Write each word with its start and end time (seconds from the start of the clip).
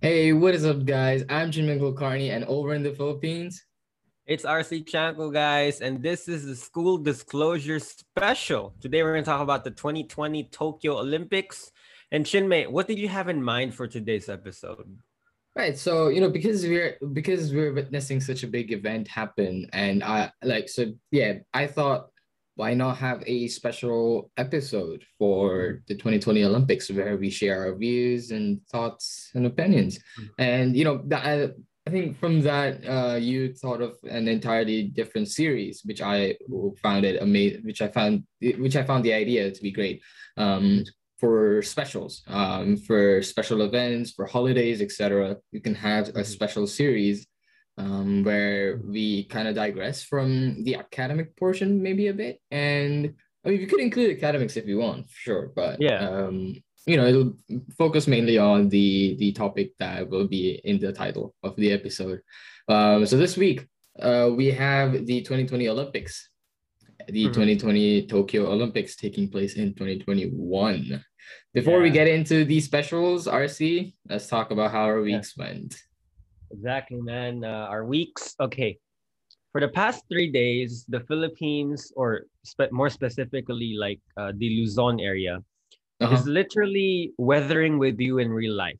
Hey, 0.00 0.32
what 0.32 0.54
is 0.54 0.64
up, 0.64 0.84
guys? 0.84 1.24
I'm 1.28 1.50
Chinmay 1.50 1.80
Kulkarni, 1.80 2.30
and 2.30 2.44
over 2.44 2.72
in 2.72 2.84
the 2.84 2.92
Philippines, 2.92 3.64
It's 4.26 4.44
RC 4.44 4.84
Chanko, 4.84 5.32
guys, 5.32 5.80
and 5.80 6.00
this 6.00 6.28
is 6.28 6.46
the 6.46 6.54
school 6.54 6.98
disclosure 6.98 7.80
special. 7.80 8.74
Today, 8.80 9.02
we're 9.02 9.14
going 9.14 9.24
to 9.24 9.30
talk 9.30 9.40
about 9.40 9.64
the 9.64 9.72
2020 9.72 10.44
Tokyo 10.52 10.98
Olympics. 11.00 11.72
And 12.12 12.24
Chinmay, 12.24 12.70
what 12.70 12.86
did 12.86 13.00
you 13.00 13.08
have 13.08 13.28
in 13.28 13.42
mind 13.42 13.74
for 13.74 13.88
today's 13.88 14.28
episode? 14.28 14.86
right? 15.56 15.76
So 15.76 16.08
you 16.08 16.20
know, 16.20 16.30
because 16.30 16.62
we're 16.62 16.96
because 17.12 17.52
we're 17.52 17.74
witnessing 17.74 18.20
such 18.20 18.44
a 18.44 18.46
big 18.46 18.70
event 18.70 19.08
happen, 19.08 19.68
and 19.72 20.04
I 20.04 20.30
like 20.44 20.68
so 20.68 20.92
yeah, 21.10 21.38
I 21.52 21.66
thought 21.66 22.10
why 22.58 22.74
not 22.74 22.98
have 22.98 23.22
a 23.24 23.46
special 23.46 24.32
episode 24.36 25.04
for 25.16 25.80
the 25.86 25.94
2020 25.94 26.44
Olympics 26.44 26.90
where 26.90 27.16
we 27.16 27.30
share 27.30 27.62
our 27.62 27.74
views 27.76 28.32
and 28.32 28.60
thoughts 28.66 29.30
and 29.34 29.46
opinions, 29.46 30.00
and 30.38 30.76
you 30.76 30.84
know 30.84 31.00
that. 31.06 31.24
I, 31.24 31.50
I 31.86 31.90
think 31.90 32.18
from 32.18 32.42
that, 32.42 32.84
uh, 32.86 33.16
you 33.16 33.54
thought 33.54 33.80
of 33.80 33.96
an 34.10 34.28
entirely 34.28 34.82
different 34.82 35.28
series, 35.28 35.80
which 35.86 36.02
I 36.02 36.36
found 36.82 37.06
it 37.06 37.22
amazing. 37.22 37.62
Which 37.64 37.80
I 37.80 37.88
found, 37.88 38.24
which 38.42 38.76
I 38.76 38.82
found 38.82 39.04
the 39.04 39.14
idea 39.14 39.50
to 39.50 39.62
be 39.62 39.70
great. 39.70 40.02
Um, 40.36 40.84
for 41.18 41.62
specials, 41.62 42.22
um, 42.28 42.76
for 42.76 43.22
special 43.22 43.62
events, 43.62 44.12
for 44.12 44.26
holidays, 44.26 44.82
etc. 44.82 45.36
You 45.50 45.60
can 45.60 45.74
have 45.74 46.08
a 46.14 46.24
special 46.24 46.66
series 46.66 47.26
um, 47.78 48.24
where 48.24 48.80
we 48.84 49.24
kind 49.24 49.48
of 49.48 49.54
digress 49.54 50.02
from 50.02 50.62
the 50.64 50.74
academic 50.74 51.36
portion 51.36 51.82
maybe 51.82 52.08
a 52.08 52.14
bit. 52.14 52.40
And 52.50 53.14
I 53.44 53.50
mean, 53.50 53.60
you 53.60 53.66
could 53.66 53.80
include 53.80 54.16
academics 54.16 54.56
if 54.56 54.66
you 54.66 54.78
want, 54.78 55.06
sure. 55.08 55.52
But 55.54 55.80
Yeah. 55.80 56.00
um, 56.08 56.54
you 56.86 56.96
know, 56.96 57.06
it'll 57.06 57.34
focus 57.76 58.06
mainly 58.06 58.36
on 58.38 58.68
the 58.68 59.16
the 59.18 59.32
topic 59.32 59.72
that 59.78 60.08
will 60.08 60.26
be 60.26 60.60
in 60.64 60.78
the 60.80 60.92
title 60.92 61.34
of 61.42 61.54
the 61.56 61.70
episode. 61.72 62.20
Um, 62.68 63.06
so 63.06 63.16
this 63.16 63.36
week, 63.36 63.66
uh, 64.00 64.30
we 64.34 64.46
have 64.50 65.06
the 65.06 65.20
2020 65.22 65.68
Olympics, 65.68 66.30
the 67.08 67.26
Mhm. 67.26 67.32
2020 67.32 68.06
Tokyo 68.06 68.50
Olympics 68.50 68.96
taking 68.96 69.28
place 69.30 69.54
in 69.56 69.74
2021. 69.74 71.04
Before 71.54 71.80
we 71.80 71.90
get 71.90 72.08
into 72.08 72.44
these 72.44 72.64
specials, 72.64 73.26
RC, 73.26 73.94
let's 74.08 74.26
talk 74.26 74.50
about 74.50 74.70
how 74.72 74.82
our 74.90 75.00
Yeah. 75.06 75.16
weeks 75.16 75.36
went. 75.36 75.76
Exactly, 76.50 77.00
man. 77.00 77.44
Uh, 77.44 77.66
our 77.72 77.84
weeks. 77.84 78.34
Okay. 78.40 78.78
For 79.52 79.60
the 79.60 79.68
past 79.68 80.04
three 80.08 80.30
days, 80.30 80.84
the 80.88 81.00
Philippines, 81.00 81.92
or 81.96 82.24
spe- 82.44 82.70
more 82.72 82.90
specifically, 82.90 83.74
like 83.78 84.00
uh, 84.16 84.32
the 84.36 84.48
Luzon 84.60 85.00
area, 85.00 85.40
Uh-huh. 86.00 86.14
is 86.14 86.26
literally 86.30 87.10
weathering 87.18 87.74
with 87.78 87.98
you 87.98 88.18
in 88.22 88.30
real 88.30 88.54
life. 88.54 88.78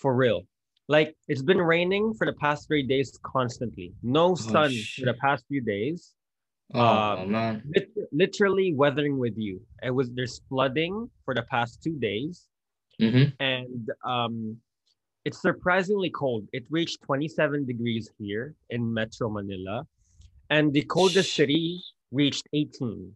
For 0.00 0.16
real. 0.16 0.48
Like 0.88 1.12
it's 1.28 1.42
been 1.44 1.60
raining 1.60 2.14
for 2.16 2.24
the 2.26 2.32
past 2.40 2.68
three 2.68 2.82
days 2.86 3.12
constantly. 3.22 3.92
No 4.02 4.34
sun 4.34 4.72
for 4.96 5.04
the 5.12 5.16
past 5.20 5.44
few 5.48 5.60
days. 5.60 6.14
Oh 6.72 6.80
Um, 6.80 7.32
man. 7.36 7.62
lit- 7.68 7.92
literally 8.12 8.72
weathering 8.72 9.18
with 9.20 9.36
you. 9.36 9.60
It 9.84 9.92
was 9.92 10.08
there's 10.16 10.40
flooding 10.48 11.10
for 11.24 11.34
the 11.36 11.44
past 11.52 11.82
two 11.84 11.96
days, 12.00 12.48
Mm-hmm. 13.00 13.26
and 13.42 13.82
um, 14.08 14.34
it's 15.24 15.40
surprisingly 15.40 16.10
cold. 16.10 16.46
It 16.52 16.64
reached 16.70 17.02
27 17.02 17.64
degrees 17.64 18.10
here 18.18 18.54
in 18.70 18.92
Metro 18.92 19.28
Manila, 19.30 19.86
and 20.50 20.72
the 20.72 20.82
coldest 20.82 21.30
Sh- 21.30 21.36
city 21.36 21.80
reached 22.12 22.46
18. 22.52 23.12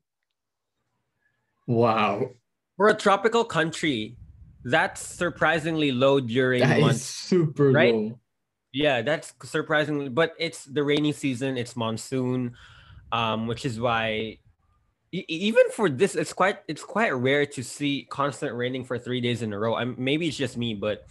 Wow. 1.67 2.31
For 2.77 2.89
a 2.89 2.95
tropical 2.95 3.45
country, 3.45 4.17
that's 4.65 5.01
surprisingly 5.01 5.93
low 5.93 6.21
during 6.21 6.61
That 6.61 6.79
is 6.79 6.85
months. 6.85 7.03
super 7.03 7.71
right? 7.71 7.95
low. 7.95 8.19
Yeah, 8.73 9.03
that's 9.03 9.35
surprisingly, 9.45 10.09
but 10.09 10.35
it's 10.39 10.65
the 10.65 10.83
rainy 10.83 11.13
season. 11.13 11.57
It's 11.57 11.75
monsoon, 11.77 12.55
um, 13.13 13.47
which 13.47 13.65
is 13.65 13.81
why 13.81 14.39
even 15.11 15.71
for 15.73 15.89
this, 15.89 16.15
it's 16.15 16.35
quite 16.35 16.59
it's 16.69 16.85
quite 16.85 17.15
rare 17.15 17.47
to 17.47 17.63
see 17.65 18.07
constant 18.11 18.55
raining 18.55 18.85
for 18.85 18.99
three 18.99 19.23
days 19.23 19.41
in 19.41 19.53
a 19.55 19.59
row. 19.59 19.75
I'm 19.75 19.95
maybe 19.97 20.29
it's 20.29 20.37
just 20.37 20.59
me, 20.59 20.75
but 20.75 21.07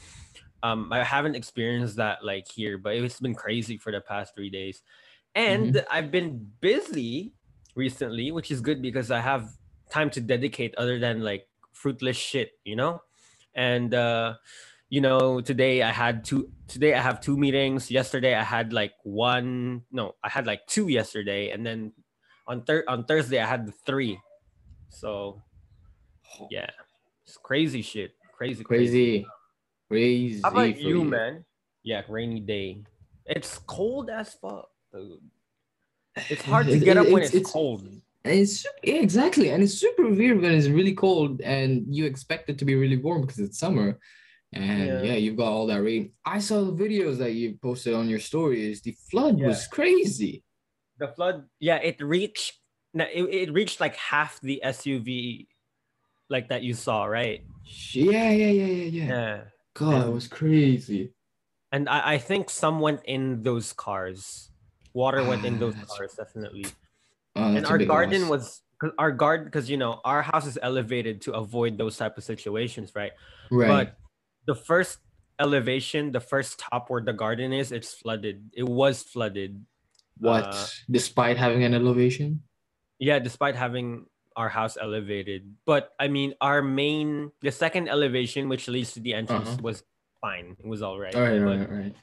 um, 0.64 0.92
I 0.94 1.04
haven't 1.04 1.36
experienced 1.36 1.98
that 1.98 2.24
like 2.24 2.48
here. 2.52 2.78
But 2.78 2.96
it's 2.96 3.20
been 3.20 3.36
crazy 3.36 3.78
for 3.78 3.92
the 3.92 4.02
past 4.02 4.36
three 4.36 4.50
days, 4.50 4.82
and 5.36 5.84
I've 5.92 6.12
been 6.12 6.48
busy 6.62 7.34
recently, 7.76 8.32
which 8.32 8.52
is 8.52 8.62
good 8.62 8.82
because 8.82 9.12
I 9.12 9.20
have 9.22 9.50
time 9.92 10.10
to 10.12 10.22
dedicate 10.22 10.76
other 10.78 11.00
than 11.00 11.22
like 11.24 11.48
fruitless 11.74 12.18
shit, 12.18 12.52
you 12.66 12.76
know, 12.76 13.02
and. 13.56 13.94
uh 13.94 14.34
you 14.90 15.02
know 15.02 15.42
today 15.42 15.84
i 15.84 15.92
had 15.92 16.26
two 16.26 16.50
today 16.70 16.96
i 16.96 17.02
have 17.02 17.22
two 17.22 17.38
meetings 17.38 17.92
yesterday 17.92 18.36
i 18.36 18.44
had 18.44 18.74
like 18.74 18.94
one 19.04 19.84
no 19.92 20.16
i 20.24 20.30
had 20.30 20.48
like 20.48 20.66
two 20.68 20.90
yesterday 20.90 21.52
and 21.52 21.66
then 21.68 21.94
on 22.48 22.64
thir- 22.64 22.86
on 22.88 23.06
thursday 23.06 23.40
i 23.42 23.48
had 23.48 23.74
three 23.86 24.20
so 24.90 25.42
yeah 26.52 26.70
it's 27.26 27.38
crazy 27.38 27.82
shit 27.84 28.14
crazy 28.34 28.64
crazy, 28.64 29.24
Crazy. 29.24 29.28
Crazy. 29.90 30.42
how 30.44 30.50
about 30.50 30.74
for 30.76 30.80
you 30.82 31.04
man 31.04 31.46
yeah 31.84 32.02
rainy 32.10 32.40
day 32.42 32.84
it's 33.26 33.58
cold 33.60 34.10
as 34.10 34.34
fuck 34.34 34.68
dude. 34.94 35.20
it's 36.30 36.42
hard 36.52 36.68
to 36.68 36.80
get 36.80 36.98
up 36.98 37.06
when 37.08 37.24
it's- 37.24 37.30
it's, 37.34 37.36
it's- 37.36 37.52
cold 37.54 37.88
And 38.26 38.34
it's 38.44 38.66
yeah, 38.84 39.00
exactly, 39.08 39.48
and 39.52 39.64
it's 39.64 39.76
super 39.80 40.10
weird 40.10 40.42
when 40.42 40.52
it's 40.52 40.68
really 40.68 40.94
cold 40.94 41.40
and 41.42 41.86
you 41.96 42.04
expect 42.06 42.50
it 42.50 42.58
to 42.60 42.66
be 42.66 42.76
really 42.76 42.98
warm 42.98 43.22
because 43.22 43.40
it's 43.40 43.58
summer. 43.58 43.90
And 44.52 44.88
Yeah. 44.88 45.02
yeah, 45.10 45.18
you've 45.24 45.38
got 45.40 45.52
all 45.56 45.68
that 45.72 45.82
rain. 45.82 46.12
I 46.26 46.40
saw 46.40 46.58
the 46.66 46.76
videos 46.84 47.18
that 47.24 47.34
you 47.40 47.56
posted 47.62 47.94
on 47.94 48.10
your 48.10 48.20
stories. 48.20 48.82
The 48.82 48.96
flood 49.10 49.40
Yeah. 49.40 49.48
was 49.48 49.68
crazy. 49.78 50.44
the 51.00 51.08
flood 51.16 51.38
yeah 51.62 51.78
it 51.90 51.98
reached 52.02 52.54
it, 52.98 53.26
it 53.42 53.50
reached 53.54 53.78
like 53.80 53.96
half 53.96 54.42
the 54.42 54.58
suv 54.76 55.10
like 56.34 56.50
that 56.50 56.64
you 56.68 56.74
saw 56.74 57.06
right 57.06 57.42
Yeah, 57.94 58.32
yeah, 58.42 58.52
yeah, 58.60 58.72
yeah, 58.82 58.90
yeah. 59.00 59.08
yeah 59.14 59.38
God, 59.78 59.94
it 59.94 60.06
And- 60.06 60.14
was 60.18 60.28
crazy. 60.28 61.14
And 61.72 61.88
I, 61.90 62.14
I 62.14 62.18
think 62.18 62.50
some 62.50 62.80
went 62.80 63.02
in 63.06 63.44
those 63.44 63.74
cars. 63.74 64.50
Water 64.94 65.22
went 65.24 65.44
in 65.46 65.56
Ah, 65.56 65.60
those 65.60 65.76
cars, 65.86 66.16
definitely. 66.18 66.66
Oh, 67.36 67.54
and 67.56 67.66
our 67.68 67.78
garden 67.78 68.22
loss. 68.26 68.30
was 68.32 68.62
because 68.80 68.96
our 68.98 69.12
garden 69.12 69.46
because 69.46 69.70
you 69.70 69.78
know 69.78 70.00
our 70.06 70.22
house 70.24 70.48
is 70.48 70.58
elevated 70.62 71.22
to 71.28 71.34
avoid 71.34 71.78
those 71.78 71.98
type 71.98 72.18
of 72.18 72.24
situations, 72.24 72.94
right? 72.96 73.12
right. 73.52 73.68
But 73.68 73.98
the 74.48 74.56
first 74.56 75.00
elevation, 75.40 76.12
the 76.14 76.24
first 76.24 76.58
top 76.58 76.90
where 76.90 77.02
the 77.04 77.14
garden 77.14 77.52
is, 77.54 77.72
it's 77.72 77.94
flooded. 77.94 78.50
It 78.56 78.64
was 78.66 79.04
flooded. 79.04 79.62
what? 80.18 80.46
uh, 80.50 80.66
Despite 80.90 81.38
having 81.38 81.62
an 81.68 81.76
elevation? 81.76 82.42
Yeah, 82.98 83.20
despite 83.20 83.54
having 83.56 84.08
our 84.38 84.48
house 84.48 84.78
elevated. 84.80 85.56
But 85.66 85.92
I 86.00 86.08
mean, 86.08 86.36
our 86.40 86.62
main, 86.62 87.32
the 87.42 87.52
second 87.52 87.90
elevation, 87.90 88.48
which 88.48 88.68
leads 88.70 88.94
to 88.94 89.02
the 89.02 89.14
entrance, 89.18 89.50
Uh-huh. 89.50 89.58
was 89.62 89.84
fine. 90.22 90.56
It 90.60 90.68
was 90.68 90.82
all 90.82 90.98
right. 91.00 91.14
All 91.16 91.22
right, 91.26 91.42
But- 91.42 91.60
right, 91.60 91.70
right. 91.70 91.96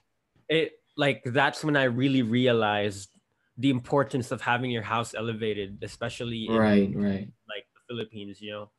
it 0.51 0.73
like 0.97 1.23
that's 1.25 1.65
when 1.65 1.77
I 1.77 1.85
really 1.85 2.23
realized 2.23 3.11
the 3.57 3.71
importance 3.71 4.31
of 4.35 4.41
having 4.43 4.71
your 4.71 4.83
house 4.83 5.15
elevated, 5.15 5.79
especially 5.83 6.47
in 6.51 6.55
Right, 6.55 6.91
right. 6.95 7.29
like 7.49 7.67
the 7.75 7.81
Philippines, 7.89 8.43
you 8.43 8.51
know. 8.51 8.71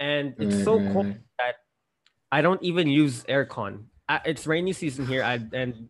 And 0.00 0.34
it's 0.38 0.56
right, 0.56 0.64
so 0.64 0.78
right, 0.78 0.92
cold 0.92 1.06
right. 1.06 1.20
that 1.38 1.54
I 2.32 2.42
don't 2.42 2.62
even 2.62 2.88
use 2.88 3.22
aircon. 3.30 3.86
It's 4.26 4.46
rainy 4.46 4.72
season 4.74 5.06
here, 5.06 5.22
I, 5.22 5.38
and 5.54 5.88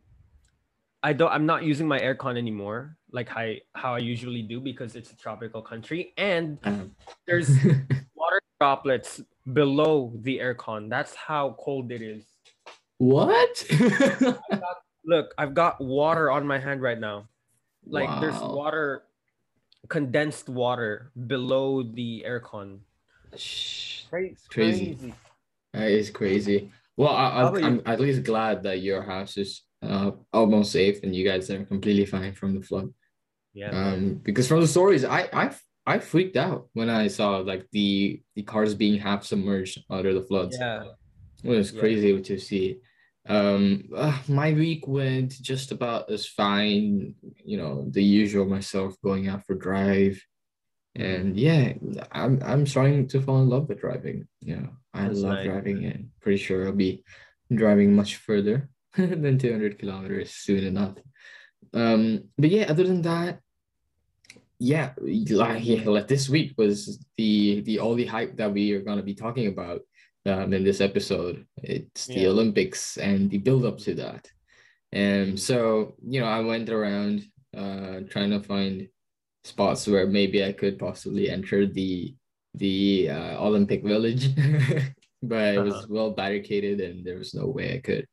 I 1.03 1.12
don't. 1.14 1.32
I'm 1.32 1.47
not 1.47 1.64
using 1.64 1.88
my 1.88 1.98
aircon 1.98 2.36
anymore, 2.36 2.97
like 3.12 3.28
how 3.28 3.53
how 3.75 3.95
I 3.95 3.99
usually 3.99 4.43
do, 4.43 4.61
because 4.61 4.97
it's 4.97 5.12
a 5.12 5.17
tropical 5.17 5.62
country, 5.62 6.12
and 6.17 6.59
Um, 6.65 6.97
there's 7.27 7.48
water 8.15 8.41
droplets 8.59 9.21
below 9.53 10.13
the 10.22 10.39
aircon. 10.39 10.89
That's 10.89 11.15
how 11.15 11.57
cold 11.60 11.92
it 11.92 12.03
is. 12.03 12.25
what? 12.98 13.65
Look, 15.04 15.34
I've 15.36 15.54
got 15.54 15.81
water 15.81 16.31
on 16.31 16.47
my 16.47 16.59
hand 16.59 16.81
right 16.81 16.98
now. 16.98 17.28
Like 17.84 18.21
there's 18.21 18.39
water, 18.39 19.03
condensed 19.89 20.48
water 20.48 21.10
below 21.27 21.83
the 21.83 22.25
aircon. 22.27 22.78
Shh, 23.36 24.04
Crazy. 24.09 24.36
Crazy. 24.48 25.15
That 25.72 25.91
is 25.91 26.10
crazy. 26.10 26.71
Well, 26.97 27.10
I, 27.10 27.28
I, 27.42 27.66
I'm 27.66 27.83
at 27.86 27.98
least 27.98 28.22
glad 28.22 28.63
that 28.63 28.83
your 28.83 29.03
house 29.03 29.36
is 29.39 29.63
uh, 29.83 30.13
almost 30.33 30.71
safe 30.71 31.03
and 31.03 31.16
you 31.16 31.25
guys 31.27 31.51
are 31.51 31.65
completely 31.65 32.04
fine 32.07 32.34
from 32.34 32.54
the 32.54 32.63
flood. 32.65 32.92
Yeah. 33.54 33.71
Um, 33.71 34.15
because 34.22 34.49
from 34.49 34.60
the 34.60 34.69
stories, 34.69 35.04
I 35.04 35.28
I 35.33 35.54
I 35.87 35.99
freaked 35.99 36.37
out 36.37 36.69
when 36.72 36.89
I 36.89 37.09
saw 37.09 37.39
like 37.39 37.69
the 37.72 38.22
the 38.34 38.43
cars 38.43 38.75
being 38.75 38.99
half 39.01 39.25
submerged 39.25 39.84
under 39.91 40.15
the 40.15 40.22
floods. 40.22 40.57
yeah. 40.59 40.84
It 41.45 41.51
was 41.51 41.72
Yeah. 41.72 41.81
crazy 41.81 42.21
to 42.22 42.39
see. 42.39 42.78
Um, 43.28 43.89
uh, 43.95 44.19
my 44.28 44.53
week 44.53 44.87
went 44.89 45.31
just 45.43 45.71
about 45.72 46.10
as 46.10 46.27
fine. 46.27 47.15
You 47.45 47.57
know, 47.59 47.87
the 47.91 48.03
usual 48.03 48.47
myself 48.47 48.97
going 49.03 49.28
out 49.28 49.45
for 49.47 49.55
drive, 49.55 50.22
and 50.95 51.37
yeah, 51.39 51.75
I'm 52.10 52.41
I'm 52.43 52.66
starting 52.66 53.07
to 53.09 53.21
fall 53.21 53.43
in 53.43 53.48
love 53.48 53.69
with 53.69 53.81
driving. 53.81 54.27
Yeah, 54.41 54.66
I 54.95 55.09
That's 55.09 55.21
love 55.21 55.34
nice. 55.34 55.47
driving, 55.47 55.84
and 55.84 56.10
pretty 56.21 56.39
sure 56.39 56.66
I'll 56.66 56.72
be 56.72 57.05
driving 57.53 57.95
much 57.95 58.16
further 58.16 58.71
than 58.97 59.39
200 59.39 59.78
kilometers 59.78 60.31
soon 60.31 60.65
enough. 60.65 60.97
Um, 61.75 62.28
but 62.39 62.51
yeah, 62.51 62.66
other 62.71 62.84
than 62.84 63.03
that, 63.03 63.41
yeah, 64.62 65.84
like, 65.86 66.09
this 66.09 66.28
week 66.28 66.54
was 66.59 67.04
the 67.16 67.62
the 67.62 67.78
all 67.80 67.94
the 67.94 68.06
hype 68.06 68.36
that 68.36 68.53
we 68.53 68.72
are 68.72 68.82
gonna 68.82 69.03
be 69.03 69.14
talking 69.14 69.48
about 69.48 69.80
um, 70.26 70.53
in 70.53 70.64
this 70.64 70.80
episode. 70.80 71.47
It's 71.62 72.10
the 72.10 72.22
Yeah. 72.22 72.28
Olympics 72.28 72.97
and 72.98 73.30
the 73.30 73.38
build 73.38 73.64
up 73.64 73.78
to 73.80 73.94
that. 73.94 74.30
And 74.92 75.38
so, 75.41 75.97
you 76.06 76.20
know, 76.20 76.26
I 76.26 76.41
went 76.41 76.68
around 76.70 77.24
uh, 77.56 78.00
trying 78.10 78.30
to 78.30 78.41
find 78.41 78.88
spots 79.44 79.86
where 79.88 80.06
maybe 80.06 80.44
I 80.44 80.53
could 80.53 80.78
possibly 80.78 81.30
enter 81.30 81.66
the 81.66 82.14
the 82.54 83.10
uh, 83.10 83.44
Olympic 83.44 83.84
Village, 83.84 84.30
but 85.22 85.54
it 85.56 85.62
was 85.62 85.84
Uh-huh. 85.84 85.88
well 85.88 86.10
barricaded 86.12 86.80
and 86.80 87.04
there 87.04 87.18
was 87.18 87.34
no 87.34 87.47
way 87.47 87.74
I 87.76 87.80
could 87.80 88.06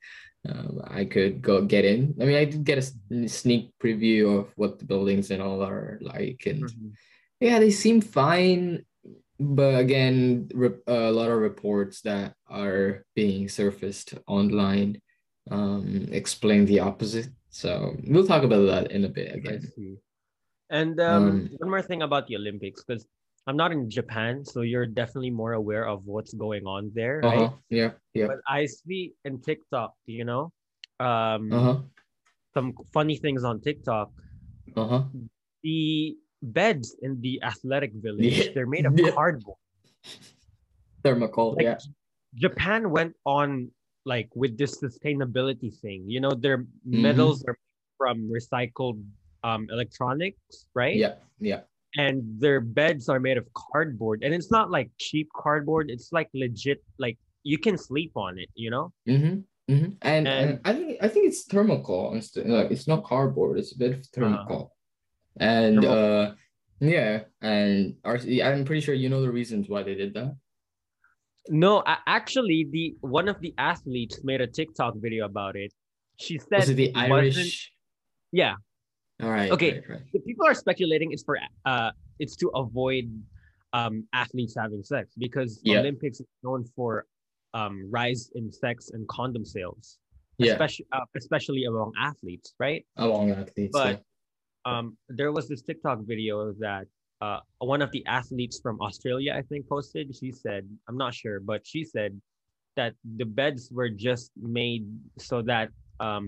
um, 0.47 0.81
I 0.87 1.05
could 1.05 1.41
go 1.41 1.65
get 1.65 1.83
in. 1.85 2.15
I 2.21 2.25
mean, 2.25 2.35
I 2.35 2.45
did 2.45 2.63
get 2.63 2.77
a 2.77 3.27
sneak 3.27 3.71
preview 3.81 4.39
of 4.39 4.53
what 4.55 4.79
the 4.79 4.85
buildings 4.85 5.31
and 5.31 5.41
all 5.41 5.61
are 5.61 5.99
like, 6.01 6.43
and 6.45 6.63
Mhm. 6.63 6.93
yeah, 7.39 7.59
they 7.59 7.71
seem 7.71 8.01
fine. 8.01 8.85
But 9.39 9.79
again, 9.79 10.49
re- 10.53 10.83
a 10.87 11.11
lot 11.11 11.31
of 11.31 11.39
reports 11.39 12.01
that 12.01 12.35
are 12.47 13.05
being 13.15 13.47
surfaced 13.47 14.13
online 14.27 15.01
um, 15.49 16.07
explain 16.11 16.65
the 16.65 16.81
opposite. 16.81 17.29
So 17.49 17.95
we'll 18.05 18.27
talk 18.27 18.43
about 18.43 18.65
that 18.67 18.91
in 18.91 19.05
a 19.05 19.09
bit 19.09 19.31
I 19.31 19.37
again. 19.37 19.71
And 20.69 20.99
um, 20.99 21.27
Um, 21.29 21.49
one 21.57 21.69
more 21.69 21.81
thing 21.81 22.03
about 22.03 22.27
the 22.27 22.35
Olympics, 22.35 22.83
because 22.83 23.07
I'm 23.47 23.57
not 23.57 23.71
in 23.71 23.89
Japan, 23.89 24.45
so 24.45 24.61
you're 24.61 24.85
definitely 24.85 25.31
more 25.31 25.53
aware 25.53 25.87
of 25.87 26.05
what's 26.05 26.33
going 26.33 26.65
on 26.65 26.91
there, 26.93 27.21
right? 27.23 27.39
Uh-huh. 27.49 27.55
Yeah. 27.69 27.91
Yeah. 28.13 28.27
But 28.27 28.37
I 28.47 28.65
see 28.65 29.13
in 29.25 29.41
TikTok, 29.41 29.93
you 30.05 30.25
know, 30.25 30.51
um, 30.99 31.51
Uh-huh. 31.51 31.77
some 32.53 32.73
funny 32.93 33.17
things 33.17 33.43
on 33.43 33.61
TikTok. 33.61 34.11
Uh-huh. 34.75 35.03
The 35.63 36.17
beds 36.41 36.95
in 37.01 37.19
the 37.21 37.41
athletic 37.43 37.93
village, 37.93 38.37
Yeah. 38.37 38.51
they're 38.53 38.67
made 38.69 38.85
of 38.85 38.97
Yeah. 38.97 39.11
cardboard. 39.11 39.57
Thermocol. 41.03 41.55
Like, 41.55 41.63
Yeah. 41.65 41.77
Japan 42.35 42.91
went 42.91 43.15
on 43.25 43.71
like 44.05 44.29
with 44.35 44.57
this 44.57 44.79
sustainability 44.81 45.73
thing. 45.81 46.09
You 46.09 46.19
know, 46.21 46.31
their 46.31 46.59
Mm-hmm. 46.59 47.01
medals 47.01 47.43
are 47.45 47.57
from 47.97 48.29
recycled 48.29 49.03
um, 49.43 49.67
electronics, 49.69 50.67
right? 50.73 50.95
Yeah. 50.95 51.15
Yeah. 51.39 51.61
And 51.95 52.21
their 52.39 52.61
beds 52.61 53.09
are 53.09 53.19
made 53.19 53.37
of 53.37 53.45
cardboard 53.53 54.21
and 54.23 54.33
it's 54.33 54.51
not 54.51 54.69
like 54.69 54.89
cheap 54.99 55.27
cardboard 55.35 55.89
it's 55.89 56.11
like 56.11 56.29
legit 56.33 56.83
like 56.99 57.17
you 57.43 57.57
can 57.57 57.77
sleep 57.77 58.11
on 58.15 58.37
it 58.37 58.49
you 58.55 58.69
know 58.69 58.91
Mm-hmm. 59.07 59.39
Mm-hmm. 59.73 59.91
And, 60.01 60.27
and 60.27 60.49
And- 60.49 60.59
I 60.65 60.73
think 60.73 60.97
I 61.01 61.07
think 61.07 61.27
it's 61.27 61.45
thermocol 61.47 62.13
instead. 62.15 62.47
Like 62.47 62.71
it's 62.71 62.87
not 62.87 63.03
cardboard. 63.03 63.59
It's 63.59 63.73
a 63.75 63.77
bit 63.77 63.91
of 63.93 64.01
thermocol. 64.11 64.69
And 65.39 65.85
uh, 65.85 66.31
yeah, 66.79 67.21
and 67.41 67.93
RC, 68.03 68.43
I'm 68.43 68.65
pretty 68.65 68.81
sure 68.81 68.95
you 68.95 69.09
know 69.09 69.21
the 69.21 69.31
reasons 69.31 69.69
why 69.69 69.83
they 69.83 69.93
did 69.93 70.15
that. 70.15 70.35
no 71.49 71.79
a- 71.85 72.03
actually 72.07 72.67
the 72.71 72.95
one 73.01 73.27
of 73.29 73.39
the 73.41 73.53
athletes 73.57 74.21
made 74.23 74.41
a 74.41 74.47
tiktok 74.47 74.93
video 74.97 75.25
about 75.25 75.55
it 75.55 75.71
she 76.17 76.37
said 76.37 76.59
Was 76.59 76.69
it 76.69 76.75
the 76.75 76.91
Irish? 76.95 77.71
yeah 78.31 78.55
All 79.21 79.29
right. 79.29 79.51
Okay. 79.51 79.73
Right, 79.87 79.89
right. 80.13 80.25
people 80.25 80.45
are 80.47 80.53
speculating 80.53 81.11
it's 81.11 81.23
for 81.23 81.37
uh 81.65 81.91
it's 82.19 82.35
to 82.37 82.47
avoid 82.55 83.05
um 83.73 84.07
athletes 84.13 84.55
having 84.57 84.81
sex 84.83 85.13
because 85.17 85.59
Yeah. 85.63 85.79
olympics 85.79 86.19
is 86.19 86.27
known 86.43 86.63
for 86.75 87.05
um 87.53 87.75
rise 87.91 88.31
in 88.35 88.51
sex 88.51 88.89
and 88.93 89.07
condom 89.07 89.45
sales 89.45 89.99
Yeah. 90.37 90.53
especially 90.53 90.85
uh, 90.93 91.05
especially 91.17 91.63
among 91.65 91.91
athletes 91.99 92.53
right 92.59 92.85
Along 92.97 93.31
athletes. 93.31 93.71
But- 93.73 94.01
yeah. 94.65 94.77
um 94.77 94.97
there 95.09 95.31
was 95.31 95.47
this 95.51 95.61
TikTok 95.61 95.99
video 96.13 96.53
that 96.65 96.85
uh 97.21 97.39
one 97.59 97.81
of 97.81 97.91
the 97.91 98.03
athletes 98.05 98.59
from 98.63 98.75
Australia 98.87 99.31
I 99.39 99.41
think 99.49 99.67
posted. 99.67 100.05
She 100.19 100.31
said, 100.31 100.63
I'm 100.87 100.97
not 101.05 101.13
sure, 101.13 101.37
but 101.51 101.59
she 101.71 101.83
said 101.83 102.11
that 102.77 102.93
the 103.19 103.25
beds 103.39 103.69
were 103.77 103.89
just 103.89 104.31
made 104.59 104.85
so 105.17 105.41
that 105.51 105.67
um 105.99 106.27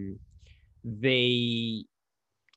they 0.84 1.84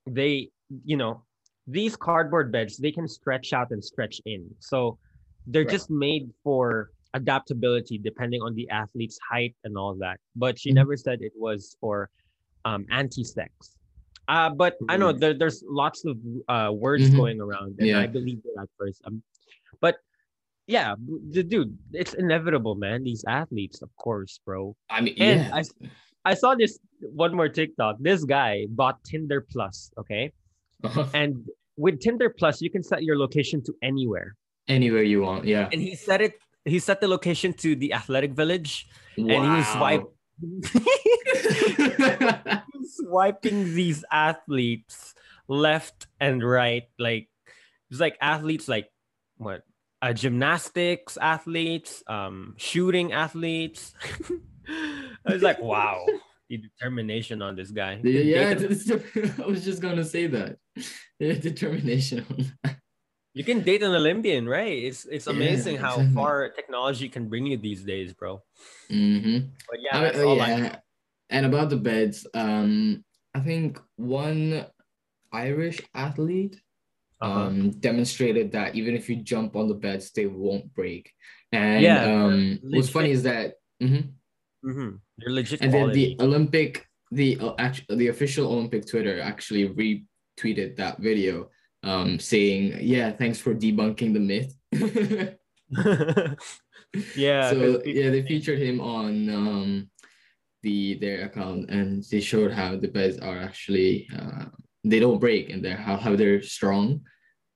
they 0.07 0.49
you 0.85 0.97
know 0.97 1.23
these 1.67 1.97
cardboard 1.97 2.53
beds 2.53 2.77
they 2.77 2.93
can 2.93 3.09
stretch 3.09 3.53
out 3.53 3.71
and 3.71 3.83
stretch 3.83 4.21
in. 4.27 4.45
So 4.61 4.99
they're 5.47 5.63
Right. 5.65 5.71
just 5.71 5.91
made 5.91 6.31
for 6.43 6.91
adaptability 7.15 7.97
depending 7.99 8.43
on 8.43 8.55
the 8.55 8.69
athlete's 8.71 9.19
height 9.31 9.55
and 9.65 9.77
all 9.79 9.95
that. 9.97 10.19
But 10.37 10.59
she 10.59 10.71
Mhm. 10.71 10.75
never 10.75 10.97
said 10.97 11.23
it 11.23 11.33
was 11.37 11.77
for 11.81 12.11
um 12.65 12.87
anti-sex. 12.91 13.77
Uh, 14.27 14.49
but 14.51 14.77
I 14.89 14.97
know 14.97 15.13
Mhm. 15.13 15.21
there, 15.21 15.35
there's 15.35 15.63
lots 15.69 16.05
of 16.07 16.17
uh, 16.49 16.73
words 16.73 17.11
Mhm. 17.11 17.17
going 17.17 17.41
around, 17.41 17.77
and 17.79 17.89
Yeah. 17.89 18.01
I 18.01 18.07
believe 18.07 18.41
it 18.45 18.55
at 18.59 18.69
first. 18.79 19.03
Um, 19.05 19.23
but 19.81 19.97
yeah, 20.67 20.97
the 21.31 21.43
dude, 21.43 21.77
it's 21.93 22.15
inevitable, 22.15 22.75
man. 22.75 23.05
These 23.05 23.25
athletes, 23.29 23.83
of 23.83 23.95
course, 23.97 24.41
bro. 24.47 24.75
I 24.89 25.03
mean, 25.03 25.15
and 25.19 25.41
yeah. 25.45 25.55
I- 25.55 25.65
I 26.25 26.35
saw 26.35 26.55
this 26.55 26.79
one 27.01 27.35
more 27.35 27.49
TikTok. 27.49 27.97
This 28.01 28.25
guy 28.25 28.67
bought 28.71 29.03
Tinder 29.05 29.45
Plus, 29.51 29.91
okay, 29.99 30.33
Uh-huh. 30.83 31.07
and 31.15 31.45
with 31.77 32.01
Tinder 32.01 32.31
Plus, 32.31 32.61
you 32.63 32.71
can 32.71 32.83
set 32.83 33.03
your 33.05 33.19
location 33.19 33.63
to 33.65 33.75
anywhere, 33.83 34.37
Anywhere 34.69 35.03
you 35.03 35.21
want. 35.23 35.45
Yeah. 35.45 35.69
and 35.73 35.81
he 35.81 35.95
set 35.95 36.21
it. 36.23 36.35
He 36.65 36.79
set 36.79 37.01
the 37.03 37.09
location 37.09 37.53
to 37.61 37.77
the 37.77 37.93
athletic 37.93 38.33
village, 38.33 38.87
and 39.19 39.29
he 39.31 39.37
was 39.37 39.67
Wow. 39.75 39.77
swipe. 39.77 40.05
swiping 42.85 43.75
these 43.75 44.05
athletes 44.11 45.15
left 45.49 46.07
and 46.21 46.43
right 46.43 46.85
like 46.99 47.29
it's 47.91 48.01
like 48.01 48.17
athletes 48.21 48.67
like 48.67 48.89
what 49.37 49.63
uh, 50.03 50.13
gymnastics 50.13 51.17
athletes 51.19 52.03
um 52.09 52.55
shooting 52.57 53.13
athletes 53.13 53.95
i 55.27 55.33
was 55.33 55.43
like 55.43 55.61
wow 55.61 56.05
the 56.49 56.59
determination 56.59 57.41
on 57.43 57.57
this 57.57 57.71
guy 57.71 58.01
yeah, 58.03 58.21
yeah 58.45 58.51
I 59.43 59.47
was 59.47 59.65
just 59.65 59.81
gonna 59.81 60.05
say 60.05 60.27
that. 60.29 60.59
Yeah, 61.19 61.35
determination 61.35 62.25
on 62.31 62.53
that. 62.63 62.77
you 63.33 63.45
can 63.45 63.63
date 63.63 63.83
an 63.83 63.95
olympian 63.95 64.47
right 64.49 64.77
it's 64.85 65.05
it's 65.07 65.27
Yeah, 65.27 65.33
amazing 65.33 65.77
how 65.77 65.95
exactly. 65.97 66.15
far 66.15 66.49
technology 66.51 67.09
can 67.09 67.29
bring 67.29 67.47
you 67.47 67.57
these 67.57 67.83
days 67.83 68.13
bro 68.13 68.43
Mm-hmm. 68.91 69.49
but 69.69 69.79
yeah 69.81 70.01
that's 70.01 70.19
uh, 70.19 70.27
all 70.29 70.41
I. 70.41 70.79
And 71.31 71.47
about 71.47 71.71
the 71.71 71.79
beds, 71.81 72.27
um, 72.35 73.03
I 73.35 73.41
think 73.41 73.81
one 73.97 74.67
Irish 75.33 75.81
athlete 75.95 76.61
uh-huh. 77.21 77.41
um 77.49 77.71
demonstrated 77.81 78.53
that 78.53 78.75
even 78.77 78.95
if 78.95 79.09
you 79.09 79.17
jump 79.17 79.57
on 79.57 79.67
the 79.69 79.75
beds, 79.75 80.13
they 80.13 80.27
won't 80.27 80.73
break. 80.75 81.11
And 81.51 81.83
Yeah, 81.83 82.05
um, 82.05 82.61
what's 82.63 82.91
funny 82.91 83.11
is 83.11 83.23
that 83.25 83.55
mhm. 83.83 84.13
Mhm. 84.65 85.01
they're 85.19 85.33
legit 85.33 85.61
and 85.61 85.73
then 85.73 85.93
the 85.93 86.17
Olympic, 86.21 86.89
the 87.11 87.39
uh, 87.39 87.55
actually 87.59 87.97
the 87.97 88.09
official 88.09 88.51
Olympic 88.51 88.87
Twitter 88.89 89.21
actually 89.21 89.69
retweeted 89.69 90.77
that 90.77 90.99
video, 90.99 91.51
um, 91.83 92.19
saying, 92.19 92.79
"Yeah, 92.81 93.13
thanks 93.13 93.39
for 93.39 93.55
debunking 93.55 94.15
the 94.15 94.25
myth." 94.25 94.57
yeah 97.17 97.51
So 97.51 97.79
people 97.79 97.87
yeah, 97.87 98.11
they 98.11 98.23
featured 98.23 98.59
him 98.59 98.81
on 98.81 99.29
um 99.29 99.91
the 100.63 100.95
their 100.95 101.27
account, 101.27 101.69
and 101.71 102.03
they 102.11 102.21
showed 102.21 102.51
how 102.53 102.77
the 102.77 102.89
beds 102.89 103.19
are 103.19 103.39
actually 103.39 104.09
uh, 104.17 104.47
they 104.83 104.99
don't 104.99 105.21
break, 105.21 105.51
and 105.51 105.63
they're 105.65 105.77
how, 105.77 105.97
how 105.97 106.17
they're 106.17 106.43
strong. 106.43 107.03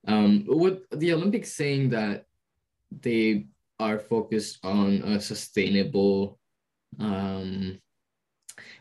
Um, 0.07 0.45
what 0.47 0.85
the 0.93 1.13
Olympics 1.13 1.53
saying 1.53 1.91
that 1.91 2.25
they 2.93 3.47
are 3.81 3.99
focused 3.99 4.59
on 4.65 5.03
a 5.05 5.21
sustainable 5.21 6.39
um 6.99 7.79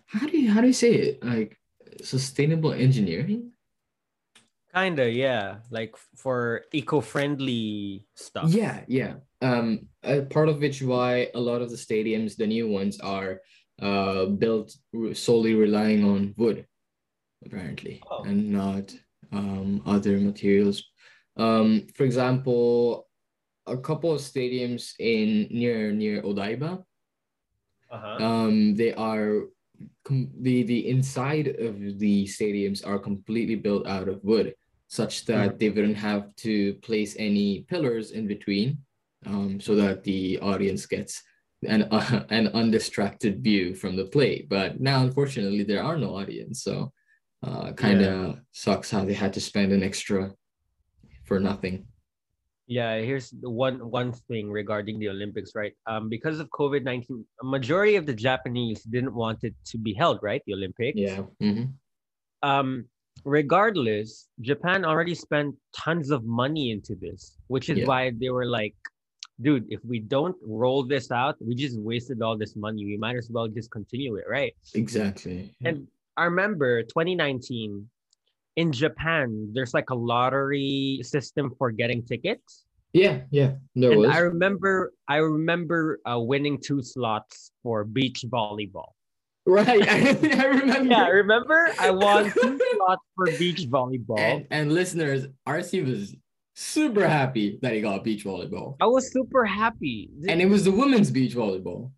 how 0.05 0.25
do 0.27 0.37
you 0.37 0.51
how 0.51 0.61
do 0.61 0.67
you 0.67 0.73
say 0.73 0.93
it 0.93 1.23
like 1.23 1.57
sustainable 2.01 2.73
engineering 2.73 3.51
Kinda, 4.75 5.09
yeah. 5.09 5.59
Like 5.71 5.95
for 6.15 6.65
eco-friendly 6.71 8.05
stuff. 8.15 8.51
Yeah, 8.53 8.83
yeah. 8.87 9.15
Um, 9.41 9.87
a 10.03 10.21
part 10.21 10.49
of 10.49 10.59
which 10.59 10.83
why 10.83 11.31
a 11.33 11.39
lot 11.39 11.61
of 11.63 11.71
the 11.71 11.77
stadiums, 11.77 12.35
the 12.35 12.45
new 12.45 12.67
ones, 12.67 12.99
are 12.99 13.41
uh 13.81 14.25
built 14.27 14.75
solely 15.13 15.55
relying 15.55 16.03
on 16.03 16.35
wood, 16.37 16.67
apparently, 17.45 18.03
Oh. 18.11 18.23
and 18.23 18.51
not 18.51 18.93
um 19.31 19.81
other 19.85 20.19
materials. 20.19 20.83
Um, 21.37 21.87
for 21.95 22.03
example, 22.03 23.07
a 23.65 23.77
couple 23.77 24.11
of 24.13 24.21
stadiums 24.21 24.93
in 24.99 25.47
near 25.49 25.91
near 25.91 26.21
Odaiba, 26.21 26.83
Uh-huh. 27.89 28.25
um, 28.25 28.75
they 28.75 28.93
are 28.93 29.43
com- 30.03 30.31
the 30.41 30.63
the 30.63 30.89
inside 30.89 31.47
of 31.59 31.99
the 31.99 32.25
stadiums 32.25 32.85
are 32.85 32.99
completely 32.99 33.55
built 33.55 33.87
out 33.87 34.07
of 34.07 34.23
wood, 34.23 34.55
such 34.87 35.25
that 35.25 35.59
they 35.59 35.69
wouldn't 35.69 35.97
have 35.97 36.35
to 36.37 36.73
place 36.75 37.15
any 37.17 37.61
pillars 37.69 38.11
in 38.11 38.27
between, 38.27 38.77
um, 39.25 39.59
so 39.59 39.75
that 39.75 40.03
the 40.03 40.39
audience 40.39 40.85
gets 40.85 41.23
an 41.67 41.83
uh, 41.91 42.23
an 42.29 42.47
undistracted 42.49 43.43
view 43.43 43.75
from 43.75 43.95
the 43.95 44.05
play. 44.05 44.45
But 44.49 44.79
now, 44.79 45.03
unfortunately, 45.03 45.63
there 45.63 45.83
are 45.83 45.97
no 45.97 46.15
audience, 46.15 46.63
so 46.63 46.91
uh, 47.43 47.73
kind 47.73 48.01
of 48.01 48.27
yeah. 48.27 48.35
sucks 48.51 48.91
how 48.91 49.05
they 49.05 49.13
had 49.13 49.33
to 49.33 49.41
spend 49.41 49.71
an 49.71 49.83
extra 49.83 50.33
for 51.25 51.39
nothing. 51.39 51.85
Yeah, 52.67 52.99
here's 52.99 53.33
one 53.41 53.79
one 53.89 54.11
thing 54.11 54.51
regarding 54.51 54.99
the 54.99 55.09
Olympics, 55.09 55.55
right? 55.55 55.73
Um, 55.85 56.09
because 56.09 56.39
of 56.39 56.49
COVID 56.49 56.83
nineteen, 56.83 57.25
a 57.41 57.45
majority 57.45 57.95
of 57.95 58.05
the 58.05 58.13
Japanese 58.13 58.83
didn't 58.83 59.13
want 59.13 59.43
it 59.43 59.55
to 59.71 59.77
be 59.77 59.93
held, 59.93 60.19
right? 60.21 60.41
The 60.45 60.53
Olympics. 60.53 60.99
Yeah. 60.99 61.23
Mm-hmm. 61.41 61.65
Um, 62.43 62.85
regardless, 63.23 64.27
Japan 64.41 64.83
already 64.83 65.15
spent 65.15 65.55
tons 65.73 66.11
of 66.11 66.25
money 66.25 66.71
into 66.71 66.95
this, 66.95 67.37
which 67.47 67.69
is 67.69 67.79
yeah. 67.79 67.85
why 67.85 68.11
they 68.19 68.29
were 68.29 68.45
like, 68.45 68.75
dude, 69.41 69.65
if 69.69 69.79
we 69.85 69.99
don't 69.99 70.35
roll 70.45 70.83
this 70.83 71.11
out, 71.11 71.35
we 71.39 71.55
just 71.55 71.79
wasted 71.79 72.21
all 72.21 72.37
this 72.37 72.55
money. 72.55 72.85
We 72.85 72.97
might 72.97 73.15
as 73.15 73.29
well 73.31 73.47
just 73.47 73.71
continue 73.71 74.15
it, 74.17 74.25
right? 74.27 74.53
Exactly. 74.73 75.55
And 75.63 75.87
I 76.17 76.25
remember 76.25 76.83
2019 76.83 77.87
in 78.57 78.71
Japan, 78.71 79.51
there's 79.53 79.73
like 79.73 79.91
a 79.91 79.95
lottery 79.95 80.99
system 81.03 81.53
for 81.57 81.71
getting 81.71 82.03
tickets. 82.03 82.65
Yeah, 82.91 83.21
yeah, 83.29 83.53
there 83.75 83.91
and 83.91 84.01
was. 84.01 84.09
I 84.09 84.19
remember, 84.19 84.93
I 85.07 85.17
remember 85.17 85.99
uh, 86.09 86.19
winning 86.19 86.59
two 86.59 86.81
slots 86.81 87.51
for 87.61 87.83
beach 87.83 88.25
volleyball. 88.27 88.89
Right, 89.45 89.87
I, 89.89 90.45
remember. 90.45 90.91
Yeah, 90.91 91.07
remember 91.07 91.69
I 91.79 91.91
won 91.91 92.31
two 92.31 92.59
slots 92.75 93.03
for 93.15 93.25
beach 93.37 93.67
volleyball. 93.69 94.19
And, 94.19 94.47
and 94.49 94.73
listeners, 94.73 95.27
RC 95.47 95.87
was 95.87 96.15
super 96.55 97.07
happy 97.07 97.59
that 97.61 97.73
he 97.73 97.81
got 97.81 98.03
beach 98.03 98.25
volleyball. 98.25 98.77
I 98.81 98.87
was 98.87 99.11
super 99.11 99.45
happy, 99.45 100.09
and 100.27 100.41
it 100.41 100.47
was 100.47 100.63
the 100.65 100.71
women's 100.71 101.11
beach 101.11 101.35
volleyball. 101.35 101.91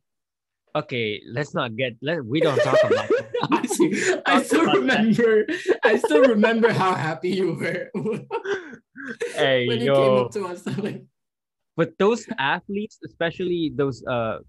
Okay, 0.76 1.22
let's 1.28 1.54
not 1.54 1.76
get. 1.76 1.98
Let 2.02 2.26
we 2.26 2.40
don't 2.40 2.60
talk 2.60 2.78
about. 2.84 3.10
I, 3.52 3.66
see, 3.66 4.16
I 4.26 4.44
still 4.44 4.66
remember. 4.66 5.46
I 5.84 5.98
still 5.98 6.22
remember 6.22 6.72
how 6.72 6.94
happy 6.94 7.30
you 7.30 7.54
were. 7.54 7.90
hey 9.34 9.68
when 9.68 9.82
yo. 9.82 9.86
you 9.86 9.94
came 9.94 10.18
up 10.26 10.32
to 10.32 10.46
us, 10.46 10.66
like. 10.78 11.04
But 11.76 11.98
those 11.98 12.28
athletes, 12.38 13.00
especially 13.06 13.72
those 13.74 14.04
uh 14.06 14.40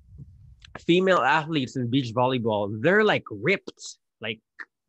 female 0.78 1.20
athletes 1.20 1.76
in 1.76 1.88
beach 1.88 2.12
volleyball, 2.14 2.68
they're 2.82 3.04
like 3.04 3.24
ripped. 3.30 3.96
Like 4.20 4.40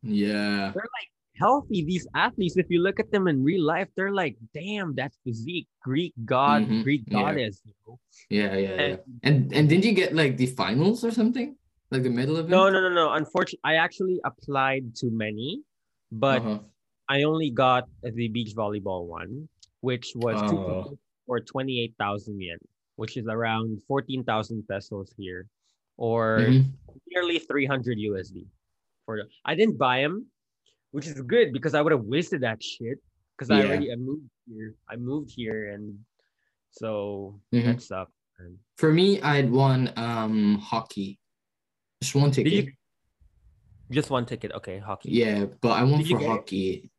yeah. 0.02 0.72
They're 0.74 0.90
like 0.98 1.10
healthy. 1.38 1.84
These 1.84 2.06
athletes, 2.14 2.56
if 2.56 2.66
you 2.68 2.82
look 2.82 3.00
at 3.00 3.10
them 3.10 3.28
in 3.28 3.42
real 3.42 3.64
life, 3.64 3.88
they're 3.96 4.12
like, 4.12 4.36
damn, 4.54 4.94
that's 4.94 5.18
physique, 5.24 5.68
Greek 5.82 6.14
god, 6.24 6.62
mm-hmm. 6.62 6.82
Greek 6.82 7.08
goddess. 7.10 7.62
Yeah. 7.64 7.70
You 7.70 7.74
know? 7.86 7.98
yeah, 8.30 8.56
yeah, 8.56 8.82
and, 8.82 8.90
yeah. 8.90 9.28
And 9.28 9.52
and 9.52 9.68
did 9.68 9.84
you 9.84 9.92
get 9.92 10.14
like 10.14 10.36
the 10.36 10.46
finals 10.46 11.04
or 11.04 11.10
something? 11.10 11.56
Like 11.90 12.02
the 12.02 12.10
middle 12.10 12.38
of 12.38 12.46
it? 12.46 12.48
No, 12.48 12.70
no, 12.70 12.80
no, 12.80 12.88
no. 12.88 13.12
Unfortunately, 13.12 13.60
I 13.64 13.74
actually 13.74 14.18
applied 14.24 14.96
to 14.96 15.10
many, 15.10 15.60
but 16.10 16.40
uh-huh. 16.40 16.58
I 17.08 17.24
only 17.24 17.50
got 17.50 17.88
the 18.02 18.28
beach 18.28 18.54
volleyball 18.56 19.06
one, 19.06 19.48
which 19.80 20.12
was 20.14 20.40
oh. 20.50 20.96
for 21.26 21.40
28,000 21.40 22.40
yen, 22.40 22.56
which 22.96 23.18
is 23.18 23.26
around 23.26 23.82
14,000 23.86 24.66
pesos 24.66 25.12
here 25.18 25.46
or 25.98 26.38
mm-hmm. 26.40 26.68
nearly 27.08 27.38
300 27.38 27.98
USD. 27.98 28.46
For 29.04 29.18
the, 29.18 29.24
I 29.44 29.54
didn't 29.54 29.76
buy 29.76 30.00
them, 30.00 30.26
which 30.92 31.06
is 31.06 31.20
good 31.22 31.52
because 31.52 31.74
I 31.74 31.82
would 31.82 31.92
have 31.92 32.04
wasted 32.04 32.42
that 32.42 32.62
shit 32.62 32.98
because 33.36 33.50
yeah. 33.50 33.64
I 33.64 33.66
already 33.66 33.92
I 33.92 33.96
moved 33.96 34.28
here. 34.46 34.74
I 34.88 34.96
moved 34.96 35.32
here 35.34 35.72
and 35.72 35.98
so 36.70 37.40
mm-hmm. 37.52 37.66
that 37.66 37.82
sucked. 37.82 38.12
For 38.76 38.92
me, 38.92 39.20
I 39.20 39.36
had 39.36 39.50
won 39.50 39.92
um 39.96 40.58
hockey. 40.58 41.18
Just 42.02 42.14
one 42.14 42.30
ticket. 42.30 42.52
You, 42.52 42.72
just 43.90 44.10
one 44.10 44.26
ticket. 44.26 44.52
Okay, 44.52 44.78
hockey. 44.78 45.10
Yeah, 45.10 45.46
but 45.60 45.72
I 45.72 45.84
won 45.84 46.02
Did 46.02 46.08
for 46.08 46.26
hockey. 46.26 46.90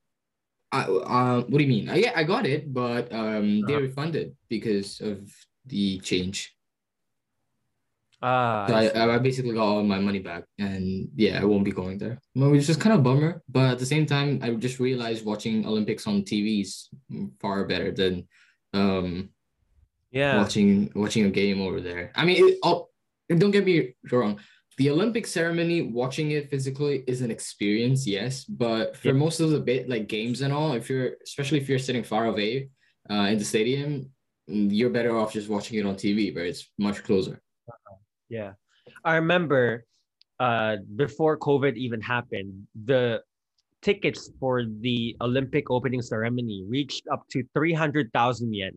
I 0.71 0.83
uh, 0.83 1.41
what 1.41 1.57
do 1.57 1.63
you 1.63 1.69
mean? 1.69 1.89
I, 1.89 1.95
yeah, 1.95 2.13
I 2.15 2.23
got 2.23 2.45
it, 2.45 2.73
but 2.73 3.12
um, 3.12 3.19
uh-huh. 3.19 3.62
they 3.67 3.75
refunded 3.75 4.35
because 4.50 5.01
of 5.01 5.29
the 5.65 6.00
change. 6.00 6.52
Ah, 8.25 8.65
so 8.70 8.74
I, 8.74 9.15
I, 9.15 9.18
basically 9.18 9.51
got 9.51 9.65
all 9.65 9.84
my 9.84 10.00
money 10.00 10.20
back, 10.20 10.46
and 10.58 11.10
yeah, 11.13 11.42
I 11.42 11.44
won't 11.44 11.65
be 11.65 11.74
going 11.74 11.98
there. 11.98 12.22
Which 12.34 12.70
is 12.70 12.77
kind 12.77 12.96
of 12.96 13.03
bummer, 13.03 13.44
but 13.50 13.72
at 13.72 13.80
the 13.80 13.86
same 13.86 14.06
time, 14.06 14.39
I 14.42 14.51
just 14.51 14.80
realized 14.80 15.25
watching 15.25 15.68
Olympics 15.68 16.08
on 16.08 16.22
TV 16.22 16.62
is 16.62 16.88
far 17.42 17.65
better 17.65 17.92
than, 17.92 18.25
um, 18.74 19.27
yeah, 20.10 20.38
watching 20.38 20.89
watching 20.96 21.25
a 21.25 21.30
game 21.30 21.62
over 21.62 21.82
there. 21.82 22.13
I 22.15 22.24
mean, 22.24 22.48
it, 22.48 22.60
oh, 22.63 22.88
don't 23.27 23.51
get 23.51 23.65
me 23.65 23.94
wrong. 24.10 24.39
The 24.77 24.89
Olympic 24.89 25.27
ceremony, 25.27 25.82
watching 25.82 26.32
it 26.32 26.50
physically 26.50 27.03
is 27.06 27.20
an 27.20 27.30
experience, 27.30 28.08
yes. 28.08 28.46
But 28.46 28.96
for 28.96 29.13
most 29.13 29.42
of 29.42 29.50
the 29.50 29.60
bit, 29.60 29.89
like 29.89 30.08
games 30.08 30.39
and 30.39 30.53
all, 30.53 30.72
if 30.75 30.89
you're 30.89 31.18
especially 31.25 31.58
if 31.60 31.68
you're 31.68 31.77
sitting 31.77 32.06
far 32.06 32.27
away, 32.27 32.70
uh, 33.10 33.27
in 33.32 33.38
the 33.38 33.44
stadium, 33.44 34.10
you're 34.48 34.92
better 34.92 35.18
off 35.18 35.34
just 35.34 35.50
watching 35.50 35.77
it 35.77 35.86
on 35.86 35.96
TV, 35.96 36.34
where 36.34 36.46
it's 36.46 36.72
much 36.80 37.03
closer. 37.03 37.42
Yeah. 38.33 38.53
I 39.05 39.15
remember 39.21 39.85
uh, 40.39 40.77
before 40.95 41.37
COVID 41.37 41.77
even 41.77 42.01
happened, 42.01 42.65
the 42.73 43.21
tickets 43.81 44.31
for 44.39 44.65
the 44.65 45.15
Olympic 45.21 45.69
opening 45.69 46.01
ceremony 46.01 46.65
reached 46.67 47.05
up 47.11 47.27
to 47.29 47.43
300,000 47.53 48.09
yen 48.53 48.73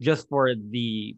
just 0.00 0.28
for 0.28 0.52
the 0.54 1.16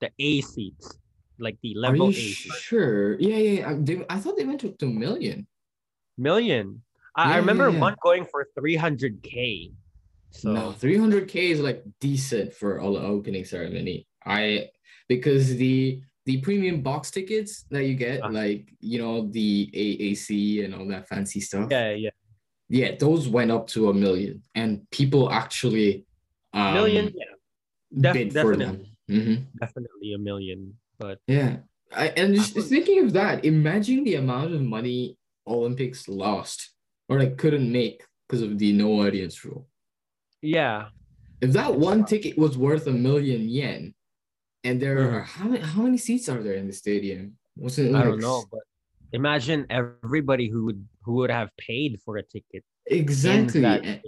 the 0.00 0.10
A 0.20 0.40
seats, 0.42 0.96
like 1.40 1.58
the 1.62 1.74
level 1.74 2.06
Are 2.06 2.12
you 2.12 2.30
A. 2.30 2.54
Sure. 2.54 3.18
Yeah, 3.18 3.36
yeah. 3.36 3.58
yeah. 3.60 3.76
They, 3.80 4.06
I 4.08 4.20
thought 4.20 4.36
they 4.36 4.44
went 4.44 4.60
to, 4.60 4.70
to 4.78 4.86
million. 4.86 5.48
Million. 6.16 6.82
I, 7.16 7.30
yeah, 7.30 7.34
I 7.34 7.36
remember 7.38 7.68
yeah. 7.68 7.80
one 7.80 7.96
going 8.00 8.24
for 8.30 8.46
300k. 8.56 9.72
So 10.30 10.52
no, 10.52 10.70
300k 10.78 11.34
is 11.34 11.58
like 11.58 11.82
decent 11.98 12.52
for 12.52 12.78
all 12.78 12.94
the 12.94 13.00
opening 13.00 13.44
ceremony. 13.44 14.06
I 14.24 14.70
because 15.08 15.56
the 15.56 16.02
the 16.28 16.36
premium 16.42 16.82
box 16.82 17.10
tickets 17.10 17.64
that 17.70 17.84
you 17.84 17.94
get, 17.94 18.22
uh 18.22 18.28
like 18.28 18.68
you 18.80 18.98
know 19.00 19.26
the 19.30 19.70
AAC 19.74 20.62
and 20.62 20.74
all 20.74 20.86
that 20.88 21.08
fancy 21.08 21.40
stuff. 21.40 21.68
Yeah, 21.70 21.92
yeah, 21.92 22.10
yeah. 22.68 22.90
Those 22.98 23.26
went 23.28 23.50
up 23.50 23.66
to 23.68 23.88
a 23.88 23.94
million, 23.94 24.42
and 24.54 24.88
people 24.90 25.32
actually 25.32 26.04
um, 26.52 26.74
million. 26.74 27.14
Yeah, 27.16 28.02
Def- 28.02 28.12
bid 28.12 28.32
for 28.34 28.56
them. 28.56 28.84
Mm-hmm. 29.10 29.42
Definitely 29.58 30.12
a 30.12 30.18
million, 30.18 30.74
but 30.98 31.18
yeah. 31.26 31.56
I, 31.96 32.08
and 32.08 32.34
just 32.34 32.52
thinking 32.68 33.02
of 33.02 33.14
that, 33.14 33.46
imagine 33.46 34.04
the 34.04 34.16
amount 34.16 34.52
of 34.52 34.60
money 34.60 35.16
Olympics 35.46 36.06
lost 36.08 36.74
or 37.08 37.18
like 37.18 37.38
couldn't 37.38 37.72
make 37.72 38.04
because 38.28 38.42
of 38.42 38.58
the 38.58 38.74
no 38.74 39.00
audience 39.00 39.42
rule. 39.46 39.66
Yeah. 40.42 40.88
If 41.40 41.52
that 41.52 41.74
one 41.74 42.04
ticket 42.04 42.36
was 42.36 42.58
worth 42.58 42.86
a 42.86 42.92
million 42.92 43.48
yen, 43.48 43.94
and 44.64 44.80
there 44.80 44.98
are 44.98 45.20
how 45.20 45.48
many 45.48 45.62
how 45.62 45.82
many 45.82 45.98
seats 45.98 46.28
are 46.28 46.42
there 46.42 46.54
in 46.54 46.66
the 46.66 46.72
stadium? 46.72 47.36
Was 47.56 47.78
it 47.78 47.92
like, 47.92 48.02
I 48.02 48.04
don't 48.06 48.20
know, 48.20 48.44
but 48.50 48.60
imagine 49.12 49.66
everybody 49.70 50.48
who 50.48 50.66
would 50.66 50.86
who 51.02 51.14
would 51.14 51.30
have 51.30 51.50
paid 51.56 52.00
for 52.04 52.16
a 52.18 52.22
ticket. 52.22 52.64
Exactly. 52.86 54.02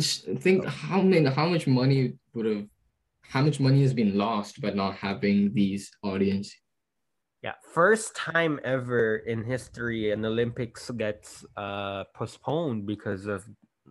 think 0.00 0.64
how 0.64 1.00
many 1.00 1.28
how 1.30 1.46
much 1.46 1.66
money 1.66 2.14
would 2.34 2.46
have 2.46 2.66
how 3.22 3.42
much 3.42 3.60
money 3.60 3.82
has 3.82 3.94
been 3.94 4.16
lost 4.18 4.60
by 4.60 4.70
not 4.70 4.96
having 4.96 5.54
these 5.54 5.90
audience 6.02 6.52
yeah 7.42 7.54
first 7.72 8.16
time 8.16 8.58
ever 8.64 9.18
in 9.18 9.44
history 9.44 10.10
an 10.10 10.24
olympics 10.24 10.90
gets 10.90 11.46
uh 11.56 12.02
postponed 12.14 12.86
because 12.86 13.26
of 13.26 13.44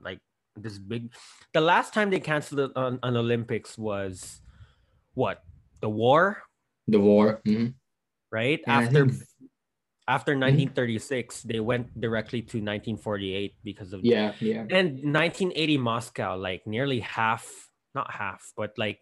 like 0.03 0.19
this 0.57 0.77
big 0.77 1.09
the 1.53 1.61
last 1.61 1.93
time 1.93 2.09
they 2.09 2.19
canceled 2.19 2.71
an, 2.75 2.99
an 3.01 3.15
olympics 3.15 3.77
was 3.77 4.41
what? 5.13 5.43
The 5.81 5.89
war? 5.89 6.43
The 6.87 6.99
war 6.99 7.41
mm-hmm. 7.45 7.75
right? 8.31 8.59
Yeah, 8.65 8.73
after 8.73 9.07
think... 9.07 9.23
after 10.07 10.31
1936 10.33 10.75
mm-hmm. 10.75 11.47
they 11.47 11.59
went 11.59 11.87
directly 11.99 12.41
to 12.41 12.57
1948 12.57 13.55
because 13.63 13.93
of 13.93 14.03
yeah 14.03 14.33
yeah. 14.39 14.67
And 14.69 14.99
1980 15.03 15.77
moscow 15.77 16.35
like 16.35 16.67
nearly 16.67 16.99
half 16.99 17.47
not 17.95 18.11
half 18.11 18.51
but 18.57 18.73
like 18.77 18.99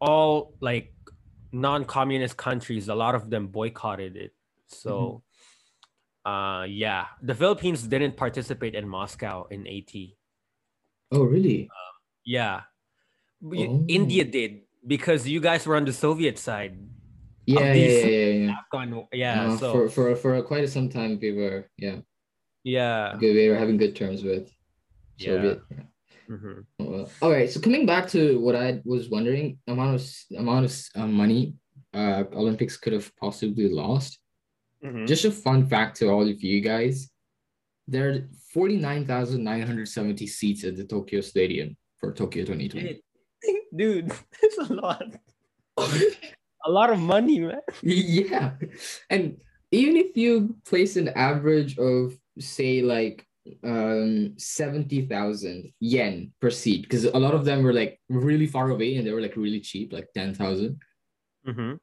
all 0.00 0.52
like 0.60 0.92
non-communist 1.52 2.36
countries 2.36 2.88
a 2.88 2.94
lot 2.94 3.14
of 3.14 3.30
them 3.30 3.48
boycotted 3.48 4.16
it. 4.16 4.32
So 4.66 5.22
mm-hmm. 6.26 6.30
uh 6.30 6.64
yeah. 6.64 7.06
The 7.22 7.34
philippines 7.34 7.82
didn't 7.86 8.16
participate 8.16 8.74
in 8.74 8.88
moscow 8.88 9.46
in 9.50 9.66
80 9.66 10.18
oh 11.12 11.22
really? 11.24 11.68
Uh, 11.70 11.94
yeah 12.24 12.60
oh. 13.44 13.84
india 13.88 14.24
did 14.24 14.64
because 14.86 15.26
you 15.28 15.40
guys 15.40 15.66
were 15.66 15.76
on 15.76 15.84
the 15.84 15.92
Soviet 15.92 16.38
side. 16.38 16.78
Yeah, 17.46 17.72
yeah, 17.72 17.88
yeah, 17.88 18.06
yeah, 18.06 18.54
yeah. 18.72 19.02
yeah 19.12 19.52
uh, 19.52 19.56
so 19.58 19.72
for, 19.72 19.88
for 19.88 20.16
for 20.16 20.42
quite 20.42 20.68
some 20.68 20.88
time 20.88 21.18
we 21.20 21.32
were 21.32 21.68
yeah. 21.76 21.96
Yeah. 22.64 23.16
We 23.18 23.48
were 23.50 23.56
having 23.56 23.76
good 23.76 23.94
terms 23.94 24.24
with 24.24 24.50
Soviet. 25.18 25.60
Yeah. 25.70 25.82
Mm-hmm. 26.30 26.60
Well, 26.78 27.10
all 27.20 27.30
right. 27.30 27.50
So 27.50 27.60
coming 27.60 27.84
back 27.84 28.08
to 28.08 28.40
what 28.40 28.56
I 28.56 28.80
was 28.86 29.10
wondering, 29.10 29.58
amount 29.68 29.96
of 29.96 30.38
amount 30.38 30.64
of 30.64 31.02
uh, 31.02 31.06
money 31.06 31.54
uh, 31.92 32.24
Olympics 32.32 32.78
could 32.78 32.94
have 32.94 33.14
possibly 33.16 33.68
lost. 33.68 34.18
Mhm. 34.82 35.06
Just 35.06 35.26
a 35.26 35.30
fun 35.30 35.66
fact 35.66 35.98
to 35.98 36.08
all 36.08 36.26
of 36.26 36.42
you 36.42 36.62
guys: 36.62 37.10
there 37.86 38.08
are 38.08 38.28
forty 38.52 38.76
nine 38.76 39.04
thousand 39.06 39.44
nine 39.44 39.66
hundred 39.66 39.88
seventy 39.88 40.26
seats 40.26 40.64
at 40.64 40.76
the 40.76 40.84
Tokyo 40.84 41.20
Stadium 41.20 41.76
for 41.98 42.12
Tokyo 42.12 42.44
twenty 42.46 42.70
twenty. 42.70 43.03
Dude, 43.74 44.12
it's 44.42 44.58
a 44.58 44.72
lot. 44.72 45.04
A 46.66 46.70
lot 46.70 46.90
of 46.90 46.98
money, 46.98 47.40
man. 47.40 47.60
yeah, 47.82 48.52
and 49.10 49.36
even 49.70 49.96
if 49.96 50.16
you 50.16 50.56
place 50.64 50.96
an 50.96 51.08
average 51.08 51.76
of 51.78 52.16
say 52.38 52.80
like 52.82 53.26
um 53.62 54.32
70,000 54.38 55.70
yen 55.80 56.32
per 56.40 56.48
seat 56.48 56.82
because 56.82 57.04
a 57.04 57.18
lot 57.18 57.34
of 57.34 57.44
them 57.44 57.62
were 57.62 57.74
like 57.74 58.00
really 58.08 58.46
far 58.46 58.70
away 58.70 58.96
and 58.96 59.06
they 59.06 59.12
were 59.12 59.20
like 59.20 59.36
really 59.36 59.60
cheap 59.60 59.92
like 59.92 60.08
10,000 60.14 60.78
Mm-hmm. 61.46 61.74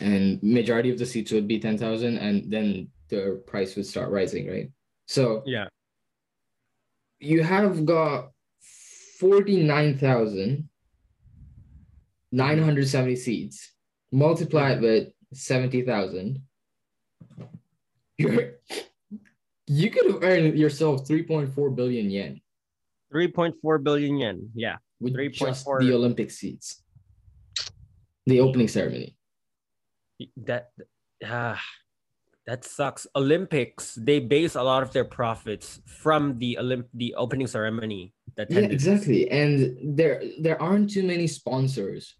and 0.00 0.42
majority 0.42 0.90
of 0.90 0.98
the 0.98 1.04
seats 1.04 1.30
would 1.32 1.46
be 1.46 1.58
10,000 1.60 2.16
and 2.16 2.50
then 2.50 2.88
the 3.10 3.42
price 3.46 3.76
would 3.76 3.84
start 3.84 4.10
rising 4.10 4.48
right 4.48 4.70
so 5.06 5.42
Yeah. 5.44 5.66
you 7.20 7.42
have 7.42 7.84
got 7.84 8.30
49,970 12.32 13.16
seats 13.16 13.72
multiplied 14.10 14.80
with 14.80 15.08
70,000 15.32 16.42
you're 18.18 18.52
you 19.66 19.90
could 19.90 20.06
have 20.10 20.22
earned 20.22 20.58
yourself 20.58 21.06
3.4 21.08 21.76
billion 21.76 22.10
yen 22.10 22.40
3.4 23.12 23.84
billion 23.84 24.16
yen. 24.18 24.48
Yeah. 24.54 24.76
with 25.00 25.14
3. 25.14 25.28
just 25.28 25.66
3.4. 25.66 25.80
the 25.80 25.92
Olympic 25.92 26.30
seats. 26.30 26.82
The 28.26 28.40
opening 28.40 28.68
ceremony. 28.68 29.16
That 30.36 30.70
ah, 31.26 31.60
that 32.46 32.64
sucks. 32.64 33.06
Olympics, 33.16 33.94
they 33.96 34.20
base 34.20 34.54
a 34.54 34.62
lot 34.62 34.82
of 34.82 34.92
their 34.92 35.04
profits 35.04 35.80
from 35.86 36.38
the 36.38 36.58
Olymp 36.60 36.86
the 36.94 37.14
opening 37.16 37.48
ceremony. 37.48 38.14
The 38.36 38.46
Yeah, 38.48 38.60
exactly. 38.60 39.28
And 39.30 39.96
there 39.96 40.22
there 40.40 40.60
aren't 40.62 40.90
too 40.90 41.02
many 41.02 41.26
sponsors. 41.26 42.14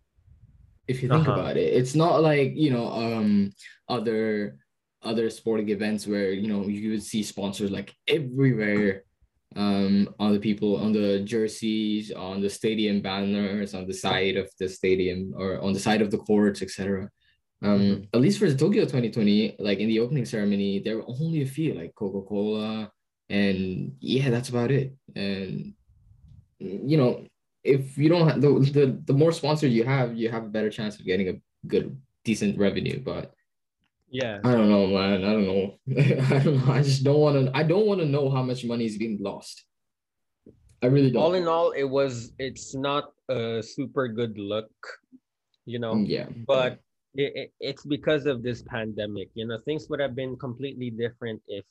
If 0.89 1.03
you 1.03 1.09
think 1.09 1.29
Uh-huh. 1.29 1.33
about 1.33 1.57
it, 1.57 1.73
it's 1.75 1.95
not 1.95 2.23
like 2.23 2.53
you 2.55 2.71
know 2.71 2.89
um 2.93 3.51
other 3.89 4.59
other 5.03 5.31
sporting 5.31 5.69
events 5.71 6.07
where 6.07 6.31
you 6.33 6.49
know 6.49 6.67
you 6.67 6.91
would 6.91 7.03
see 7.03 7.23
sponsors 7.23 7.71
like 7.71 7.95
everywhere 8.07 9.05
um 9.57 10.09
on 10.19 10.33
the 10.33 10.39
people 10.39 10.77
on 10.77 10.93
the 10.93 11.21
jerseys 11.21 12.11
on 12.13 12.41
the 12.41 12.49
stadium 12.49 13.03
banners 13.03 13.75
on 13.75 13.87
the 13.87 13.93
side 13.93 14.37
of 14.37 14.49
the 14.59 14.69
stadium 14.69 15.35
or 15.37 15.61
on 15.61 15.73
the 15.75 15.79
side 15.81 16.01
of 16.01 16.11
the 16.11 16.17
courts 16.19 16.63
etc 16.63 17.11
um 17.63 17.81
Mhm. 17.81 18.09
at 18.15 18.21
least 18.21 18.39
for 18.39 18.49
the 18.49 18.57
tokyo 18.57 18.85
2020 18.87 19.57
like 19.59 19.79
in 19.79 19.89
the 19.89 20.01
opening 20.01 20.25
ceremony 20.25 20.79
there 20.81 20.97
were 20.97 21.09
only 21.09 21.43
a 21.43 21.47
few 21.47 21.75
like 21.75 21.95
coca-cola 21.95 22.91
and 23.29 23.95
yeah 24.01 24.31
that's 24.31 24.49
about 24.49 24.71
it 24.71 24.95
and 25.15 25.75
you 26.59 26.97
know 26.97 27.27
if 27.65 27.97
you 27.97 28.09
don't 28.09 28.29
have 28.29 28.41
the, 28.41 28.49
the 28.73 29.03
the 29.07 29.13
more 29.13 29.33
sponsors 29.33 29.73
you 29.73 29.85
have 29.85 30.17
you 30.17 30.29
have 30.29 30.45
a 30.45 30.49
better 30.49 30.71
chance 30.71 30.99
of 30.99 31.05
getting 31.07 31.29
a 31.29 31.35
good 31.67 31.97
decent 32.25 32.59
revenue 32.59 33.01
but 33.01 33.35
Yeah. 34.11 34.41
i 34.45 34.53
don't 34.53 34.69
know 34.69 34.87
man. 34.89 35.25
I 35.25 35.33
don't 35.33 35.47
know. 35.47 35.79
I 36.37 36.39
don't 36.43 36.59
know. 36.67 36.73
I 36.73 36.83
just 36.83 37.03
don't 37.05 37.21
want 37.21 37.35
to 37.39 37.57
i 37.57 37.63
don't 37.63 37.87
want 37.87 38.01
to 38.01 38.07
know 38.07 38.31
how 38.31 38.43
much 38.43 38.65
money 38.65 38.85
is 38.85 38.99
being 38.99 39.19
lost. 39.21 39.65
I 40.83 40.87
really 40.87 41.11
don't. 41.13 41.23
All 41.23 41.35
in 41.35 41.47
all, 41.47 41.71
it 41.71 41.87
was 41.87 42.33
it's 42.39 42.75
not 42.75 43.15
a 43.31 43.63
super 43.63 44.09
good 44.09 44.35
look, 44.37 44.73
you 45.65 45.79
know. 45.79 45.95
Mm, 45.95 46.09
yeah. 46.11 46.27
But 46.45 46.83
it, 47.15 47.31
it, 47.37 47.49
it's 47.61 47.85
because 47.87 48.27
of 48.27 48.43
this 48.43 48.63
pandemic 48.67 49.29
you 49.35 49.47
know? 49.47 49.59
Things 49.65 49.87
would 49.89 50.01
have 50.01 50.17
been 50.17 50.35
completely 50.37 50.91
different 50.91 51.41
if 51.47 51.65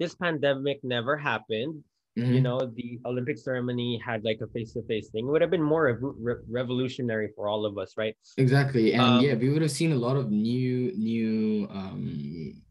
this 0.00 0.14
pandemic 0.14 0.80
never 0.82 1.16
happened 1.16 1.84
Mhm. 2.16 2.34
you 2.34 2.40
know 2.40 2.60
the 2.78 3.00
olympic 3.06 3.36
ceremony 3.36 3.98
had 3.98 4.22
like 4.24 4.40
a 4.40 4.46
face-to-face 4.46 5.08
thing. 5.10 5.26
It 5.26 5.30
would 5.30 5.42
have 5.42 5.50
been 5.50 5.62
more 5.62 5.98
re- 6.00 6.42
revolutionary 6.48 7.30
for 7.34 7.48
all 7.48 7.66
of 7.66 7.76
us 7.76 7.96
right? 7.98 8.14
Exactly. 8.38 8.92
And 8.94 9.02
Um, 9.02 9.20
yeah 9.24 9.34
we 9.34 9.50
would 9.50 9.62
have 9.62 9.72
seen 9.74 9.90
a 9.92 9.96
lot 10.06 10.16
of 10.16 10.30
new 10.30 10.92
new 10.94 11.66
um 11.70 12.62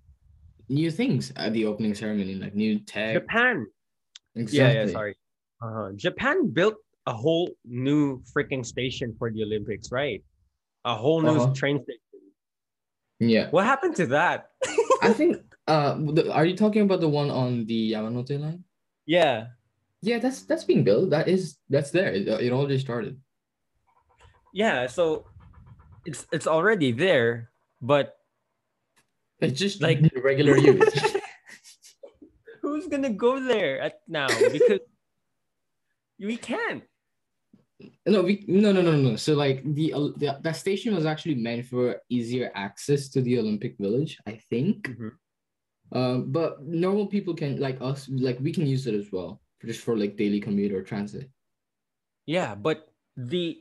new 0.69 0.89
things 0.91 1.33
at 1.35 1.51
the 1.51 1.65
opening 1.65 1.93
ceremony 1.93 2.35
like 2.35 2.55
new 2.55 2.79
tech. 2.79 3.19
Japan. 3.19 3.67
Exactly 4.35 4.79
yeah 4.79 4.85
yeah 4.85 4.91
sorry. 4.91 5.15
Uh-huh. 5.61 5.91
japan 5.95 6.47
built 6.51 6.75
a 7.05 7.13
whole 7.13 7.51
new 7.65 8.23
freaking 8.31 8.63
station 8.65 9.13
for 9.19 9.27
the 9.31 9.43
olympics 9.43 9.91
right? 9.91 10.23
A 10.85 10.95
whole 10.95 11.21
new 11.21 11.35
Uh-huh. 11.35 11.51
train 11.53 11.83
station. 11.83 11.99
Yeah. 13.19 13.49
What 13.51 13.65
happened 13.65 13.95
to 13.97 14.07
that? 14.15 14.51
I 15.03 15.11
think 15.11 15.35
uh 15.67 15.95
the, 16.15 16.31
are 16.31 16.45
you 16.47 16.55
talking 16.55 16.83
about 16.87 16.99
the 17.03 17.11
one 17.11 17.29
on 17.29 17.65
the 17.67 17.91
yamanote 17.91 18.39
line 18.39 18.63
yeah. 19.05 19.47
Yeah 20.01 20.19
that's 20.19 20.43
that's 20.43 20.63
being 20.65 20.83
built. 20.83 21.09
That 21.11 21.27
is 21.27 21.57
that's 21.69 21.91
there. 21.91 22.11
It, 22.11 22.27
it 22.27 22.51
already 22.51 22.79
started. 22.79 23.19
Yeah 24.53 24.87
so 24.87 25.25
it's 26.05 26.27
it's 26.31 26.47
already 26.47 26.91
there 26.91 27.49
but 27.81 28.15
it's 29.39 29.59
just 29.59 29.81
Like- 29.81 30.03
regular 30.23 30.57
use. 30.71 30.93
Who's 32.61 32.87
gonna 32.87 33.11
go 33.11 33.39
there 33.43 33.81
at 33.81 33.99
now? 34.07 34.27
Because 34.51 34.79
we 36.19 36.37
can't. 36.37 36.83
No, 38.07 38.21
we 38.23 38.45
no 38.47 38.71
no 38.71 38.81
no 38.81 38.95
no. 38.95 39.15
So 39.17 39.33
like 39.35 39.63
the, 39.75 39.91
uh, 39.93 40.15
the 40.15 40.39
that 40.41 40.55
station 40.55 40.95
was 40.95 41.05
actually 41.05 41.35
meant 41.35 41.65
for 41.67 41.99
easier 42.07 42.51
access 42.55 43.09
to 43.09 43.21
the 43.21 43.39
Olympic 43.39 43.75
Village, 43.77 44.17
I 44.25 44.39
think. 44.49 44.87
Mhm. 44.95 45.11
Um, 45.93 46.31
but 46.31 46.63
normal 46.65 47.05
people 47.05 47.33
can 47.35 47.59
like 47.61 47.77
us, 47.81 48.09
like 48.09 48.39
we 48.41 48.51
can 48.51 48.65
use 48.65 48.87
it 48.87 48.95
as 48.95 49.11
well, 49.11 49.41
just 49.63 49.81
for 49.85 49.95
like 49.97 50.17
daily 50.17 50.39
commute 50.41 50.73
or 50.73 50.81
transit. 50.83 51.29
yeah 52.25 52.55
but 52.55 52.87
the 53.17 53.59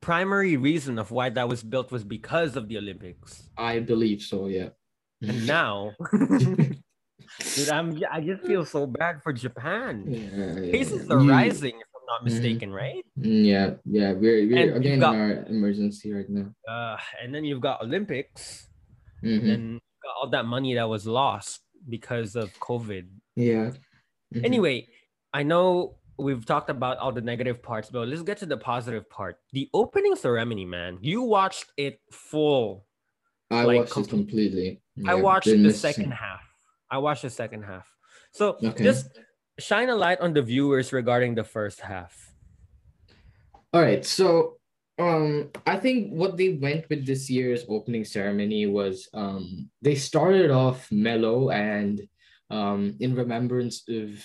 primary 0.00 0.56
reason 0.56 0.98
of 1.02 1.10
why 1.10 1.28
that 1.28 1.48
was 1.48 1.62
built 1.62 1.90
was 1.92 2.04
because 2.04 2.54
of 2.56 2.68
the 2.70 2.78
olympics 2.78 3.50
I 3.58 3.80
believe 3.82 4.22
so. 4.22 4.46
Yeah. 4.46 4.70
and 5.20 5.46
now 5.56 5.92
dude 7.54 7.68
i'm 7.70 7.98
i 8.12 8.20
just 8.20 8.42
feel 8.46 8.64
so 8.64 8.86
bad 8.86 9.22
for 9.22 9.32
japan 9.32 10.04
Yeah, 10.06 10.60
yeah, 10.62 10.70
cases 10.70 11.10
are 11.10 11.20
You- 11.20 11.30
rising 11.30 11.74
if 11.74 11.88
i'm 11.96 12.06
not 12.06 12.20
Mhm. 12.22 12.28
mistaken 12.30 12.68
right 12.72 13.02
Mm, 13.18 13.42
Yeah, 13.46 13.68
yeah. 13.86 14.10
We're 14.12 14.42
we're 14.50 14.58
And 14.62 14.76
again 14.78 14.98
got- 15.00 15.14
in 15.14 15.20
our 15.20 15.32
emergency 15.50 16.12
right 16.12 16.28
now. 16.28 16.48
uh 16.68 16.96
and 17.22 17.34
then 17.34 17.42
you've 17.44 17.62
got 17.62 17.82
olympics 17.82 18.68
Mhm. 19.22 19.48
and 19.52 19.62
you've 19.82 20.02
got 20.06 20.14
all 20.22 20.30
that 20.30 20.46
money 20.46 20.74
that 20.78 20.88
was 20.88 21.06
lost 21.06 21.63
because 21.88 22.36
of 22.36 22.52
covid 22.60 23.08
Yeah. 23.36 23.70
Mhm. 24.34 24.44
Anyway, 24.44 24.88
I 25.32 25.42
know 25.42 25.98
we've 26.16 26.44
talked 26.46 26.70
about 26.70 26.98
all 26.98 27.12
the 27.12 27.20
negative 27.20 27.62
parts, 27.62 27.90
but 27.90 28.06
let's 28.08 28.22
get 28.22 28.38
to 28.38 28.46
the 28.46 28.56
positive 28.56 29.08
part. 29.10 29.38
The 29.52 29.68
opening 29.74 30.14
ceremony, 30.16 30.64
man. 30.64 30.98
You 31.02 31.22
watched 31.22 31.66
it 31.76 32.00
full. 32.10 32.86
I 33.50 33.64
like, 33.64 33.78
watched 33.80 33.98
it 33.98 34.08
completely. 34.08 34.80
I 35.06 35.14
watched 35.14 35.46
the 35.50 35.72
second 35.72 36.12
half. 36.12 36.40
I 36.90 36.98
watched 36.98 37.22
the 37.22 37.30
second 37.30 37.62
half. 37.64 37.86
So 38.32 38.56
Okay. 38.62 38.82
just 38.84 39.10
shine 39.58 39.88
a 39.90 39.96
light 39.96 40.20
on 40.20 40.32
the 40.34 40.42
viewers 40.42 40.92
regarding 40.92 41.34
the 41.34 41.44
first 41.44 41.80
half. 41.80 42.32
All 43.72 43.82
right, 43.82 44.04
so 44.04 44.58
um 44.98 45.50
I 45.66 45.76
think 45.76 46.12
what 46.12 46.36
they 46.36 46.50
went 46.50 46.88
with 46.88 47.06
this 47.06 47.28
year's 47.28 47.64
opening 47.68 48.04
ceremony 48.04 48.66
was 48.66 49.08
um 49.12 49.68
they 49.82 49.94
started 49.94 50.50
off 50.50 50.90
mellow 50.92 51.50
and 51.50 52.00
um 52.50 52.96
in 53.00 53.14
remembrance 53.14 53.82
of 53.88 54.22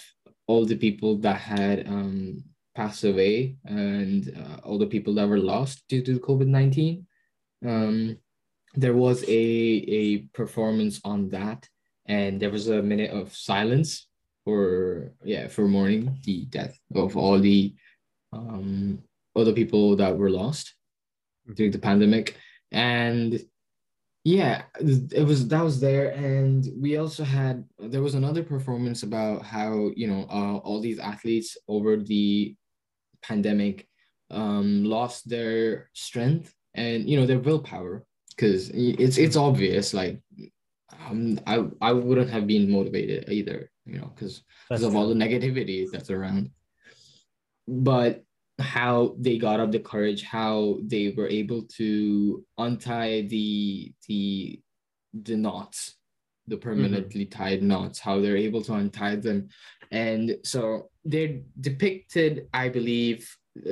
all 0.48 0.66
the 0.66 0.78
people 0.78 1.18
that 1.20 1.40
had 1.40 1.88
um 1.88 2.44
passed 2.76 3.04
away 3.04 3.58
and 3.66 4.32
uh, 4.38 4.58
all 4.64 4.78
the 4.78 4.88
people 4.88 5.14
that 5.16 5.28
were 5.28 5.40
lost 5.40 5.84
due 5.90 6.04
to 6.04 6.20
COVID-19. 6.20 7.04
Um 7.66 8.18
there 8.76 8.94
was 8.94 9.24
a 9.24 9.44
a 9.90 10.18
performance 10.34 11.02
on 11.04 11.30
that 11.30 11.68
and 12.06 12.40
there 12.40 12.52
was 12.52 12.70
a 12.70 12.82
minute 12.82 13.12
of 13.12 13.36
silence 13.36 14.08
for 14.46 15.14
yeah 15.24 15.48
for 15.48 15.68
mourning 15.68 16.20
the 16.24 16.46
death 16.46 16.78
of 16.94 17.18
all 17.18 17.40
the 17.40 17.74
um 18.32 19.02
other 19.40 19.54
people 19.54 19.96
that 19.98 20.18
were 20.18 20.30
lost 20.30 20.74
during 21.56 21.72
the 21.72 21.80
pandemic. 21.80 22.38
And 22.72 23.40
yeah 24.24 24.64
it 24.80 25.26
was 25.26 25.48
that 25.48 25.64
was 25.64 25.80
there. 25.80 26.12
And 26.12 26.68
we 26.78 26.98
also 26.98 27.24
had 27.24 27.66
there 27.80 28.02
was 28.02 28.16
another 28.16 28.44
performance 28.44 29.04
about 29.04 29.44
how 29.44 29.92
you 29.96 30.08
know 30.08 30.26
uh, 30.30 30.58
all 30.58 30.82
these 30.82 31.00
athletes 31.00 31.58
over 31.68 31.98
the 31.98 32.56
pandemic 33.22 33.88
um 34.32 34.84
lost 34.86 35.28
their 35.28 35.90
strength 35.94 36.54
and 36.76 37.10
you 37.10 37.20
know 37.20 37.26
their 37.26 37.40
willpower. 37.40 38.06
Because 38.36 38.70
it's 38.74 39.18
it's 39.18 39.36
obvious 39.36 39.94
like 39.94 40.22
um, 41.10 41.40
I 41.46 41.66
I 41.82 41.92
wouldn't 41.92 42.30
have 42.30 42.48
been 42.48 42.72
motivated 42.72 43.30
either 43.30 43.70
you 43.86 44.00
know 44.00 44.12
because 44.16 44.44
because 44.68 44.84
of 44.84 44.96
all 44.96 45.10
the 45.10 45.16
negativity 45.16 45.88
that's 45.92 46.10
around. 46.10 46.52
But 47.68 48.24
how 48.60 49.16
they 49.18 49.38
got 49.38 49.60
up 49.60 49.72
the 49.72 49.80
courage, 49.80 50.24
how 50.24 50.80
they 50.84 51.14
were 51.16 51.28
able 51.28 51.64
to 51.78 52.46
untie 52.58 53.22
the 53.22 53.94
the 54.08 54.60
the 55.14 55.36
knots, 55.36 55.96
the 56.48 56.58
permanently 56.58 57.26
mm-hmm. 57.26 57.44
tied 57.44 57.64
knots, 57.64 58.00
how 58.00 58.20
they're 58.20 58.38
able 58.38 58.62
to 58.64 58.74
untie 58.74 59.16
them. 59.16 59.50
And 59.92 60.38
so 60.44 60.90
they're 61.06 61.40
depicted, 61.60 62.48
I 62.54 62.70
believe, 62.70 63.28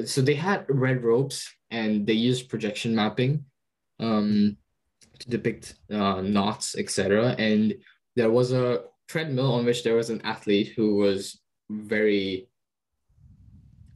so 0.06 0.22
they 0.22 0.34
had 0.34 0.66
red 0.70 1.04
ropes 1.04 1.54
and 1.70 2.08
they 2.08 2.14
used 2.14 2.50
projection 2.50 2.96
mapping 2.96 3.46
um, 4.00 4.58
to 5.20 5.30
depict 5.30 5.76
uh, 5.92 6.22
knots, 6.22 6.76
etc. 6.78 7.36
And 7.38 7.76
there 8.16 8.32
was 8.32 8.52
a 8.52 8.84
treadmill 9.08 9.54
on 9.54 9.66
which 9.66 9.84
there 9.84 9.96
was 9.96 10.10
an 10.10 10.22
athlete 10.22 10.74
who 10.76 10.96
was 10.96 11.40
very 11.70 12.47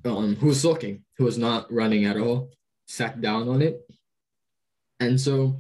um, 0.06 0.36
who 0.36 0.48
was 0.48 0.62
sulking, 0.62 1.04
who 1.18 1.26
was 1.26 1.38
not 1.38 1.72
running 1.72 2.06
at 2.06 2.18
all, 2.18 2.52
sat 2.88 3.22
down 3.22 3.48
on 3.48 3.62
it. 3.62 3.82
And 5.00 5.20
so 5.20 5.60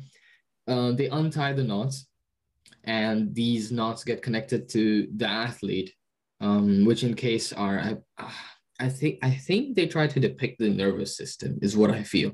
uh, 0.67 0.91
they 0.91 1.07
untie 1.07 1.53
the 1.53 1.63
knots, 1.63 2.07
and 2.83 3.33
these 3.33 3.71
knots 3.71 4.03
get 4.03 4.21
connected 4.21 4.69
to 4.69 5.07
the 5.15 5.27
athlete, 5.27 5.93
um, 6.39 6.85
which 6.85 7.03
in 7.03 7.13
case 7.15 7.53
are 7.53 7.79
I, 7.79 7.97
I 8.79 8.89
think 8.89 9.19
I 9.21 9.31
think 9.31 9.75
they 9.75 9.87
try 9.87 10.07
to 10.07 10.19
depict 10.19 10.59
the 10.59 10.69
nervous 10.69 11.15
system 11.15 11.59
is 11.61 11.77
what 11.77 11.91
I 11.91 12.03
feel. 12.03 12.31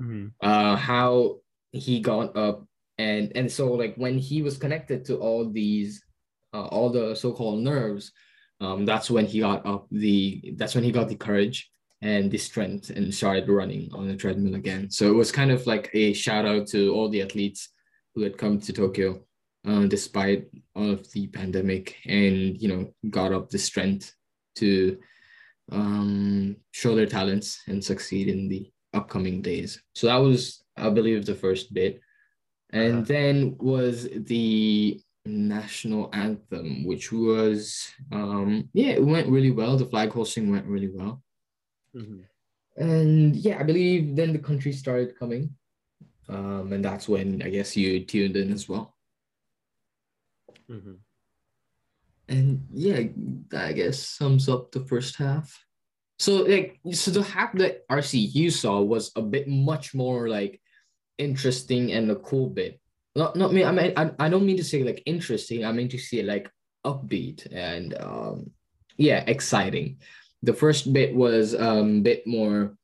Mm-hmm. 0.00 0.28
Uh, 0.40 0.76
how 0.76 1.38
he 1.72 2.00
got 2.00 2.36
up 2.36 2.66
and 2.98 3.32
and 3.34 3.50
so 3.50 3.72
like 3.72 3.94
when 3.96 4.18
he 4.18 4.42
was 4.42 4.56
connected 4.56 5.04
to 5.06 5.16
all 5.16 5.50
these 5.50 6.02
uh, 6.52 6.66
all 6.66 6.90
the 6.90 7.14
so-called 7.14 7.60
nerves 7.60 8.12
um, 8.60 8.84
that's 8.84 9.10
when 9.10 9.26
he 9.26 9.40
got 9.40 9.64
up 9.66 9.86
the 9.90 10.54
that's 10.56 10.74
when 10.74 10.84
he 10.84 10.92
got 10.92 11.08
the 11.08 11.16
courage 11.16 11.70
and 12.02 12.30
the 12.30 12.38
strength 12.38 12.90
and 12.90 13.14
started 13.14 13.48
running 13.48 13.90
on 13.92 14.06
the 14.08 14.16
treadmill 14.16 14.54
again. 14.54 14.90
So 14.90 15.08
it 15.08 15.14
was 15.14 15.32
kind 15.32 15.50
of 15.50 15.66
like 15.66 15.90
a 15.94 16.12
shout 16.12 16.44
out 16.44 16.66
to 16.68 16.92
all 16.92 17.08
the 17.08 17.22
athletes 17.22 17.70
who 18.14 18.22
had 18.22 18.38
come 18.38 18.60
to 18.60 18.72
Tokyo 18.72 19.24
uh, 19.66 19.86
despite 19.86 20.48
all 20.74 20.90
of 20.90 21.10
the 21.12 21.26
pandemic 21.28 21.96
and 22.06 22.60
you 22.60 22.68
know 22.68 22.92
got 23.10 23.32
up 23.32 23.50
the 23.50 23.58
strength 23.58 24.14
to 24.56 24.98
um, 25.72 26.56
show 26.72 26.94
their 26.94 27.06
talents 27.06 27.62
and 27.66 27.82
succeed 27.82 28.28
in 28.28 28.48
the 28.48 28.70
upcoming 28.92 29.42
days. 29.42 29.82
So 29.94 30.06
that 30.06 30.16
was, 30.16 30.62
I 30.76 30.90
believe, 30.90 31.26
the 31.26 31.34
first 31.34 31.72
bit. 31.74 32.00
And 32.70 32.94
uh-huh. 32.94 33.04
then 33.06 33.56
was 33.58 34.08
the 34.12 35.00
national 35.26 36.10
anthem, 36.12 36.84
which 36.84 37.12
was 37.12 37.90
um 38.12 38.68
yeah, 38.72 38.92
it 38.92 39.04
went 39.04 39.28
really 39.28 39.50
well. 39.50 39.76
The 39.76 39.86
flag 39.86 40.10
hosting 40.10 40.50
went 40.50 40.66
really 40.66 40.90
well. 40.92 41.22
Mm-hmm. 41.94 42.20
And 42.76 43.36
yeah, 43.36 43.58
I 43.58 43.62
believe 43.62 44.16
then 44.16 44.32
the 44.32 44.38
country 44.38 44.72
started 44.72 45.18
coming. 45.18 45.54
Um, 46.28 46.72
and 46.72 46.84
that's 46.84 47.08
when 47.08 47.42
I 47.42 47.50
guess 47.50 47.76
you 47.76 48.04
tuned 48.04 48.36
in 48.36 48.52
as 48.52 48.68
well. 48.68 48.94
Mm-hmm. 50.70 50.94
And 52.28 52.66
yeah, 52.72 53.02
that 53.50 53.66
I 53.66 53.72
guess 53.72 53.98
sums 53.98 54.48
up 54.48 54.72
the 54.72 54.80
first 54.80 55.16
half. 55.16 55.64
So 56.18 56.42
like 56.42 56.80
so 56.92 57.10
the 57.10 57.22
half 57.22 57.52
that 57.54 57.86
RC 57.88 58.34
you 58.34 58.50
saw 58.50 58.80
was 58.80 59.12
a 59.16 59.22
bit 59.22 59.48
much 59.48 59.94
more 59.94 60.28
like 60.28 60.60
interesting 61.18 61.92
and 61.92 62.10
a 62.10 62.16
cool 62.16 62.48
bit 62.48 62.80
not 63.14 63.36
not 63.36 63.52
me. 63.52 63.64
I 63.64 63.72
mean, 63.72 63.92
I, 63.96 64.10
I 64.18 64.28
don't 64.28 64.46
mean 64.46 64.56
to 64.56 64.64
say 64.64 64.82
like 64.82 65.02
interesting. 65.06 65.64
I 65.64 65.72
mean 65.72 65.88
to 65.88 65.98
say 65.98 66.22
like 66.22 66.50
upbeat 66.84 67.46
and 67.52 67.94
um, 68.00 68.50
yeah, 68.96 69.24
exciting. 69.26 69.98
The 70.42 70.54
first 70.54 70.92
bit 70.92 71.14
was 71.14 71.54
um 71.54 72.02
bit 72.02 72.26
more 72.26 72.76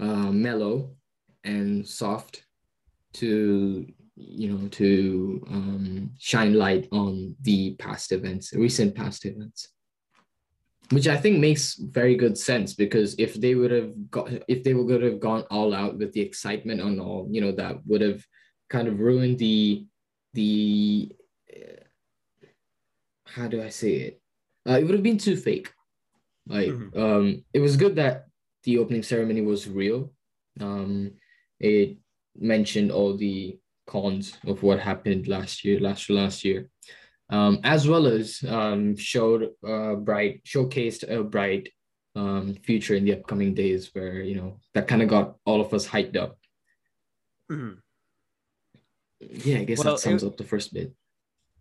uh, 0.00 0.30
mellow 0.30 0.96
and 1.44 1.86
soft 1.86 2.44
to 3.14 3.86
you 4.16 4.48
know 4.48 4.68
to 4.68 5.44
um, 5.50 6.10
shine 6.18 6.54
light 6.54 6.88
on 6.92 7.36
the 7.42 7.74
past 7.76 8.12
events, 8.12 8.52
recent 8.54 8.94
past 8.94 9.24
events 9.24 9.68
which 10.90 11.08
I 11.08 11.16
think 11.16 11.38
makes 11.38 11.76
very 11.76 12.14
good 12.14 12.36
sense 12.36 12.74
because 12.74 13.14
if 13.18 13.34
they 13.34 13.54
would 13.54 13.70
have 13.70 14.10
got 14.10 14.30
if 14.48 14.62
they 14.62 14.74
would 14.74 15.02
have 15.02 15.20
gone 15.20 15.44
all 15.50 15.72
out 15.72 15.96
with 15.96 16.12
the 16.12 16.20
excitement 16.20 16.80
and 16.80 17.00
all, 17.00 17.26
you 17.30 17.40
know, 17.40 17.52
that 17.52 17.78
would 17.86 18.00
have 18.00 18.24
kind 18.74 18.88
of 18.88 18.98
ruined 18.98 19.38
the 19.38 19.86
the 20.32 21.12
uh, 21.54 21.84
how 23.34 23.46
do 23.46 23.62
I 23.62 23.68
say 23.68 23.92
it? 24.06 24.20
Uh, 24.68 24.78
it 24.78 24.84
would 24.84 24.98
have 24.98 25.08
been 25.10 25.24
too 25.26 25.36
fake. 25.36 25.70
Like 26.46 26.70
mm-hmm. 26.70 27.00
um, 27.00 27.44
it 27.54 27.60
was 27.60 27.76
good 27.76 27.94
that 27.96 28.26
the 28.64 28.78
opening 28.78 29.04
ceremony 29.04 29.42
was 29.42 29.68
real. 29.68 30.12
Um, 30.60 31.12
it 31.60 31.98
mentioned 32.36 32.90
all 32.90 33.16
the 33.16 33.58
cons 33.86 34.36
of 34.44 34.62
what 34.64 34.80
happened 34.80 35.28
last 35.28 35.64
year, 35.64 35.78
last 35.78 36.10
last 36.10 36.44
year, 36.44 36.68
um, 37.30 37.60
as 37.62 37.86
well 37.86 38.06
as 38.06 38.42
um, 38.48 38.96
showed 38.96 39.50
a 39.62 39.94
bright, 39.94 40.42
showcased 40.44 41.08
a 41.08 41.22
bright 41.22 41.68
um, 42.16 42.54
future 42.66 42.96
in 42.96 43.04
the 43.04 43.14
upcoming 43.18 43.54
days, 43.54 43.90
where 43.92 44.20
you 44.20 44.34
know 44.34 44.58
that 44.74 44.88
kind 44.88 45.02
of 45.02 45.08
got 45.08 45.36
all 45.46 45.60
of 45.60 45.72
us 45.72 45.86
hyped 45.86 46.16
up. 46.16 46.32
Mm-hmm 47.52 47.83
yeah, 49.42 49.58
I 49.58 49.64
guess 49.64 49.82
well, 49.82 49.94
that 49.94 50.00
sums 50.00 50.22
it, 50.22 50.26
up 50.26 50.36
the 50.36 50.44
first 50.44 50.72
bit. 50.72 50.92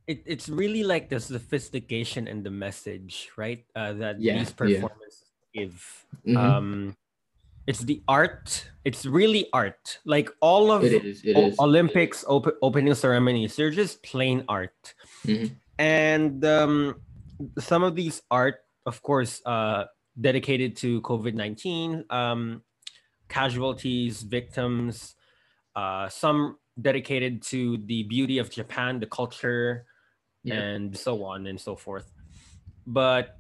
It, 0.06 0.24
it's 0.26 0.50
really 0.50 0.84
like 0.84 1.10
the 1.10 1.20
sophistication 1.20 2.28
and 2.28 2.44
the 2.44 2.52
message, 2.52 3.30
right? 3.38 3.66
Uh, 3.76 3.94
that 3.94 4.22
yeah, 4.22 4.38
these 4.38 4.52
performances 4.52 5.32
yeah. 5.54 5.64
give. 5.64 6.06
Mm-hmm. 6.28 6.38
Um, 6.38 6.98
it's 7.66 7.80
the 7.80 8.04
art. 8.08 8.70
It's 8.84 9.06
really 9.06 9.48
art. 9.54 10.00
Like 10.04 10.30
all 10.42 10.72
of 10.72 10.84
it 10.84 11.06
is, 11.06 11.24
it 11.24 11.38
o- 11.38 11.48
is. 11.48 11.60
Olympics 11.60 12.26
op- 12.28 12.58
opening 12.62 12.94
ceremonies, 12.94 13.56
they're 13.56 13.72
just 13.72 14.04
plain 14.04 14.44
art. 14.50 14.94
Mm-hmm. 15.26 15.56
And 15.80 16.44
um, 16.44 16.96
some 17.60 17.84
of 17.84 17.96
these 17.96 18.22
art, 18.30 18.56
of 18.86 19.02
course, 19.02 19.42
uh, 19.46 19.86
dedicated 20.20 20.76
to 20.78 21.02
COVID 21.02 21.34
nineteen 21.34 22.04
um, 22.10 22.62
casualties, 23.30 24.22
victims. 24.22 25.16
Uh, 25.76 26.08
some 26.10 26.58
dedicated 26.80 27.42
to 27.44 27.78
the 27.86 28.04
beauty 28.04 28.38
of 28.38 28.50
Japan, 28.50 29.00
the 29.00 29.06
culture, 29.08 29.86
yeah. 30.44 30.56
and 30.56 30.98
so 30.98 31.24
on 31.24 31.48
and 31.48 31.60
so 31.60 31.76
forth. 31.76 32.12
But 32.86 33.38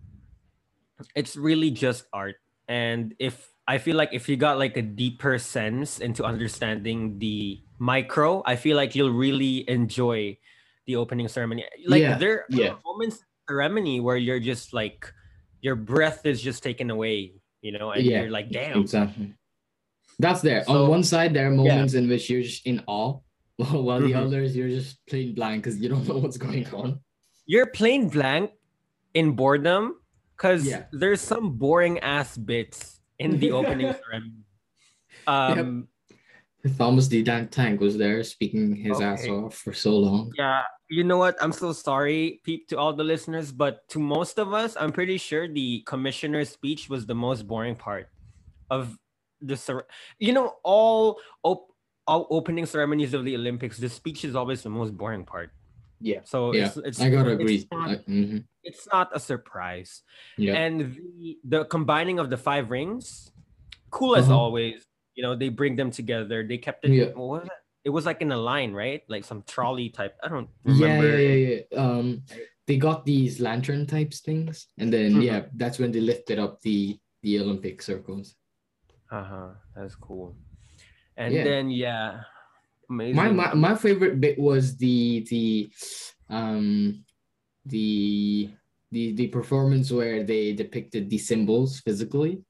it's 1.15 1.35
really 1.35 1.71
just 1.71 2.05
art. 2.13 2.35
And 2.67 3.15
if 3.19 3.49
I 3.67 3.77
feel 3.77 3.95
like 3.95 4.09
if 4.13 4.29
you 4.29 4.37
got 4.37 4.57
like 4.57 4.77
a 4.77 4.81
deeper 4.81 5.37
sense 5.39 5.99
into 5.99 6.23
understanding 6.23 7.19
the 7.19 7.61
micro, 7.79 8.43
I 8.45 8.55
feel 8.55 8.77
like 8.77 8.95
you'll 8.95 9.11
really 9.11 9.67
enjoy 9.69 10.37
the 10.85 10.95
opening 10.95 11.27
ceremony. 11.27 11.65
Like 11.85 12.01
yeah. 12.01 12.17
there 12.17 12.45
yeah. 12.49 12.69
are 12.69 12.79
moments 12.85 13.23
ceremony 13.47 13.99
where 13.99 14.17
you're 14.17 14.39
just 14.39 14.73
like 14.73 15.11
your 15.61 15.75
breath 15.75 16.25
is 16.25 16.41
just 16.41 16.63
taken 16.63 16.89
away, 16.89 17.33
you 17.61 17.71
know, 17.71 17.91
and 17.91 18.03
yeah. 18.03 18.21
you're 18.21 18.31
like, 18.31 18.49
damn. 18.51 18.79
Exactly. 18.79 19.33
That's 20.19 20.41
there. 20.41 20.63
So, 20.63 20.83
On 20.83 20.89
one 20.89 21.03
side, 21.03 21.33
there 21.33 21.47
are 21.47 21.51
moments 21.51 21.93
yeah. 21.93 21.99
in 22.01 22.09
which 22.09 22.29
you're 22.29 22.41
just 22.41 22.65
in 22.65 22.83
awe, 22.87 23.19
while 23.57 23.99
the 23.99 24.11
mm-hmm. 24.11 24.19
others 24.19 24.55
you're 24.55 24.69
just 24.69 25.05
plain 25.07 25.33
blank 25.33 25.63
because 25.63 25.79
you 25.79 25.89
don't 25.89 26.07
know 26.07 26.17
what's 26.17 26.37
going 26.37 26.67
on. 26.73 26.99
You're 27.45 27.67
plain 27.67 28.09
blank 28.09 28.51
in 29.13 29.33
boredom 29.33 29.95
because 30.35 30.65
yeah. 30.65 30.83
there's 30.91 31.21
some 31.21 31.57
boring 31.57 31.99
ass 31.99 32.37
bits 32.37 33.01
in 33.19 33.39
the 33.39 33.51
opening 33.51 33.93
ceremony. 34.03 34.43
Um, 35.27 35.87
yep. 36.63 36.77
Thomas 36.77 37.07
the 37.07 37.23
Tank 37.23 37.81
was 37.81 37.97
there 37.97 38.23
speaking 38.23 38.75
his 38.75 38.97
okay. 38.97 39.05
ass 39.05 39.27
off 39.27 39.55
for 39.55 39.73
so 39.73 39.97
long. 39.97 40.31
Yeah, 40.37 40.61
you 40.89 41.03
know 41.03 41.17
what? 41.17 41.35
I'm 41.41 41.51
so 41.51 41.73
sorry, 41.73 42.39
peep 42.43 42.69
to 42.69 42.77
all 42.77 42.93
the 42.93 43.03
listeners, 43.03 43.51
but 43.51 43.87
to 43.89 43.99
most 43.99 44.39
of 44.39 44.53
us, 44.53 44.77
I'm 44.79 44.91
pretty 44.91 45.17
sure 45.17 45.47
the 45.47 45.83
commissioner's 45.85 46.49
speech 46.49 46.89
was 46.89 47.05
the 47.05 47.15
most 47.15 47.47
boring 47.47 47.75
part 47.75 48.07
of 48.69 48.97
the. 49.43 49.85
You 50.19 50.33
know, 50.33 50.55
all 50.63 51.19
op- 51.43 51.73
all 52.07 52.27
opening 52.29 52.65
ceremonies 52.65 53.13
of 53.13 53.25
the 53.25 53.35
Olympics, 53.35 53.77
the 53.77 53.89
speech 53.89 54.25
is 54.25 54.35
always 54.35 54.61
the 54.63 54.69
most 54.69 54.95
boring 54.97 55.25
part. 55.25 55.51
Yeah. 55.99 56.19
So 56.25 56.53
yeah. 56.53 56.67
It's, 56.67 56.77
it's 56.77 57.01
I 57.01 57.09
gotta 57.09 57.31
agree. 57.31 57.55
It's 57.55 57.67
not, 57.71 57.89
mm-hmm. 58.05 58.39
it's 58.63 58.87
not, 58.91 59.15
a 59.15 59.19
surprise. 59.19 60.03
Yeah. 60.37 60.55
And 60.55 60.81
the 60.81 61.37
the 61.43 61.65
combining 61.65 62.19
of 62.19 62.29
the 62.29 62.37
five 62.37 62.71
rings, 62.71 63.31
cool 63.89 64.15
as 64.15 64.25
uh-huh. 64.25 64.37
always. 64.37 64.85
You 65.15 65.23
know, 65.23 65.35
they 65.35 65.49
bring 65.49 65.75
them 65.75 65.91
together. 65.91 66.43
They 66.43 66.57
kept 66.57 66.83
it. 66.85 66.91
Yeah. 66.91 67.05
What 67.13 67.27
was 67.27 67.45
it? 67.45 67.51
It 67.85 67.89
was 67.89 68.05
like 68.05 68.21
in 68.21 68.31
a 68.31 68.37
line, 68.37 68.73
right? 68.73 69.03
Like 69.07 69.23
some 69.23 69.43
trolley 69.43 69.89
type. 69.89 70.15
I 70.23 70.27
don't 70.27 70.49
remember. 70.63 71.07
Yeah, 71.07 71.17
yeah, 71.17 71.35
yeah. 71.35 71.59
yeah. 71.71 71.77
Um, 71.77 72.23
they 72.65 72.77
got 72.77 73.05
these 73.05 73.39
lantern 73.39 73.85
types 73.85 74.21
things, 74.21 74.67
and 74.77 74.91
then 74.91 75.11
mm-hmm. 75.11 75.21
yeah, 75.21 75.41
that's 75.55 75.79
when 75.79 75.91
they 75.91 75.99
lifted 75.99 76.39
up 76.39 76.61
the 76.61 76.97
the 77.21 77.39
Olympic 77.39 77.81
circles. 77.81 78.35
Uh 79.13 79.23
huh. 79.23 79.49
That's 79.75 79.93
cool 79.95 80.35
and 81.17 81.33
yeah. 81.33 81.43
then 81.43 81.69
yeah 81.69 82.21
amazing. 82.89 83.15
My, 83.15 83.29
my 83.29 83.53
my 83.53 83.75
favorite 83.75 84.19
bit 84.19 84.37
was 84.39 84.77
the 84.77 85.25
the 85.29 85.69
um 86.29 87.03
the 87.65 88.49
the 88.91 89.13
the 89.13 89.27
performance 89.27 89.91
where 89.91 90.23
they 90.23 90.53
depicted 90.53 91.09
the 91.09 91.17
symbols 91.17 91.79
physically 91.79 92.41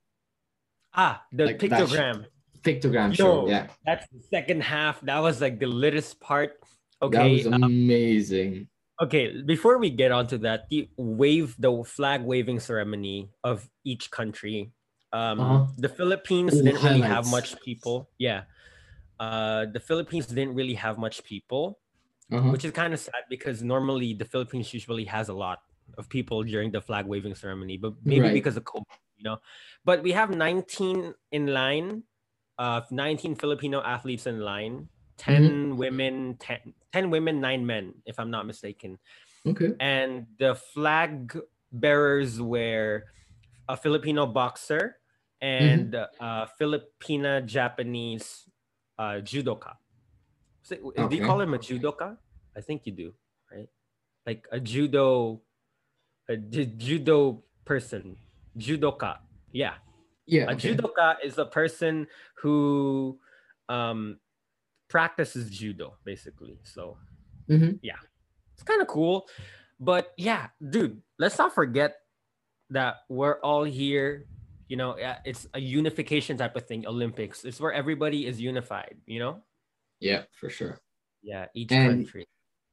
Ah, 0.95 1.25
the 1.33 1.47
Like 1.47 1.57
pictogram. 1.57 2.27
Pictogram 2.61 3.15
show. 3.15 3.45
Yo, 3.45 3.49
Yeah. 3.49 3.67
That's 3.83 4.05
the 4.13 4.21
second 4.29 4.61
half. 4.61 5.01
That 5.01 5.19
was 5.25 5.41
like 5.41 5.59
the 5.59 5.65
littest 5.65 6.21
part. 6.21 6.61
Okay 7.01 7.17
that 7.17 7.49
was 7.49 7.53
um, 7.53 7.63
amazing. 7.63 8.69
okay. 9.01 9.41
Before 9.41 9.79
we 9.79 9.89
get 9.89 10.11
onto 10.11 10.37
that, 10.45 10.69
the 10.69 10.87
wave, 10.95 11.55
the 11.57 11.83
flag 11.83 12.21
waving 12.21 12.59
ceremony 12.61 13.33
of 13.43 13.67
each 13.83 14.11
country. 14.11 14.71
Um, 15.13 15.39
Uh-huh. 15.39 15.67
the 15.77 15.89
Philippines 15.89 16.53
Ooh, 16.57 16.63
didn't 16.65 16.81
really 16.83 17.05
have 17.05 17.29
much 17.29 17.53
people. 17.61 18.09
Yeah. 18.17 18.43
Uh, 19.21 19.65
the 19.69 19.79
Philippines 19.79 20.25
didn't 20.27 20.55
really 20.57 20.73
have 20.73 20.97
much 20.97 21.23
people, 21.23 21.79
Uh-huh. 22.33 22.49
which 22.49 22.65
is 22.65 22.71
kind 22.73 22.93
of 22.93 22.99
sad 22.99 23.23
because 23.29 23.61
normally 23.61 24.13
the 24.17 24.25
Philippines 24.25 24.73
usually 24.73 25.05
has 25.05 25.29
a 25.29 25.33
lot 25.37 25.61
of 26.01 26.09
people 26.09 26.41
during 26.43 26.71
the 26.73 26.81
flag 26.81 27.05
waving 27.05 27.35
ceremony, 27.37 27.77
but 27.77 27.93
maybe 28.03 28.21
Right. 28.25 28.33
because 28.33 28.57
of 28.57 28.63
COVID, 28.65 28.89
you 29.17 29.23
know. 29.23 29.37
But 29.85 30.01
we 30.01 30.11
have 30.17 30.33
19 30.33 31.13
in 31.31 31.53
line, 31.53 32.03
uh, 32.57 32.81
19 32.89 33.35
Filipino 33.37 33.81
athletes 33.85 34.25
in 34.25 34.41
line, 34.41 34.89
10 35.17 35.77
women, 35.77 36.35
10, 36.41 36.73
10 36.91 37.09
women, 37.13 37.39
nine 37.39 37.63
men, 37.65 37.93
if 38.09 38.17
I'm 38.19 38.31
not 38.33 38.47
mistaken. 38.49 38.97
Okay. 39.45 39.75
And 39.79 40.25
the 40.39 40.55
flag 40.55 41.37
bearers 41.71 42.41
were 42.41 43.05
a 43.69 43.77
Filipino 43.77 44.25
boxer 44.25 44.97
and 45.43 45.93
a 45.93 46.47
Filipina 46.55 47.45
Japanese 47.45 48.47
uh, 48.97 49.19
judoka. 49.19 49.75
So, 50.63 50.75
Do 51.09 51.15
you 51.15 51.25
call 51.25 51.41
him 51.41 51.53
a 51.53 51.59
judoka? 51.59 52.15
I 52.55 52.61
think 52.61 52.87
you 52.87 52.93
do, 52.93 53.13
right? 53.51 53.67
Like 54.25 54.47
a 54.55 54.59
judo, 54.61 55.41
a 56.29 56.37
judo 56.37 57.43
person, 57.65 58.15
judoka. 58.57 59.19
Yeah, 59.51 59.75
Yeah. 60.25 60.47
a 60.47 60.55
okay. 60.55 60.71
judoka 60.73 61.17
is 61.21 61.37
a 61.37 61.45
person 61.45 62.07
who 62.39 63.19
um, 63.67 64.19
practices 64.87 65.49
judo, 65.51 65.97
basically. 66.05 66.57
So 66.63 66.97
Mhm. 67.49 67.79
it's 67.83 68.63
kind 68.63 68.81
of 68.81 68.87
cool. 68.87 69.27
But 69.79 70.13
yeah, 70.15 70.47
dude, 70.63 71.01
let's 71.19 71.37
not 71.37 71.51
forget 71.53 71.99
that 72.69 73.03
we're 73.09 73.41
all 73.43 73.65
here. 73.67 74.23
You 74.73 74.77
know, 74.77 74.95
it's 75.23 75.45
a 75.53 75.59
unification 75.59 76.35
type 76.35 76.55
of 76.55 76.65
thing. 76.65 76.87
Olympics. 76.87 77.45
It's 77.45 77.59
where 77.61 77.71
everybody 77.71 78.25
is 78.25 78.41
unified. 78.41 78.95
You 79.05 79.19
know. 79.19 79.33
Yeah, 79.99 80.23
for 80.39 80.49
sure. 80.49 80.81
Yeah, 81.21 81.45
each 81.53 81.71
And- 81.71 81.89
country. 81.91 82.25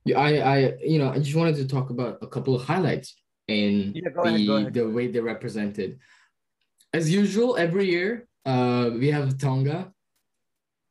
Yeah, 0.06 0.18
I, 0.18 0.30
I, 0.54 0.56
you 0.92 0.98
know, 0.98 1.10
I 1.10 1.18
just 1.18 1.36
wanted 1.36 1.56
to 1.56 1.66
talk 1.68 1.90
about 1.90 2.16
a 2.22 2.26
couple 2.26 2.54
of 2.56 2.62
highlights 2.64 3.08
in 3.48 3.92
Yeah, 3.94 4.08
the 4.14 4.20
ahead, 4.22 4.72
the 4.72 4.88
way 4.88 5.08
they're 5.08 5.28
represented. 5.34 5.98
As 6.98 7.12
usual, 7.12 7.58
every 7.58 7.86
year, 7.94 8.26
uh, 8.46 8.88
we 9.00 9.08
have 9.16 9.36
Tonga, 9.36 9.92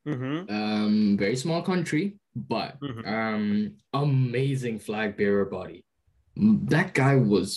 Mm-hmm. 0.07 0.37
um, 0.57 1.17
very 1.17 1.35
small 1.35 1.61
country, 1.71 2.05
but 2.35 2.79
Mhm. 2.79 3.03
um, 3.17 3.43
amazing 3.93 4.77
flag 4.77 5.17
bearer 5.17 5.45
body. 5.45 5.79
That 6.73 6.93
guy 6.93 7.15
was 7.15 7.49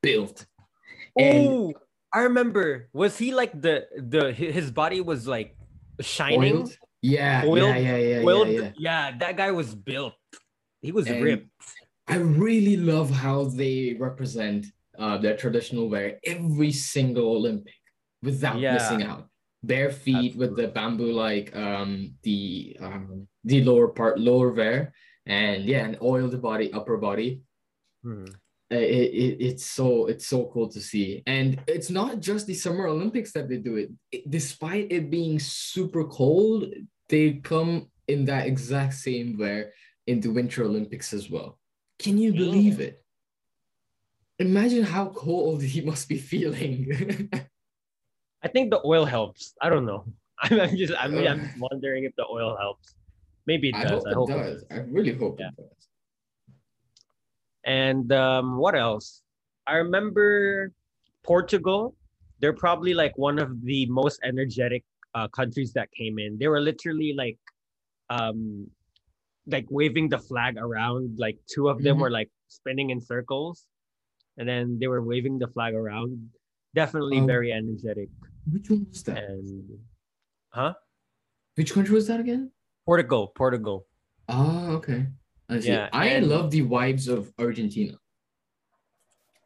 built. 0.00 0.46
And- 1.18 1.48
Oh, 1.48 1.72
I 2.12 2.20
remember. 2.22 2.88
Was 2.92 3.16
he 3.18 3.32
like 3.32 3.52
the 3.60 3.86
the 3.96 4.32
his 4.32 4.70
body 4.70 5.00
was 5.00 5.26
like 5.26 5.56
shining? 6.00 6.56
Oiled. 6.56 6.76
Yeah, 7.02 7.44
Oiled- 7.46 7.76
yeah, 7.76 7.78
yeah, 7.78 7.96
yeah, 7.96 8.22
Oiled? 8.26 8.48
yeah, 8.48 8.60
yeah. 8.60 8.72
yeah, 8.78 9.16
that 9.18 9.36
guy 9.36 9.50
was 9.52 9.74
built. 9.74 10.14
He 10.82 10.92
was 10.92 11.06
And- 11.06 11.22
ripped. 11.24 11.48
I 12.08 12.16
really 12.16 12.76
love 12.76 13.08
how 13.10 13.44
they 13.44 13.94
represent 13.98 14.66
uh, 14.98 15.16
their 15.16 15.36
traditional 15.36 15.88
wear 15.88 16.18
every 16.26 16.72
single 16.72 17.36
Olympic 17.36 17.72
without 18.22 18.58
Yeah. 18.58 18.74
missing 18.74 19.02
out. 19.02 19.28
Bare 19.62 19.90
feet 19.90 20.36
with 20.36 20.56
the 20.56 20.68
bamboo 20.68 21.12
like 21.12 21.54
um 21.54 22.14
the 22.22 22.76
um 22.80 23.28
the 23.44 23.62
lower 23.62 23.88
part 23.88 24.18
lower 24.18 24.50
wear 24.52 24.92
and 25.26 25.64
yeah 25.64 25.84
and 25.86 25.96
oiled 26.02 26.34
body 26.42 26.72
upper 26.72 26.96
body. 26.96 27.42
Mhm. 28.04 28.34
It, 28.70 29.10
it, 29.24 29.36
it's 29.48 29.66
so 29.66 30.06
it's 30.06 30.28
so 30.28 30.48
cool 30.52 30.68
to 30.68 30.80
see 30.80 31.24
and 31.26 31.60
it's 31.66 31.90
not 31.90 32.20
just 32.20 32.46
the 32.46 32.54
summer 32.54 32.86
olympics 32.86 33.32
that 33.32 33.48
they 33.48 33.56
do 33.56 33.74
it. 33.82 33.90
It- 34.12 34.30
despite 34.30 34.92
it 34.92 35.10
being 35.10 35.40
super 35.40 36.04
cold 36.04 36.66
they 37.08 37.24
come 37.42 37.90
in 38.06 38.26
that 38.26 38.46
exact 38.46 38.94
same 38.94 39.36
wear 39.40 39.72
in 40.06 40.20
the 40.20 40.30
winter 40.30 40.62
olympics 40.62 41.12
as 41.12 41.28
well 41.28 41.58
can 41.98 42.16
you 42.16 42.30
believe 42.32 42.78
it 42.78 43.02
imagine 44.38 44.84
how 44.84 45.06
cold 45.08 45.62
he 45.74 45.80
must 45.80 46.08
be 46.08 46.18
feeling 46.18 46.74
I 48.42 48.48
think 48.48 48.70
the 48.70 48.80
oil 48.86 49.04
helps. 49.04 49.52
I 49.60 49.68
don't 49.68 49.84
know. 49.84 50.04
I'm, 50.42 50.58
I'm 50.60 50.74
just 50.76 50.94
I 50.98 51.08
mean, 51.08 51.26
I'm 51.26 51.42
Uh. 51.44 51.66
wondering 51.70 52.04
if 52.04 52.14
the 52.16 52.24
oil 52.24 52.56
helps. 52.56 52.94
Maybe 53.46 53.68
it 53.70 53.74
i 53.76 53.82
does. 53.84 53.90
hope 53.92 54.06
I 54.06 54.10
it 54.10 54.14
hope 54.14 54.30
it 54.30 54.42
does 54.44 54.64
i 54.70 54.76
really 54.96 55.12
hope 55.22 55.36
Yeah. 55.40 55.48
it 55.48 55.56
does 55.58 55.79
And 57.64 58.12
um, 58.12 58.56
what 58.58 58.74
else? 58.74 59.22
I 59.66 59.74
remember 59.76 60.72
Portugal. 61.22 61.94
They're 62.40 62.54
probably 62.56 62.94
like 62.94 63.16
one 63.18 63.38
of 63.38 63.62
the 63.64 63.86
most 63.86 64.20
energetic 64.24 64.84
uh, 65.14 65.28
countries 65.28 65.72
that 65.74 65.90
came 65.92 66.18
in. 66.18 66.38
They 66.38 66.48
were 66.48 66.60
literally 66.60 67.12
like, 67.16 67.38
um, 68.08 68.66
like 69.46 69.66
waving 69.70 70.08
the 70.08 70.18
flag 70.18 70.56
around. 70.56 71.18
Like 71.18 71.38
two 71.46 71.68
of 71.68 71.82
them 71.82 71.96
Mhm. 71.96 72.00
were 72.00 72.10
like 72.10 72.30
spinning 72.48 72.90
in 72.90 73.00
circles, 73.00 73.66
and 74.38 74.48
then 74.48 74.78
they 74.78 74.86
were 74.86 75.02
waving 75.02 75.38
the 75.38 75.48
flag 75.48 75.74
around. 75.74 76.30
Definitely 76.74 77.18
Um, 77.18 77.26
very 77.26 77.52
energetic. 77.52 78.08
which 78.50 78.70
one 78.70 78.86
was 78.88 79.02
that 79.04 79.18
And 79.18 79.78
huh? 80.50 80.74
which 81.56 81.72
country 81.74 81.94
was 81.94 82.06
that 82.06 82.20
again 82.20 82.50
Portugal, 82.86 83.28
Portugal. 83.36 83.86
oh 84.28 84.72
okay 84.80 85.06
i 85.50 85.56
Yeah, 85.58 85.88
i 85.92 86.18
love 86.22 86.50
the 86.50 86.62
vibes 86.62 87.08
of 87.08 87.32
argentina 87.38 87.98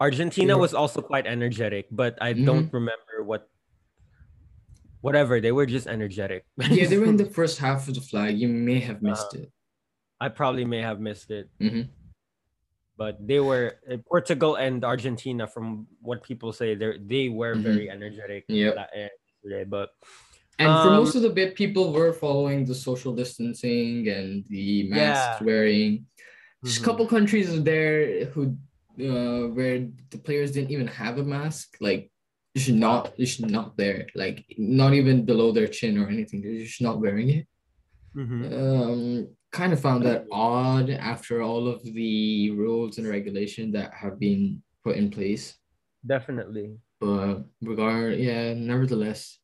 Argentina 0.01 0.53
Yeah. 0.55 0.61
was 0.61 0.75
also 0.75 1.01
quite 1.01 1.25
energetic, 1.25 1.87
but 1.91 2.19
I 2.21 2.35
Mhm. 2.35 2.45
don't 2.45 2.69
remember 2.75 3.23
what. 3.25 3.49
Whatever, 5.07 5.39
they 5.41 5.53
were 5.53 5.65
just 5.71 5.87
energetic. 5.87 6.45
yeah 6.59 6.87
they 6.91 6.99
were 6.99 7.07
in 7.07 7.17
the 7.17 7.31
first 7.39 7.59
half 7.63 7.87
of 7.89 7.95
the 7.95 8.01
flag 8.03 8.37
you 8.37 8.49
may 8.51 8.81
have 8.81 9.01
missed 9.01 9.33
it 9.39 9.49
I 10.21 10.29
probably 10.35 10.65
may 10.67 10.83
have 10.83 10.99
missed 11.01 11.31
it, 11.31 11.49
Mhm. 11.63 11.89
but 12.97 13.17
they 13.23 13.39
were 13.41 13.79
uh, 13.91 13.99
Portugal 14.09 14.57
and 14.57 14.83
Argentina. 14.85 15.47
From 15.47 15.87
what 16.03 16.23
people 16.27 16.51
say, 16.53 16.75
they 16.75 16.99
they 16.99 17.27
were 17.31 17.55
Mhm. 17.55 17.63
very 17.63 17.87
energetic. 17.89 18.45
Uh, 18.51 18.55
Yesterday, 18.55 19.65
but 19.69 19.95
And 20.59 20.79
for 20.81 20.89
Um, 20.91 20.97
most 21.03 21.15
of 21.17 21.23
the 21.23 21.31
bit, 21.31 21.55
people 21.57 21.93
were 21.93 22.13
following 22.13 22.65
the 22.65 22.75
social 22.75 23.15
distancing 23.15 24.09
and 24.09 24.45
the 24.49 24.89
masks 24.89 25.41
Yeah. 25.41 25.47
wearing. 25.47 26.07
Just 26.65 26.79
a 26.79 26.81
Mhm. 26.81 26.85
couple 26.85 27.07
countries 27.09 27.63
there 27.63 28.27
who, 28.27 28.57
uh, 29.01 29.49
where 29.57 29.89
the 30.11 30.19
players 30.19 30.53
didn't 30.53 30.71
even 30.71 30.87
have 30.87 31.19
a 31.19 31.25
mask. 31.25 31.77
Like, 31.81 32.11
you 32.55 32.61
should 32.61 32.77
not, 32.77 33.19
you 33.19 33.27
should 33.27 33.51
not 33.51 33.77
there. 33.77 34.07
Like, 34.15 34.45
not 34.57 34.95
even 34.95 35.25
below 35.25 35.51
their 35.51 35.67
chin 35.67 35.99
or 35.99 36.09
anything. 36.09 36.41
They're 36.43 36.61
just 36.65 36.81
not 36.81 37.01
wearing 37.01 37.31
it. 37.31 37.47
Mhm. 38.17 38.41
Um, 38.53 39.37
kind 39.51 39.73
of 39.73 39.81
found 39.81 40.05
that 40.05 40.27
odd 40.31 40.89
after 40.91 41.43
all 41.43 41.67
of 41.67 41.83
the 41.83 42.51
rules 42.53 42.99
and 42.99 43.09
regulation 43.09 43.73
that 43.73 43.93
have 43.95 44.19
been 44.21 44.63
put 44.85 44.97
in 44.97 45.11
place. 45.11 45.59
definitely. 46.07 46.79
But 47.01 47.45
regard, 47.63 48.19
yeah, 48.19 48.55
nevertheless, 48.55 49.39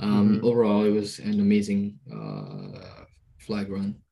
um, 0.00 0.40
Mhm. 0.40 0.44
overall 0.44 0.84
it 0.84 0.90
was 0.90 1.18
an 1.18 1.40
amazing 1.40 2.00
uh 2.12 3.04
flag 3.40 3.70
run, 3.70 4.02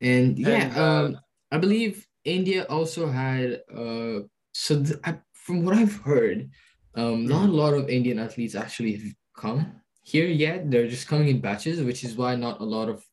and 0.00 0.38
yeah, 0.38 0.66
And, 0.66 0.76
uh, 0.76 1.04
um, 1.06 1.18
I 1.50 1.58
believe 1.58 2.06
India 2.24 2.64
also 2.68 3.08
had 3.08 3.62
uh, 3.72 4.20
so 4.52 4.82
th- 4.82 4.98
I, 5.04 5.20
from 5.34 5.64
what 5.64 5.74
I've 5.76 5.96
heard, 5.96 6.50
um, 6.94 7.26
not 7.26 7.48
a 7.48 7.52
lot 7.52 7.74
of 7.74 7.88
Indian 7.90 8.18
athletes 8.18 8.54
actually 8.54 8.96
have 8.96 9.12
come 9.36 9.80
here 10.02 10.26
yet. 10.28 10.70
They're 10.70 10.88
just 10.88 11.08
coming 11.08 11.28
in 11.28 11.40
batches, 11.40 11.82
which 11.82 12.04
is 12.04 12.16
why 12.16 12.36
not 12.36 12.60
a 12.60 12.64
lot 12.64 12.88
of 12.88 13.04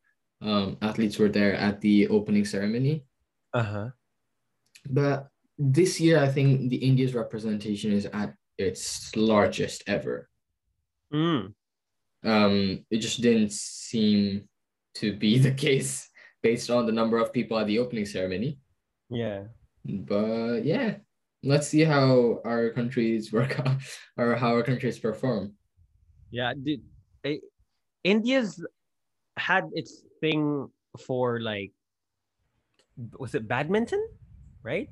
um 0.41 0.77
athletes 0.81 1.19
were 1.19 1.29
there 1.29 1.53
at 1.55 1.81
the 1.81 2.07
opening 2.10 2.45
ceremony. 2.45 3.05
Uh 3.53 3.63
huh. 3.63 3.91
But 4.89 5.29
this 5.57 5.99
year, 5.99 6.19
I 6.19 6.27
think 6.27 6.69
the 6.69 6.77
India's 6.77 7.13
representation 7.15 7.91
is 7.91 8.05
at 8.07 8.36
its 8.57 9.15
largest 9.15 9.84
ever. 9.88 10.29
Mm. 11.13 11.53
Um, 12.23 12.86
it 12.91 12.97
just 12.99 13.21
didn't 13.21 13.51
seem 13.51 14.47
to 14.95 15.13
be 15.15 15.39
the 15.39 15.51
case 15.51 16.10
based 16.43 16.69
on 16.69 16.86
the 16.86 16.91
number 16.91 17.17
of 17.17 17.34
people 17.34 17.57
at 17.57 17.67
the 17.67 17.79
opening 17.79 18.05
ceremony. 18.05 18.60
Yeah. 19.10 19.45
But 19.86 20.62
yeah, 20.65 20.97
let's 21.43 21.67
see 21.67 21.81
how 21.81 22.41
our 22.45 22.69
countries 22.69 23.31
work 23.34 23.60
out 23.60 23.81
or 24.17 24.36
how 24.36 24.53
our 24.53 24.63
countries 24.63 24.99
perform. 24.99 25.53
Yeah. 26.29 26.53
Did, 26.53 26.81
eh, 27.23 27.38
India's 28.03 28.63
had 29.38 29.69
its 29.73 30.03
thing 30.21 30.69
for 30.99 31.39
like, 31.39 31.71
was 33.17 33.34
it 33.34 33.47
badminton? 33.47 34.05
Right? 34.62 34.89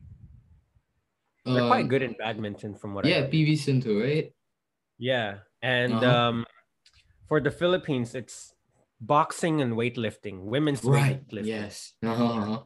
They're 1.45 1.67
quite 1.67 1.85
Um, 1.85 1.87
good 1.89 2.01
in 2.01 2.13
badminton, 2.13 2.75
from 2.75 2.93
what 2.93 3.05
I 3.05 3.09
Yeah. 3.09 3.27
PV 3.29 3.57
Sindhu, 3.57 4.01
right? 4.01 4.33
Yeah, 4.97 5.39
and 5.61 5.93
Uh-huh. 5.93 6.29
um, 6.29 6.45
for 7.29 7.39
the 7.39 7.51
Philippines, 7.51 8.15
it's 8.15 8.53
boxing 8.99 9.61
and 9.61 9.73
weightlifting, 9.73 10.43
women's 10.43 10.83
Right. 10.83 11.21
weightlifting. 11.29 11.45
Yes. 11.45 11.93
Uh-huh. 12.03 12.65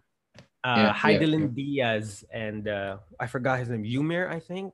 Uh, 0.63 0.95
Yeah, 1.03 1.19
yeah, 1.19 1.47
Diaz 1.53 2.23
and 2.31 2.67
uh, 2.67 2.97
I 3.19 3.27
forgot 3.27 3.59
his 3.59 3.69
name, 3.69 3.83
Eumir, 3.83 4.31
I 4.31 4.39
think, 4.39 4.73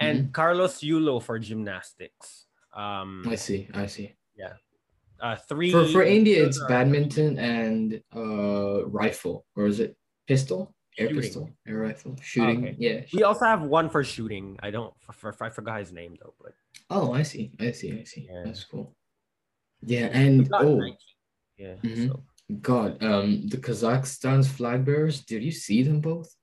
and 0.00 0.18
Mm-hmm. 0.18 0.32
Carlos 0.32 0.80
Yulo 0.82 1.22
for 1.22 1.38
gymnastics. 1.38 2.46
Um, 2.74 3.22
I 3.26 3.36
see. 3.36 3.68
I 3.72 3.86
see. 3.86 4.14
Yeah. 4.36 4.54
Uh, 5.22 5.36
three 5.48 5.70
For 5.70 5.86
for 5.86 6.02
India, 6.02 6.42
it's 6.46 6.58
badminton 6.66 7.38
and 7.38 8.02
uh 8.16 8.86
rifle, 8.88 9.44
or 9.54 9.66
is 9.66 9.78
it 9.78 9.96
pistol? 10.26 10.74
Air 10.98 11.08
Shooting. 11.08 11.22
pistol, 11.22 11.50
air 11.68 11.78
rifle, 11.78 12.16
shooting. 12.20 12.58
Okay. 12.64 12.74
Yeah. 12.78 13.00
We 13.12 13.22
also 13.22 13.44
have 13.44 13.62
one 13.62 13.88
for 13.90 14.02
shooting. 14.02 14.58
I 14.62 14.70
don't. 14.70 14.92
For, 15.12 15.32
for, 15.32 15.44
I 15.44 15.50
forgot 15.50 15.78
his 15.78 15.92
name 15.92 16.16
though, 16.20 16.34
but 16.42 16.52
Oh, 16.90 17.12
I 17.12 17.22
see. 17.22 17.52
I 17.60 17.70
see. 17.72 18.00
I 18.00 18.04
see. 18.04 18.26
Yeah. 18.28 18.42
That's 18.44 18.64
cool. 18.64 18.96
Yeah, 19.82 20.06
and 20.12 20.48
oh 20.52 20.76
19. 20.76 20.96
yeah. 21.56 21.74
Mhm. 21.82 22.08
So 22.08 22.24
God, 22.60 23.02
um, 23.02 23.46
the 23.48 23.56
Kazakhstan's 23.56 24.48
flag 24.50 24.84
bearers. 24.84 25.22
Did 25.24 25.42
you 25.42 25.52
see 25.52 25.82
them 25.82 26.00
both? 26.00 26.34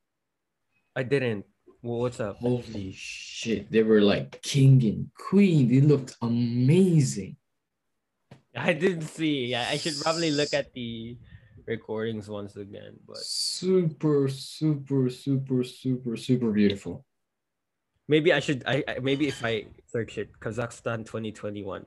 I 0.95 1.03
didn't. 1.03 1.45
Well, 1.83 1.99
what's 1.99 2.19
up? 2.19 2.37
Holy 2.37 2.91
shit! 2.95 3.71
They 3.71 3.83
were 3.83 4.01
like 4.01 4.41
king 4.41 4.83
and 4.83 5.11
queen. 5.13 5.67
They 5.69 5.81
looked 5.81 6.15
amazing. 6.21 7.37
I 8.55 8.73
didn't 8.73 9.05
see. 9.05 9.53
I, 9.53 9.71
I 9.73 9.77
should 9.77 9.93
probably 10.01 10.31
look 10.31 10.53
at 10.53 10.73
the 10.73 11.17
recordings 11.67 12.27
once 12.27 12.55
again. 12.55 12.97
But 13.05 13.17
Super, 13.17 14.27
super, 14.29 15.09
super, 15.11 15.63
super, 15.63 16.17
super 16.17 16.49
beautiful. 16.51 17.05
maybe 18.07 18.33
I 18.33 18.39
should. 18.39 18.63
I, 18.65 18.83
I 18.87 18.99
maybe 18.99 19.27
if 19.27 19.43
I 19.45 19.67
search 19.85 20.17
it, 20.17 20.31
Kazakhstan 20.39 21.05
2021. 21.05 21.85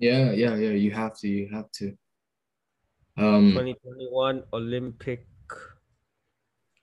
Yeah, 0.00 0.32
yeah, 0.32 0.56
yeah. 0.56 0.70
You 0.70 0.90
have 0.90 1.16
to. 1.18 1.28
You 1.28 1.48
have 1.52 1.70
to. 1.72 1.94
Um. 3.16 3.52
2021 3.52 4.42
Olympic 4.52 5.26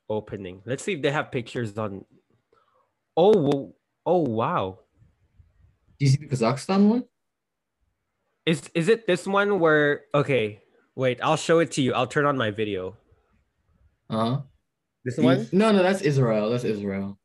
opening. 0.07 0.61
Let's 0.65 0.83
see 0.83 0.93
if 0.93 1.01
they 1.01 1.11
have 1.11 1.31
pictures 1.31 1.77
on. 1.77 2.05
Oh, 3.17 3.73
oh 4.05 4.21
wow! 4.21 4.79
Do 5.97 6.05
you 6.05 6.11
see 6.11 6.17
the 6.17 6.27
Kazakhstan 6.27 6.89
one? 6.89 7.03
Is 8.45 8.69
is 8.75 8.87
it 8.87 9.07
this 9.07 9.25
one 9.25 9.59
where? 9.59 10.05
Okay, 10.13 10.61
wait. 10.93 11.19
I'll 11.23 11.41
show 11.41 11.57
it 11.57 11.71
to 11.73 11.81
you. 11.81 11.93
I'll 11.93 12.07
turn 12.07 12.25
on 12.25 12.37
my 12.37 12.51
video. 12.51 12.95
Uh 14.09 14.17
huh. 14.17 14.41
This 15.03 15.17
one? 15.17 15.47
No, 15.51 15.71
no, 15.71 15.81
that's 15.81 16.01
Israel. 16.01 16.51
That's 16.51 16.65
Israel. 16.65 17.17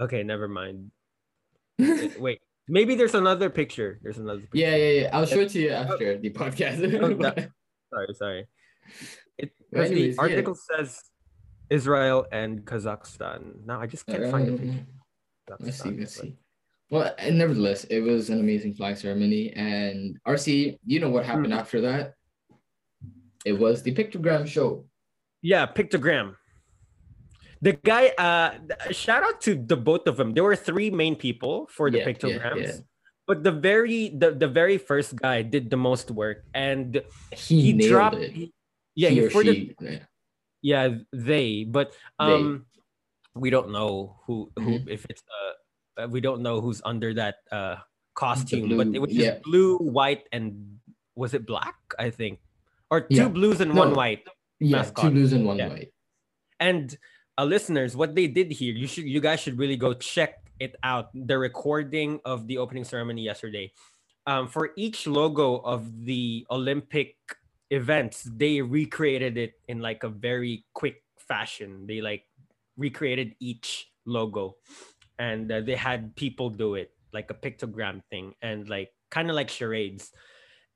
Okay, 0.00 0.22
never 0.22 0.48
mind. 0.48 0.90
Wait, 2.18 2.40
maybe 2.70 2.94
there's 2.94 3.14
another 3.14 3.50
picture. 3.50 3.98
There's 4.02 4.18
another. 4.18 4.40
Picture. 4.40 4.58
yeah, 4.58 4.76
yeah, 4.76 5.00
yeah. 5.00 5.10
I'll 5.12 5.26
show 5.26 5.40
it 5.40 5.50
to 5.50 5.60
you 5.60 5.70
after 5.70 6.16
the 6.18 6.30
podcast. 6.30 6.78
Sorry, 7.90 8.14
sorry. 8.14 8.46
It 9.36 9.50
anyways, 9.74 10.16
the 10.16 10.22
yeah. 10.28 10.30
article 10.30 10.54
says 10.54 11.02
Israel 11.68 12.26
and 12.30 12.64
Kazakhstan. 12.64 13.66
Now 13.66 13.80
I 13.80 13.86
just 13.86 14.06
can't 14.06 14.30
find 14.30 14.48
a 14.48 14.52
picture. 14.52 14.86
Um, 15.50 15.56
Let's 15.58 15.82
see, 15.82 15.90
let's 15.90 16.16
but- 16.16 16.24
see. 16.26 16.36
Well, 16.90 17.14
and 17.18 17.38
nevertheless, 17.38 17.84
it 17.84 18.00
was 18.00 18.30
an 18.30 18.40
amazing 18.40 18.74
flag 18.74 18.96
ceremony. 18.96 19.52
And 19.54 20.18
RC, 20.26 20.78
you 20.84 20.98
know 20.98 21.08
what 21.10 21.24
happened 21.24 21.54
after 21.54 21.80
that? 21.82 22.14
It 23.44 23.52
was 23.52 23.82
the 23.82 23.94
pictogram 23.94 24.46
show. 24.46 24.86
Yeah, 25.40 25.66
pictogram. 25.66 26.34
The 27.60 27.74
guy, 27.76 28.08
uh, 28.16 28.56
shout 28.90 29.22
out 29.22 29.40
to 29.44 29.54
the 29.54 29.76
both 29.76 30.06
of 30.08 30.16
them. 30.16 30.32
There 30.32 30.44
were 30.44 30.56
three 30.56 30.88
main 30.88 31.14
people 31.14 31.68
for 31.68 31.90
the 31.90 31.98
Yeah, 32.00 32.08
yeah, 32.08 32.12
pictograms, 32.16 32.64
yeah. 32.66 32.76
but 33.28 33.44
the 33.44 33.52
very 33.52 34.08
the, 34.16 34.32
the 34.32 34.48
very 34.48 34.78
first 34.80 35.14
guy 35.16 35.42
did 35.44 35.68
the 35.68 35.76
most 35.76 36.10
work, 36.10 36.44
and 36.56 37.02
He, 37.36 37.60
he, 37.60 37.72
nailed 37.76 37.90
dropped. 37.92 38.16
it. 38.16 38.32
he- 38.32 38.52
yeah, 38.96 39.08
he 39.12 39.20
he, 39.20 39.26
or 39.26 39.30
for 39.30 39.44
the 39.44 39.54
she. 39.54 39.76
yeah. 39.80 39.98
yeah 40.62 40.86
they, 41.12 41.64
but 41.64 41.92
They. 42.18 42.32
um, 42.32 42.64
we 43.36 43.50
don't 43.52 43.70
know 43.70 44.16
who 44.24 44.50
who 44.56 44.80
Mm-hmm. 44.80 44.88
if 44.88 45.04
it's 45.12 45.22
uh, 45.28 46.08
we 46.08 46.20
don't 46.24 46.40
know 46.42 46.60
who's 46.64 46.80
under 46.84 47.12
that 47.14 47.44
uh 47.52 47.76
costume, 48.16 48.72
but 48.76 48.88
it 48.96 48.98
was 49.04 49.12
yeah. 49.12 49.36
just 49.38 49.44
blue, 49.44 49.76
white, 49.78 50.24
and 50.32 50.80
was 51.14 51.32
it 51.36 51.44
black? 51.46 51.76
I 52.00 52.08
think, 52.10 52.40
or 52.90 53.04
two 53.04 53.28
Yeah. 53.28 53.28
blues 53.28 53.60
and 53.60 53.72
No. 53.76 53.84
one 53.84 53.92
white. 53.94 54.24
Yeah, 54.58 54.80
Mascot. 54.80 55.04
two 55.04 55.10
blues 55.12 55.32
and 55.36 55.44
one 55.44 55.58
Yeah. 55.60 55.68
white. 55.68 55.92
and 56.58 56.96
uh, 57.38 57.44
listeners 57.44 57.96
what 57.96 58.14
they 58.14 58.26
did 58.26 58.50
here 58.50 58.74
you 58.74 58.86
should 58.86 59.04
you 59.04 59.20
guys 59.20 59.40
should 59.40 59.58
really 59.58 59.76
go 59.76 59.92
check 59.94 60.42
it 60.58 60.76
out 60.82 61.08
the 61.14 61.38
recording 61.38 62.20
of 62.24 62.46
the 62.46 62.58
opening 62.58 62.84
ceremony 62.84 63.22
yesterday. 63.22 63.72
Um, 64.26 64.48
for 64.48 64.70
each 64.76 65.06
logo 65.06 65.56
of 65.64 66.04
the 66.04 66.46
olympic 66.50 67.16
events 67.70 68.28
they 68.36 68.60
recreated 68.60 69.38
it 69.38 69.54
in 69.68 69.80
like 69.80 70.04
a 70.04 70.08
very 70.08 70.64
quick 70.74 71.02
fashion. 71.16 71.86
They 71.86 72.00
like 72.00 72.26
recreated 72.76 73.34
each 73.40 73.88
logo 74.04 74.56
and 75.18 75.50
uh, 75.50 75.60
they 75.60 75.76
had 75.76 76.16
people 76.16 76.50
do 76.50 76.74
it 76.74 76.90
like 77.12 77.30
a 77.30 77.34
pictogram 77.34 78.02
thing 78.10 78.34
and 78.42 78.68
like 78.68 78.90
kind 79.10 79.30
of 79.30 79.36
like 79.36 79.50
charades. 79.50 80.12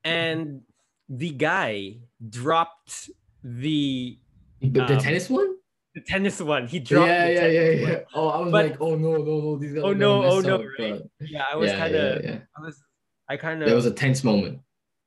And 0.05 0.62
the 1.09 1.31
guy 1.31 1.99
dropped 2.19 3.11
the 3.43 4.19
But 4.62 4.88
the 4.88 4.95
Um, 4.95 5.01
tennis 5.01 5.29
one? 5.29 5.57
The 5.94 6.00
tennis 6.00 6.40
one. 6.40 6.66
He 6.66 6.80
dropped. 6.80 7.09
Yeah, 7.09 7.26
the 7.26 7.33
yeah, 7.33 7.40
tennis 7.40 7.54
yeah, 7.80 7.83
one. 7.83 7.92
yeah. 7.92 8.00
Oh, 8.14 8.28
I 8.28 8.38
was 8.40 8.52
But- 8.52 8.66
like, 8.70 8.80
oh 8.80 8.94
no, 8.96 9.16
no, 9.16 9.40
no, 9.40 9.57
these 9.59 9.72
guys 9.74 9.83
Oh, 9.85 9.92
no, 9.92 10.24
oh, 10.24 10.40
no, 10.40 10.64
right? 10.78 11.00
but- 11.18 11.28
Yeah, 11.28 11.44
I 11.52 11.57
was 11.57 11.70
yeah, 11.70 11.78
kind 11.78 11.94
of. 11.94 12.24
yeah, 12.24 12.30
yeah. 12.30 12.38
I 12.57 12.61
was. 12.61 12.83
I 13.28 13.37
kind 13.37 13.62
of. 13.62 13.66
There 13.68 13.76
was 13.76 13.87
a 13.87 13.90
tense 13.92 14.22
moment. 14.24 14.61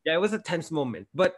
yeah, 0.06 0.14
it 0.16 0.22
was 0.22 0.34
a 0.34 0.40
tense 0.40 0.72
moment, 0.72 1.08
but 1.14 1.36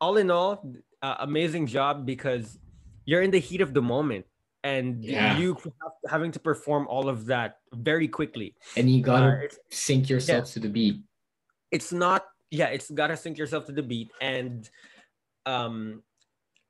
all 0.00 0.16
in 0.16 0.30
all, 0.30 0.64
uh, 1.02 1.16
amazing 1.20 1.66
job 1.66 2.06
because 2.06 2.58
you're 3.04 3.20
in 3.22 3.30
the 3.30 3.38
heat 3.40 3.60
of 3.60 3.74
the 3.74 3.82
moment 3.82 4.24
and 4.64 5.04
Yeah. 5.04 5.36
you 5.38 5.54
have, 5.54 5.92
having 6.08 6.30
to 6.32 6.38
perform 6.40 6.86
all 6.88 7.08
of 7.08 7.26
that 7.26 7.58
very 7.74 8.06
quickly. 8.08 8.54
And 8.76 8.88
you 8.88 9.02
Uh, 9.02 9.06
gotta 9.06 9.44
it's, 9.44 9.58
sync 9.70 10.08
yourself 10.08 10.52
to 10.52 10.60
the 10.60 10.68
beat. 10.68 11.02
it's 11.70 11.92
not. 11.92 12.24
Yeah, 12.50 12.66
it's 12.68 12.90
gotta 12.90 13.16
sync 13.16 13.36
yourself 13.38 13.66
to 13.66 13.72
the 13.72 13.82
beat, 13.82 14.10
and 14.20 14.68
um, 15.46 16.02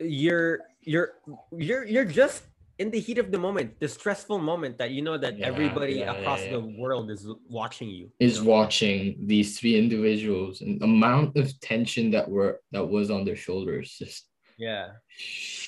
you're 0.01 0.61
you're 0.83 1.13
you're 1.53 1.85
you're 1.87 2.05
just 2.05 2.45
in 2.79 2.91
the 2.91 2.99
heat 2.99 3.19
of 3.19 3.31
the 3.31 3.39
moment, 3.39 3.79
the 3.79 3.89
stressful 3.89 4.39
moment 4.39 4.79
that 4.79 4.91
you 4.91 5.03
know 5.03 5.19
that 5.19 5.39
Yeah, 5.39 5.47
everybody 5.47 5.95
yeah, 6.01 6.15
across 6.17 6.41
yeah, 6.43 6.53
the 6.53 6.61
world 6.61 7.11
is 7.11 7.27
watching 7.49 7.91
you. 7.91 8.11
Is 8.21 8.41
watching 8.41 9.17
these 9.27 9.59
three 9.61 9.77
individuals 9.77 10.63
and 10.63 10.81
the 10.81 10.85
amount 10.87 11.37
of 11.37 11.53
tension 11.61 12.11
that 12.13 12.29
were 12.29 12.61
that 12.73 12.85
was 12.85 13.11
on 13.11 13.25
their 13.25 13.37
shoulders. 13.37 13.97
Just 13.99 14.27
Yeah. 14.57 14.93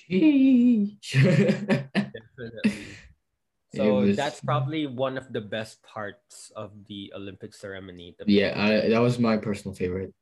So 3.74 3.94
was- 4.04 4.16
that's 4.16 4.40
probably 4.40 4.86
one 4.86 5.16
of 5.16 5.32
the 5.32 5.40
best 5.40 5.82
parts 5.82 6.52
of 6.56 6.72
the 6.88 7.10
Olympic 7.16 7.54
ceremony. 7.54 8.14
the 8.18 8.30
yeah. 8.30 8.52
I, 8.54 8.88
that 8.90 8.98
was 9.00 9.18
my 9.18 9.38
personal 9.38 9.74
favorite. 9.74 10.12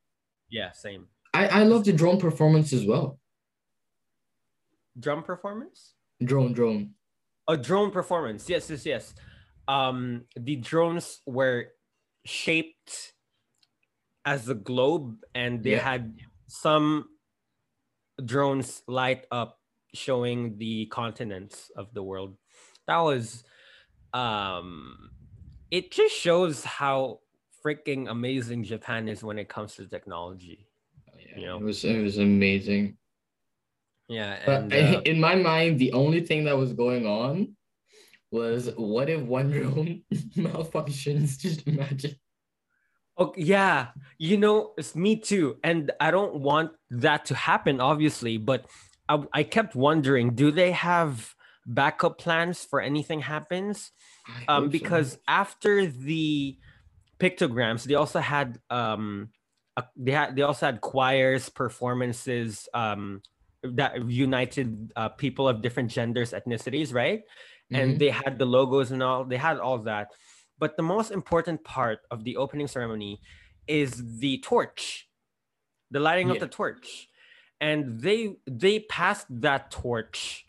yeah, 0.50 0.70
same. 0.70 1.08
I, 1.34 1.48
I 1.48 1.62
love 1.64 1.84
the 1.84 1.92
drone 1.92 2.20
performance 2.20 2.72
as 2.72 2.86
well. 2.86 3.18
Drum 4.98 5.22
performance? 5.22 5.94
Drone, 6.22 6.52
drone. 6.52 6.94
A 7.48 7.56
drone 7.56 7.90
performance. 7.90 8.48
Yes, 8.48 8.68
yes, 8.70 8.84
yes. 8.86 9.14
Um, 9.68 10.24
the 10.36 10.56
drones 10.56 11.20
were 11.26 11.68
shaped 12.24 13.12
as 14.24 14.48
a 14.48 14.54
globe, 14.54 15.24
and 15.34 15.62
they 15.62 15.70
Yeah. 15.72 15.78
had 15.82 16.18
some 16.48 17.08
drones 18.24 18.82
light 18.86 19.26
up, 19.30 19.58
showing 19.94 20.58
the 20.58 20.86
continents 20.86 21.70
of 21.76 21.92
the 21.94 22.02
world. 22.02 22.36
That 22.86 22.98
was, 22.98 23.44
um, 24.12 25.10
it 25.70 25.90
just 25.90 26.14
shows 26.14 26.64
how 26.64 27.20
freaking 27.64 28.08
amazing 28.10 28.64
Japan 28.64 29.08
is 29.08 29.22
when 29.22 29.38
it 29.38 29.48
comes 29.48 29.76
to 29.76 29.86
technology. 29.86 30.68
Yeah, 31.18 31.38
You 31.38 31.46
know. 31.46 31.58
it 31.58 31.62
was 31.64 31.84
it 31.84 32.02
was 32.02 32.18
amazing. 32.18 32.98
Yeah, 34.10 34.40
But 34.44 34.72
and 34.72 34.96
uh, 34.96 35.00
in 35.04 35.20
my 35.20 35.36
mind, 35.36 35.78
the 35.78 35.92
only 35.92 36.20
thing 36.20 36.44
that 36.44 36.58
was 36.58 36.72
going 36.72 37.06
on 37.06 37.56
was 38.32 38.68
what 38.76 39.08
if 39.08 39.20
one 39.22 39.52
room 39.52 40.02
malfunctions? 40.36 41.38
Just 41.38 41.66
imagine. 41.66 42.16
Okay, 43.16 43.42
yeah, 43.42 43.88
you 44.18 44.36
know, 44.36 44.72
it's 44.76 44.96
me 44.96 45.14
too. 45.16 45.58
And 45.62 45.92
I 46.00 46.10
don't 46.10 46.36
want 46.40 46.72
that 46.90 47.26
to 47.26 47.34
happen, 47.36 47.80
obviously, 47.80 48.36
but 48.36 48.66
I, 49.08 49.22
I 49.32 49.42
kept 49.44 49.76
wondering 49.76 50.34
do 50.34 50.50
they 50.50 50.72
have 50.72 51.34
backup 51.64 52.18
plans 52.18 52.64
for 52.64 52.80
anything 52.80 53.20
happens? 53.20 53.92
Um, 54.48 54.64
hope 54.64 54.64
so. 54.64 54.68
because 54.70 55.18
after 55.28 55.86
the 55.86 56.58
pictograms, 57.20 57.84
they 57.84 57.94
also 57.94 58.18
had 58.18 58.58
um, 58.70 59.28
a, 59.76 59.84
they 59.96 60.12
had 60.12 60.34
they 60.34 60.42
also 60.42 60.66
had 60.66 60.80
choirs, 60.80 61.48
performances 61.48 62.68
um, 62.74 63.22
that 63.62 64.08
united 64.10 64.92
uh, 64.96 65.08
people 65.10 65.48
of 65.48 65.62
different 65.62 65.90
genders, 65.90 66.32
ethnicities, 66.32 66.94
right? 66.94 67.22
and 67.72 67.94
Mhm. 67.94 67.98
they 68.00 68.10
had 68.10 68.38
the 68.38 68.44
logos 68.46 68.90
and 68.90 69.00
all 69.00 69.24
they 69.24 69.36
had 69.38 69.58
all 69.60 69.78
that 69.78 70.08
but 70.58 70.76
the 70.76 70.82
most 70.82 71.12
important 71.12 71.62
part 71.62 72.00
of 72.10 72.24
the 72.24 72.36
opening 72.36 72.66
ceremony 72.66 73.20
is 73.68 74.18
the 74.18 74.38
torch 74.42 75.06
the 75.92 76.00
lighting 76.00 76.28
Yeah. 76.28 76.34
of 76.34 76.40
the 76.40 76.48
torch, 76.48 77.08
and 77.60 78.00
they 78.00 78.36
they 78.46 78.80
passed 78.80 79.26
that 79.30 79.70
torch 79.70 80.46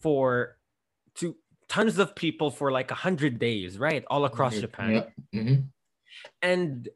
for 0.00 0.58
to 1.16 1.36
tons 1.68 1.98
of 1.98 2.14
people 2.14 2.50
for 2.50 2.70
like 2.72 2.90
a 2.90 2.94
hundred 2.94 3.38
days, 3.38 3.78
right, 3.78 4.04
all 4.10 4.24
across 4.24 4.58
Japan, 4.60 4.90
Yep. 4.92 5.12
mhm. 5.34 5.64
and 6.42 6.88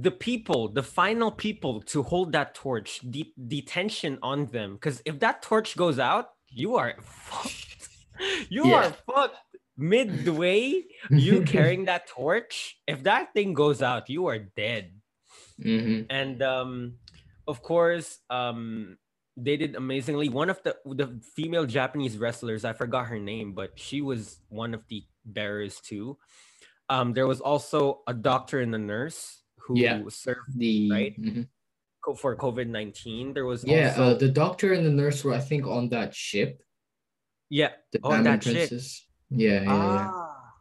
the 0.00 0.10
people, 0.10 0.68
the 0.68 0.82
final 0.82 1.30
people 1.30 1.80
to 1.92 2.02
hold 2.02 2.32
that 2.32 2.54
torch, 2.54 3.00
the 3.02 3.26
the 3.36 3.62
tension 3.62 4.18
on 4.22 4.46
them, 4.46 4.74
because 4.74 5.02
if 5.04 5.18
that 5.20 5.42
torch 5.42 5.76
goes 5.76 5.98
out, 5.98 6.30
you 6.50 6.76
are 6.76 6.94
fucked. 7.02 7.88
You 8.50 8.66
Yeah. 8.70 8.90
are 8.90 8.92
fucked. 9.06 9.36
Midway, 9.76 10.82
you 11.10 11.42
carrying 11.54 11.84
that 11.86 12.08
torch, 12.08 12.76
if 12.86 13.04
that 13.04 13.32
thing 13.32 13.54
goes 13.54 13.80
out, 13.80 14.10
you 14.10 14.26
are 14.26 14.38
dead. 14.38 14.90
Mhm. 15.62 16.06
And 16.10 16.42
um, 16.42 16.98
of 17.46 17.62
course, 17.62 18.18
um, 18.28 18.98
they 19.36 19.56
did 19.56 19.76
amazingly. 19.76 20.28
One 20.28 20.50
of 20.50 20.60
the 20.64 20.76
the 20.84 21.20
female 21.36 21.64
Japanese 21.66 22.18
wrestlers, 22.18 22.64
I 22.64 22.72
forgot 22.74 23.06
her 23.06 23.20
name, 23.20 23.54
but 23.54 23.78
she 23.78 24.02
was 24.02 24.40
one 24.48 24.74
of 24.74 24.82
the 24.88 25.06
bearers 25.24 25.78
too. 25.80 26.18
Um, 26.90 27.12
there 27.14 27.26
was 27.30 27.40
also 27.40 28.02
a 28.08 28.14
doctor 28.14 28.58
and 28.60 28.74
a 28.74 28.78
nurse 28.82 29.42
who 29.68 29.76
Yeah. 29.78 30.02
served 30.08 30.56
The 30.58 30.88
Right? 30.90 31.14
mhm. 31.20 31.48
for 32.16 32.34
COVID 32.36 32.68
nineteen. 32.68 33.34
There 33.34 33.44
was 33.44 33.64
yeah, 33.64 33.92
also 33.92 34.02
uh, 34.02 34.14
the 34.14 34.32
doctor 34.32 34.72
and 34.72 34.84
the 34.86 34.90
nurse 34.90 35.22
were 35.22 35.34
I 35.34 35.40
think 35.44 35.66
on 35.66 35.90
that 35.90 36.14
ship, 36.14 36.64
yeah 37.50 37.72
the 37.92 38.00
Oh, 38.02 38.16
that 38.22 38.42
ship. 38.42 38.52
Princess. 38.72 39.06
Yeah, 39.30 39.60
yeah, 39.62 39.84
yeah. 39.92 40.08
ah. 40.08 40.54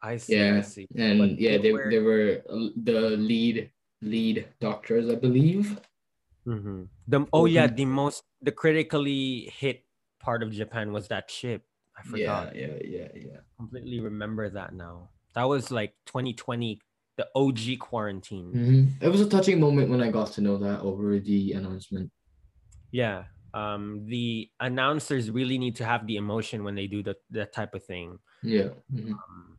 I 0.00 0.16
see. 0.16 0.36
Yeah, 0.36 0.44
I 0.44 0.56
Yeah, 0.56 0.60
see. 0.62 0.86
and 0.96 1.18
But 1.20 1.30
yeah, 1.40 1.56
they 1.56 1.62
they 1.68 1.72
were- 1.72 1.90
they 1.90 1.98
were 2.00 2.42
uh, 2.48 2.68
the 2.76 3.00
lead 3.20 3.70
lead 4.00 4.48
doctors, 4.60 5.08
I 5.08 5.16
believe. 5.16 5.80
Mhm. 6.48 6.88
The 7.08 7.26
oh 7.32 7.44
yeah, 7.44 7.66
the 7.68 7.84
most 7.84 8.24
the 8.40 8.52
critically 8.52 9.48
hit 9.52 9.84
part 10.20 10.42
of 10.42 10.52
Japan 10.52 10.92
was 10.92 11.08
that 11.08 11.30
ship. 11.30 11.68
I 11.96 12.02
forgot. 12.02 12.56
Yeah, 12.56 12.80
yeah, 12.80 12.80
yeah, 12.84 13.08
yeah. 13.14 13.40
completely 13.56 14.00
remember 14.00 14.48
that 14.48 14.72
now. 14.72 15.08
That 15.34 15.44
was 15.44 15.70
like 15.70 15.96
2020, 16.04 16.80
the 17.16 17.28
OG 17.34 17.76
quarantine. 17.78 18.52
Mhm. 18.52 19.02
It 19.02 19.08
was 19.08 19.20
a 19.20 19.28
touching 19.28 19.60
moment 19.60 19.88
when 19.90 20.00
I 20.02 20.10
got 20.10 20.32
to 20.32 20.40
know 20.40 20.56
that 20.58 20.80
over 20.80 21.18
the 21.20 21.52
announcement. 21.52 22.10
Yeah. 22.90 23.24
Um, 23.52 24.06
the 24.06 24.50
announcers 24.58 25.30
really 25.30 25.58
need 25.58 25.76
to 25.76 25.84
have 25.84 26.06
the 26.08 26.16
emotion 26.16 26.64
when 26.64 26.74
they 26.74 26.88
do 26.88 27.02
that 27.04 27.18
that 27.30 27.52
type 27.52 27.74
of 27.74 27.84
thing. 27.84 28.18
Yeah. 28.42 28.70
mhm. 28.92 29.12
Um, 29.12 29.58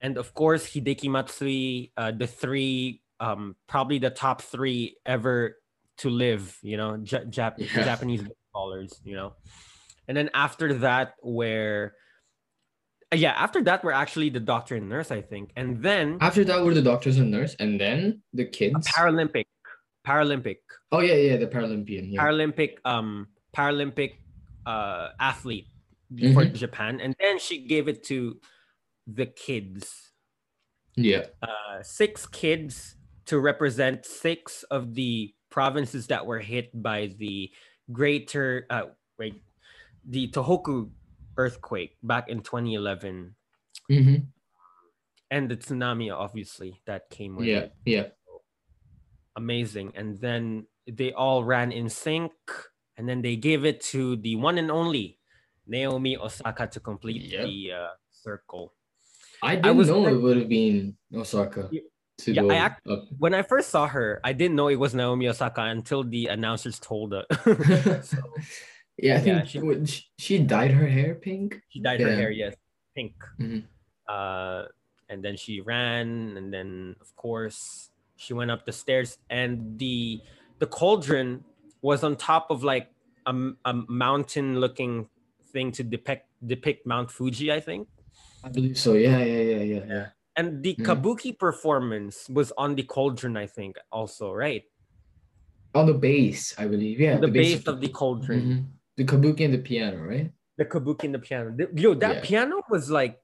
and 0.00 0.18
of 0.18 0.34
course, 0.34 0.66
Hideki 0.72 1.10
Matsui, 1.10 1.92
uh, 1.96 2.12
the 2.12 2.26
three, 2.28 3.02
um, 3.20 3.56
probably 3.66 3.98
the 3.98 4.10
top 4.10 4.42
three 4.42 4.96
ever 5.04 5.56
to 5.98 6.10
live. 6.10 6.58
You 6.62 6.76
know, 6.76 6.94
Ja- 6.94 7.24
Jap- 7.26 7.58
Yeah. 7.58 7.84
Japanese 7.84 8.22
ballers. 8.54 9.00
You 9.04 9.16
know, 9.16 9.34
and 10.06 10.16
then 10.16 10.30
after 10.34 10.74
that, 10.74 11.14
where 11.22 11.96
yeah, 13.14 13.32
after 13.32 13.62
that, 13.64 13.82
we're 13.84 13.92
actually 13.92 14.28
the 14.30 14.40
doctor 14.40 14.76
and 14.76 14.88
nurse, 14.88 15.10
I 15.10 15.20
think, 15.22 15.52
and 15.56 15.82
then 15.82 16.18
After 16.20 16.44
that 16.44 16.64
we're 16.64 16.74
the 16.74 16.82
doctors 16.82 17.18
and 17.18 17.30
nurse, 17.30 17.54
and 17.58 17.80
then 17.80 18.22
the 18.32 18.44
kids. 18.44 18.86
Paralympic, 18.88 19.46
Paralympic. 20.06 20.58
oh 20.92 21.00
yeah, 21.00 21.14
yeah, 21.14 21.36
the 21.36 21.46
Paralympian. 21.46 22.12
Yeah. 22.12 22.22
Paralympic 22.22 22.76
um 22.84 23.28
Paralympic 23.56 24.18
uh 24.66 25.08
athlete 25.20 25.66
for 26.34 26.44
Mhm. 26.44 26.54
Japan 26.54 27.00
and 27.00 27.14
then 27.20 27.38
she 27.38 27.66
gave 27.66 27.88
it 27.88 28.04
to 28.04 28.38
the 29.06 29.26
kids 29.26 30.12
yeah. 30.96 31.26
uh 31.42 31.82
six 31.82 32.26
kids 32.26 32.96
to 33.26 33.38
represent 33.40 34.04
six 34.06 34.62
of 34.70 34.94
the 34.94 35.34
provinces 35.50 36.06
that 36.08 36.24
were 36.26 36.38
hit 36.40 36.70
by 36.74 37.12
the 37.18 37.50
greater 37.92 38.66
uh 38.70 38.86
wait 39.18 39.42
the 40.08 40.28
Tohoku 40.28 40.90
earthquake 41.36 41.96
back 42.02 42.28
in 42.28 42.40
2011 42.40 43.34
hmm 43.88 44.16
and 45.30 45.50
the 45.50 45.56
tsunami 45.56 46.12
obviously 46.14 46.80
that 46.86 47.10
came 47.10 47.36
with 47.36 47.46
Yeah. 47.46 47.58
it 47.60 47.72
Yeah. 47.84 48.06
amazing. 49.36 49.92
And 49.96 50.18
then 50.20 50.66
they 50.86 51.12
all 51.12 51.42
ran 51.44 51.72
in 51.72 51.88
sync, 51.88 52.32
and 52.96 53.08
then 53.08 53.22
they 53.22 53.36
gave 53.36 53.64
it 53.64 53.80
to 53.90 54.16
the 54.16 54.36
one 54.36 54.58
and 54.58 54.70
only 54.70 55.18
Naomi 55.66 56.16
Osaka 56.16 56.66
to 56.68 56.78
complete 56.80 57.22
Yep. 57.22 57.46
the 57.46 57.72
uh, 57.72 57.88
circle. 58.12 58.74
I 59.42 59.56
didn't 59.56 59.76
was 59.76 59.88
know 59.88 60.06
it 60.06 60.14
would 60.20 60.36
have 60.36 60.48
been 60.48 60.96
Osaka 61.12 61.68
Yeah, 61.72 61.80
to 62.18 62.32
yeah, 62.32 62.42
go 62.42 62.50
I 62.50 62.54
act- 62.56 62.86
up. 62.86 63.04
When 63.18 63.34
I 63.34 63.42
first 63.42 63.70
saw 63.70 63.88
her, 63.88 64.20
I 64.22 64.32
didn't 64.32 64.54
know 64.56 64.68
it 64.68 64.76
was 64.78 64.94
Naomi 64.94 65.26
Osaka 65.28 65.62
until 65.62 66.04
the 66.04 66.28
announcers 66.28 66.78
told 66.78 67.12
her. 67.12 67.24
so 68.04 68.18
yeah, 68.98 69.16
I 69.16 69.20
think 69.20 69.36
yeah, 69.38 69.44
she- 69.44 69.84
she, 69.86 70.02
she 70.18 70.38
dyed 70.38 70.70
her 70.70 70.86
hair 70.86 71.14
pink. 71.14 71.60
she 71.68 71.80
dyed 71.80 72.00
her 72.00 72.14
hair, 72.14 72.30
yes, 72.30 72.54
pink. 72.94 73.14
Mhm. 73.40 73.64
Uh, 74.08 74.64
and 75.08 75.22
then 75.24 75.36
she 75.36 75.60
ran, 75.60 76.36
and 76.36 76.52
then 76.52 76.96
of 77.00 77.14
course 77.16 77.90
she 78.16 78.32
went 78.34 78.50
up 78.50 78.64
the 78.66 78.72
stairs, 78.72 79.18
and 79.30 79.78
the 79.78 80.20
the 80.58 80.66
cauldron 80.66 81.44
was 81.82 82.04
on 82.04 82.16
top 82.16 82.50
of 82.50 82.62
like 82.62 82.88
a, 83.26 83.34
a 83.64 83.74
mountain 83.88 84.60
looking 84.60 85.08
thing 85.52 85.72
to 85.72 85.82
depict 85.82 86.26
depict 86.46 86.86
Mount 86.86 87.10
Fuji, 87.10 87.50
I 87.52 87.60
think. 87.60 87.88
I 88.44 88.48
believe 88.48 88.78
so. 88.78 88.92
Yeah, 88.94 89.18
yeah, 89.24 89.40
yeah, 89.42 89.62
yeah. 89.62 89.84
yeah. 89.88 90.06
And 90.36 90.62
the 90.62 90.74
Mhm. 90.74 90.84
kabuki 90.84 91.32
performance 91.38 92.28
was 92.28 92.52
on 92.58 92.74
the 92.74 92.82
cauldron, 92.82 93.36
I 93.36 93.46
think, 93.46 93.76
also, 93.92 94.32
right? 94.32 94.64
On 95.74 95.86
the 95.86 95.94
base, 95.94 96.54
I 96.58 96.66
believe. 96.66 97.00
Yeah, 97.00 97.16
the, 97.18 97.28
base 97.28 97.66
of 97.66 97.80
the 97.80 97.88
cauldron. 97.88 98.40
Mhm. 98.42 98.64
The 98.96 99.04
kabuki 99.04 99.44
and 99.44 99.54
the 99.54 99.58
piano, 99.58 100.02
right? 100.02 100.30
The 100.56 100.64
kabuki 100.64 101.04
and 101.04 101.14
the 101.14 101.18
piano. 101.18 101.56
Yo, 101.74 101.94
that 101.94 102.16
Yeah. 102.16 102.20
piano 102.22 102.62
was 102.70 102.90
like, 102.90 103.18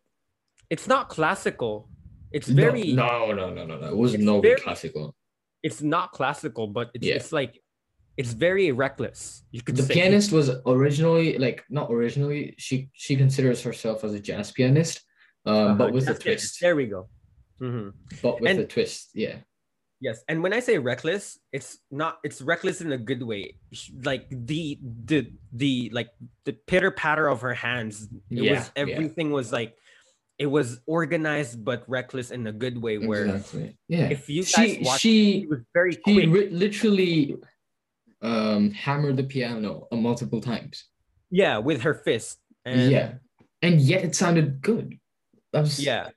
it's 0.68 0.86
not 0.88 1.08
classical. 1.08 1.88
It's 2.32 2.48
very, 2.48 2.92
No, 2.92 3.32
no, 3.32 3.50
no, 3.54 3.64
no, 3.66 3.78
no. 3.78 3.86
It 3.88 3.96
was 3.96 4.16
no 4.18 4.40
very- 4.40 4.60
classical. 4.60 5.14
it's 5.62 5.82
not 5.82 6.12
classical, 6.12 6.66
but 6.68 6.90
it's, 6.94 7.06
Yeah. 7.06 7.14
it's 7.16 7.32
like, 7.32 7.60
it's 8.16 8.32
very 8.32 8.72
reckless. 8.72 9.44
You 9.50 9.62
could 9.62 9.76
The 9.76 9.82
say. 9.84 9.94
pianist 9.94 10.32
was 10.32 10.50
originally 10.66 11.38
like 11.38 11.64
not 11.70 11.90
originally. 11.90 12.54
She 12.58 12.90
she 12.92 13.14
considers 13.16 13.62
herself 13.62 14.02
as 14.04 14.12
a 14.14 14.20
jazz 14.20 14.52
pianist, 14.52 15.02
um, 15.46 15.54
Uh-huh, 15.54 15.74
but 15.74 15.92
with 15.92 16.08
a 16.08 16.14
twist. 16.14 16.60
There 16.60 16.74
we 16.76 16.86
go. 16.86 17.08
Mhm. 17.60 17.92
But 18.22 18.40
with 18.40 18.50
And- 18.50 18.60
a 18.60 18.66
twist, 18.66 19.10
yeah. 19.14 19.36
Yes, 20.00 20.24
and 20.28 20.42
when 20.42 20.54
I 20.54 20.60
say 20.60 20.78
reckless, 20.78 21.38
it's 21.52 21.78
not. 21.90 22.18
It's 22.24 22.40
reckless 22.40 22.80
in 22.80 22.90
a 22.92 22.98
good 22.98 23.22
way. 23.22 23.56
Like 24.02 24.26
the 24.30 24.78
the 24.80 25.30
the 25.52 25.90
like 25.92 26.08
the 26.44 26.54
pitter 26.54 26.90
patter 26.90 27.28
of 27.28 27.42
her 27.42 27.52
hands. 27.52 28.08
It 28.30 28.44
Yeah, 28.44 28.52
was 28.54 28.72
yeah. 28.74 28.82
everything 28.82 29.30
was 29.30 29.52
like, 29.52 29.76
it 30.38 30.46
was 30.46 30.80
organized 30.86 31.62
but 31.64 31.84
reckless 31.86 32.30
in 32.30 32.46
a 32.46 32.52
good 32.52 32.80
way. 32.80 32.96
Where 32.96 33.26
exactly. 33.26 33.76
Yeah. 33.88 34.08
if 34.08 34.28
you 34.30 34.42
guys 34.42 34.52
she 34.54 34.80
watch, 34.82 35.00
she 35.00 35.46
was 35.50 35.60
very 35.74 35.92
she 35.92 36.00
quick. 36.00 36.48
literally 36.50 37.36
um 38.22 38.70
hammered 38.70 39.16
the 39.18 39.24
piano 39.24 39.86
uh, 39.92 39.96
multiple 39.96 40.40
times. 40.40 40.84
yeah, 41.30 41.58
with 41.58 41.82
her 41.82 41.94
fist. 41.94 42.38
And 42.64 42.90
yeah. 42.90 43.14
And 43.62 43.80
yet 43.80 44.04
it 44.04 44.14
sounded 44.16 44.62
good. 44.62 44.98
That 45.52 45.60
was 45.60 45.78
yeah. 45.78 46.08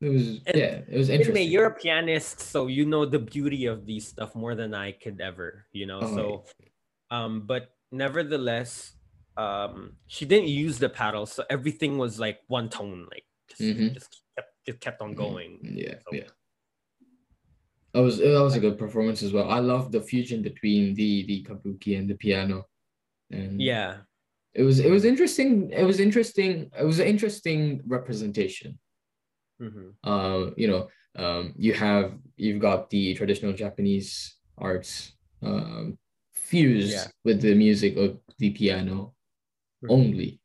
It 0.00 0.08
was 0.10 0.40
And 0.46 0.56
yeah. 0.56 0.80
It 0.88 0.98
was 0.98 1.08
interesting. 1.08 1.48
you're 1.50 1.66
a 1.66 1.74
pianist, 1.74 2.40
so 2.40 2.66
you 2.66 2.84
know 2.84 3.06
the 3.06 3.18
beauty 3.18 3.66
of 3.66 3.86
these 3.86 4.06
stuff 4.06 4.34
more 4.34 4.54
than 4.54 4.74
I 4.74 4.92
could 4.92 5.20
ever. 5.20 5.66
You 5.72 5.86
know, 5.86 6.00
Oh, 6.02 6.16
so 6.16 6.44
um, 7.10 7.46
but 7.46 7.70
nevertheless, 7.92 8.92
um, 9.36 9.96
she 10.06 10.24
didn't 10.26 10.48
use 10.48 10.78
the 10.78 10.88
paddle, 10.88 11.24
so 11.24 11.44
everything 11.48 11.96
was 11.98 12.18
like 12.18 12.40
one 12.48 12.68
tone, 12.68 13.06
like 13.10 13.24
just, 13.48 13.60
Mhm. 13.62 13.94
just 13.94 14.22
kept 14.36 14.50
just 14.66 14.80
kept 14.80 15.00
on 15.00 15.12
Mhm. 15.14 15.16
going. 15.16 15.58
Yeah, 15.62 15.98
So- 16.04 16.16
yeah. 16.16 16.28
That 17.94 18.00
was 18.02 18.18
that 18.18 18.42
was 18.42 18.54
a 18.56 18.60
good 18.60 18.76
performance 18.76 19.22
as 19.22 19.32
well. 19.32 19.48
I 19.50 19.60
love 19.60 19.92
the 19.92 20.02
fusion 20.02 20.42
between 20.42 20.94
the 20.94 21.24
the 21.24 21.42
kabuki 21.44 21.98
and 21.98 22.10
the 22.10 22.16
piano, 22.16 22.66
and 23.30 23.62
Yeah, 23.62 24.02
it 24.52 24.62
was 24.64 24.78
it 24.80 24.90
was 24.90 25.06
interesting. 25.06 25.70
It 25.72 25.84
was 25.84 26.00
interesting. 26.00 26.70
It 26.78 26.84
was 26.84 26.98
an 26.98 27.06
interesting 27.06 27.80
representation. 27.86 28.78
Mhm. 29.60 29.94
Uh, 30.04 30.50
you 30.56 30.68
know, 30.68 30.88
um, 31.16 31.54
you 31.56 31.72
have 31.72 32.18
you've 32.36 32.60
got 32.60 32.90
the 32.90 33.14
traditional 33.14 33.52
Japanese 33.52 34.36
arts 34.58 35.16
um, 35.42 35.98
fused 36.32 36.92
Yeah. 36.92 37.06
with 37.24 37.40
the 37.40 37.54
music 37.54 37.96
of 37.96 38.20
the 38.38 38.50
piano 38.50 39.14
Mhm. 39.82 39.90
only. 39.90 40.40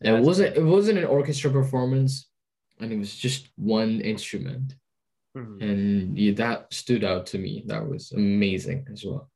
Yeah, 0.00 0.18
it 0.18 0.24
wasn't 0.24 0.56
it 0.56 0.64
wasn't 0.64 0.98
an 0.98 1.04
orchestra 1.04 1.50
performance, 1.50 2.30
and 2.80 2.92
it 2.92 2.98
was 2.98 3.14
just 3.16 3.52
one 3.56 4.00
instrument. 4.00 4.76
Mhm. 5.36 5.60
and 5.60 6.18
yeah, 6.18 6.32
that 6.32 6.72
stood 6.72 7.04
out 7.04 7.26
to 7.26 7.36
me. 7.38 7.62
That 7.66 7.86
was 7.86 8.10
amazing 8.12 8.88
as 8.90 9.04
well. 9.04 9.30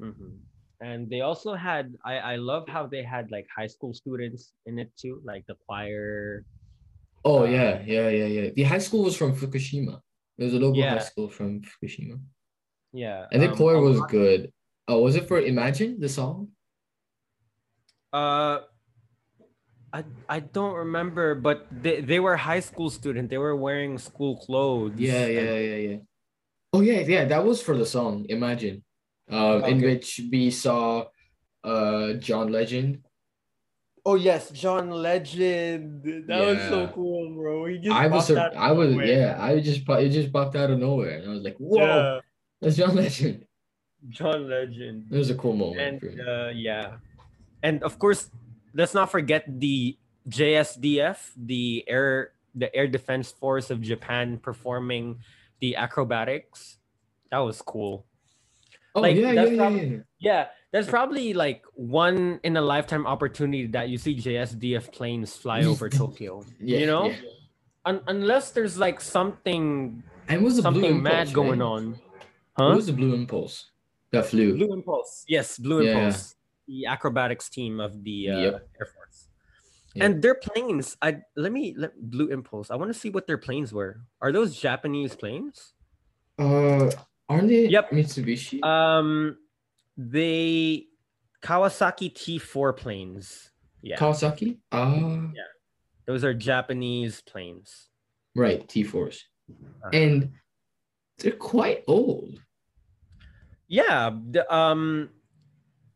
Mhm. 0.00 0.42
And 0.80 1.10
they 1.10 1.20
also 1.22 1.54
had. 1.54 1.94
I 2.04 2.18
I 2.18 2.36
love 2.36 2.66
how 2.68 2.86
they 2.86 3.02
had 3.02 3.30
like 3.30 3.46
high 3.50 3.66
school 3.70 3.94
students 3.94 4.54
in 4.66 4.78
it 4.78 4.90
too, 4.96 5.22
like 5.24 5.46
the 5.46 5.54
choir. 5.66 6.44
Oh 7.28 7.40
Uh, 7.44 7.44
yeah, 7.56 7.72
yeah, 7.84 8.08
yeah, 8.08 8.28
yeah. 8.36 8.46
The 8.56 8.64
high 8.64 8.80
school 8.86 9.02
was 9.04 9.14
from 9.20 9.36
Fukushima. 9.36 10.00
There's 10.38 10.54
a 10.56 10.60
local 10.64 10.80
Yeah. 10.80 10.96
high 10.96 11.04
school 11.10 11.28
from 11.28 11.60
Fukushima. 11.68 12.16
Yeah. 13.04 13.26
And 13.32 13.42
the 13.44 13.50
um, 13.52 13.56
choir 13.58 13.76
a 13.76 13.84
was 13.84 13.98
lot- 14.00 14.08
good. 14.08 14.40
Oh, 14.88 14.98
was 15.04 15.14
it 15.20 15.28
for 15.28 15.36
Imagine 15.38 16.00
the 16.00 16.08
song? 16.08 16.36
Uh, 18.12 18.64
I 19.92 20.00
I 20.28 20.40
don't 20.40 20.74
remember, 20.88 21.34
but 21.34 21.66
they, 21.68 22.00
they 22.00 22.20
were 22.20 22.36
high 22.36 22.60
school 22.64 22.88
students. 22.88 23.28
They 23.28 23.36
were 23.36 23.56
wearing 23.56 23.98
school 23.98 24.36
clothes. 24.40 24.96
Yeah, 24.96 25.24
and- 25.28 25.34
yeah, 25.36 25.58
yeah, 25.58 25.80
yeah. 25.88 25.98
Oh 26.72 26.80
yeah, 26.80 27.00
yeah. 27.04 27.24
That 27.28 27.44
was 27.44 27.60
for 27.60 27.76
the 27.76 27.84
song 27.96 28.24
Imagine, 28.28 28.84
uh, 29.32 29.60
in 29.68 29.80
which 29.80 30.20
we 30.32 30.48
saw, 30.50 31.08
uh, 31.64 32.14
John 32.20 32.48
Legend. 32.52 33.04
Oh 34.04 34.14
yes, 34.14 34.50
John 34.50 34.90
Legend. 34.90 36.26
That 36.26 36.40
was 36.40 36.58
so 36.68 36.88
cool, 36.94 37.34
bro. 37.34 37.66
He 37.66 37.78
just 37.78 37.94
I 37.94 38.06
was, 38.06 38.30
I 38.30 38.72
was, 38.72 38.90
nowhere. 38.90 39.06
yeah. 39.06 39.36
I 39.38 39.60
just, 39.60 39.88
it 39.88 40.08
just 40.10 40.32
popped 40.32 40.56
out 40.56 40.70
of 40.70 40.78
nowhere, 40.78 41.18
and 41.18 41.30
I 41.30 41.32
was 41.34 41.42
like, 41.42 41.56
"Whoa, 41.58 41.78
Yeah, 41.84 42.20
that's 42.60 42.76
John 42.76 42.94
Legend." 42.94 43.44
John 44.08 44.48
Legend. 44.48 45.06
It 45.10 45.16
was 45.16 45.30
a 45.30 45.34
cool 45.34 45.54
moment 45.54 46.02
and 46.02 46.20
uh, 46.20 46.48
yeah, 46.54 46.96
and 47.62 47.82
of 47.82 47.98
course, 47.98 48.30
let's 48.74 48.94
not 48.94 49.10
forget 49.10 49.44
the 49.46 49.98
JSDF, 50.28 51.32
the 51.36 51.84
air 51.88 52.32
the 52.54 52.74
Air 52.74 52.86
Defense 52.88 53.30
Force 53.30 53.70
of 53.70 53.80
Japan 53.80 54.38
performing 54.38 55.18
the 55.60 55.76
acrobatics. 55.76 56.78
That 57.30 57.38
was 57.38 57.60
cool. 57.62 58.06
oh 58.94 59.00
like, 59.00 59.16
yeah, 59.16 59.32
yeah, 59.32 59.44
yeah, 59.44 59.56
prob- 59.56 59.74
yeah. 59.76 59.98
Yeah, 60.18 60.46
there's 60.72 60.86
probably 60.88 61.32
like 61.34 61.64
one 61.74 62.40
in 62.44 62.56
a 62.56 62.60
lifetime 62.60 63.06
opportunity 63.06 63.66
that 63.68 63.88
you 63.88 63.98
see 63.98 64.16
JSDF 64.16 64.92
planes 64.92 65.36
fly 65.36 65.64
over 65.64 65.88
Tokyo. 66.02 66.44
Yeah, 66.60 66.78
you 66.78 66.86
know, 66.86 67.06
yeah. 67.08 67.16
Un- 67.86 68.02
unless 68.06 68.50
there's 68.50 68.76
like 68.78 69.00
something 69.00 70.02
And 70.28 70.42
was 70.44 70.56
the 70.56 70.62
Blue 70.62 70.72
something 70.82 70.96
Impulse, 70.98 71.02
mad 71.12 71.32
going 71.32 71.60
right? 71.60 71.66
on. 71.66 71.82
It 71.94 72.00
Huh? 72.58 72.74
was 72.74 72.86
the 72.86 72.92
Blue 72.92 73.14
Impulse 73.14 73.70
that 74.10 74.26
flew. 74.26 74.56
Blue 74.56 74.72
Impulse. 74.72 75.24
Yes, 75.28 75.58
Blue 75.58 75.82
Yeah. 75.82 75.96
Impulse. 75.98 76.34
The 76.66 76.84
acrobatics 76.86 77.48
team 77.48 77.80
of 77.80 78.02
the 78.04 78.28
uh, 78.30 78.38
Yep. 78.38 78.68
Air 78.80 78.86
Force. 78.86 79.28
Yep. 79.94 80.04
And 80.04 80.22
their 80.22 80.34
planes, 80.34 80.96
I 81.00 81.20
let 81.34 81.50
me 81.52 81.74
let 81.78 81.92
Blue 81.98 82.28
Impulse. 82.28 82.70
I 82.70 82.76
want 82.76 82.92
to 82.92 82.98
see 82.98 83.08
what 83.08 83.26
their 83.26 83.38
planes 83.38 83.72
were. 83.72 84.00
Are 84.20 84.32
those 84.32 84.54
Japanese 84.58 85.14
planes? 85.16 85.72
Uh, 86.38 86.90
aren't 87.28 87.48
they? 87.48 87.68
Yep. 87.68 87.90
Mitsubishi. 87.90 88.62
Um 88.62 89.38
they 89.98 90.86
Kawasaki 91.42 92.14
T4 92.14 92.76
planes. 92.76 93.50
Yeah. 93.82 93.96
Kawasaki. 93.96 94.58
Ah, 94.72 95.26
those 96.06 96.24
are 96.24 96.32
Japanese 96.32 97.20
planes. 97.20 97.88
right. 98.34 98.66
T4s. 98.66 99.18
Uh-huh. 99.50 99.90
and 99.92 100.32
they're 101.18 101.32
quite 101.32 101.84
old. 101.86 102.38
Yeah, 103.66 104.10
the 104.30 104.44
um 104.54 105.10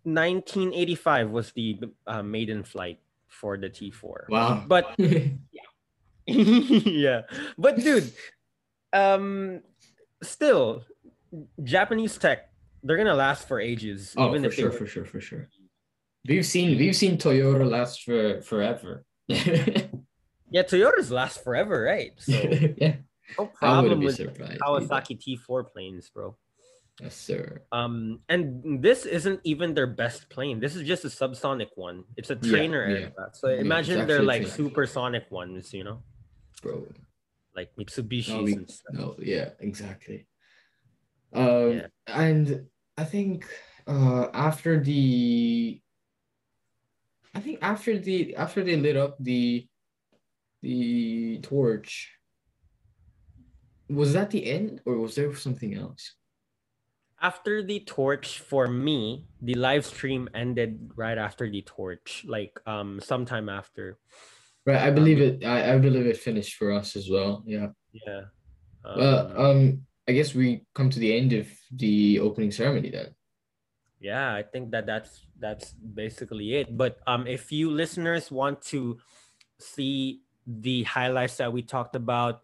1985 0.04 1.30
was 1.30 1.52
the 1.52 1.78
uh, 2.06 2.22
maiden 2.22 2.64
flight 2.64 2.98
for 3.28 3.56
the 3.56 3.68
T4. 3.70 4.28
Wow. 4.28 4.64
But 4.66 4.94
yeah. 4.98 5.28
yeah. 6.26 7.22
But 7.56 7.76
dude, 7.76 8.12
um 8.92 9.60
still 10.22 10.84
Japanese 11.62 12.16
tech, 12.18 12.51
they're 12.82 12.96
gonna 12.96 13.14
last 13.14 13.46
for 13.48 13.60
ages. 13.60 14.14
oh, 14.16 14.28
even 14.30 14.42
for 14.44 14.50
sure, 14.50 14.70
for 14.72 14.86
sure, 14.86 15.04
for 15.04 15.20
sure. 15.20 15.48
We've 16.26 16.46
seen 16.46 16.78
we've 16.78 16.96
seen 16.96 17.18
Toyota 17.18 17.68
last 17.68 18.02
for 18.04 18.40
forever. 18.42 19.04
yeah, 19.28 19.86
Yeah, 20.50 20.62
Toyotas 20.64 21.10
last 21.10 21.42
forever, 21.42 21.80
right? 21.82 22.12
So 22.18 22.32
no 22.80 22.94
I 23.38 23.44
problem 23.58 24.00
be 24.00 24.06
with 24.06 24.20
either. 24.20 24.58
Kawasaki 24.60 25.18
T4 25.18 25.72
planes, 25.72 26.10
bro. 26.10 26.36
Yes, 27.00 27.16
sir. 27.16 27.62
Um, 27.72 28.20
and 28.28 28.82
this 28.82 29.06
isn't 29.06 29.40
even 29.44 29.72
their 29.72 29.86
best 29.86 30.28
plane. 30.28 30.60
This 30.60 30.76
is 30.76 30.86
just 30.86 31.04
a 31.06 31.08
subsonic 31.08 31.68
one. 31.74 32.04
It's 32.18 32.28
a 32.28 32.36
trainer 32.36 32.86
yeah. 32.86 32.96
aircraft. 33.06 33.36
So 33.38 33.48
Yeah, 33.48 33.60
imagine 33.60 34.06
they're 34.06 34.22
like 34.22 34.42
trainer. 34.42 34.56
supersonic 34.56 35.30
ones, 35.30 35.72
you 35.72 35.84
know, 35.84 36.02
Bro. 36.62 36.86
like 37.56 37.70
Mitsubishi. 37.80 38.28
No, 38.36 38.42
we, 38.42 38.66
no, 38.92 39.16
yeah, 39.18 39.50
exactly. 39.60 40.26
Um, 41.32 41.72
Yeah. 41.72 41.86
and 42.08 42.66
I 43.02 43.04
think 43.04 43.50
uh 43.88 44.30
after 44.32 44.78
the 44.78 45.82
I 47.34 47.40
think 47.40 47.58
after 47.60 47.98
the 47.98 48.36
after 48.36 48.62
they 48.62 48.76
lit 48.78 48.96
up 48.96 49.18
the 49.18 49.66
the 50.62 51.40
torch, 51.42 52.14
was 53.90 54.12
that 54.14 54.30
the 54.30 54.46
end 54.46 54.80
or 54.86 54.98
was 55.02 55.16
there 55.16 55.34
something 55.34 55.74
else? 55.74 56.14
After 57.20 57.62
the 57.62 57.80
torch, 57.80 58.38
for 58.38 58.68
me, 58.68 59.26
the 59.42 59.54
live 59.54 59.84
stream 59.84 60.28
ended 60.34 60.94
right 60.94 61.18
after 61.18 61.50
the 61.50 61.62
torch, 61.62 62.22
like 62.28 62.54
um 62.70 63.02
sometime 63.02 63.48
after. 63.48 63.98
Right, 64.62 64.78
I 64.78 64.90
Um, 64.90 64.94
believe 64.94 65.18
it. 65.18 65.42
I, 65.42 65.74
I 65.74 65.78
believe 65.78 66.06
it 66.06 66.22
finished 66.22 66.54
for 66.54 66.70
us 66.70 66.94
as 66.94 67.10
well. 67.10 67.42
Yeah. 67.46 67.74
Yeah. 67.90 68.30
Well, 68.86 69.26
Um, 69.26 69.46
um, 69.46 69.86
I 70.08 70.12
guess 70.12 70.34
we 70.34 70.66
come 70.74 70.90
to 70.90 70.98
the 70.98 71.16
end 71.16 71.32
of 71.32 71.46
the 71.70 72.18
opening 72.18 72.50
ceremony 72.50 72.90
then. 72.90 73.14
yeah 74.02 74.34
i 74.34 74.42
think 74.42 74.74
that 74.74 74.82
that's 74.86 75.22
that's 75.38 75.72
basically 75.78 76.58
it. 76.58 76.74
But 76.76 76.98
um 77.06 77.26
if 77.26 77.54
you 77.54 77.70
listeners 77.70 78.30
want 78.30 78.62
to 78.74 78.98
see 79.62 80.22
the 80.46 80.82
highlights 80.82 81.38
that 81.38 81.52
we 81.54 81.62
talked 81.62 81.94
about 81.94 82.42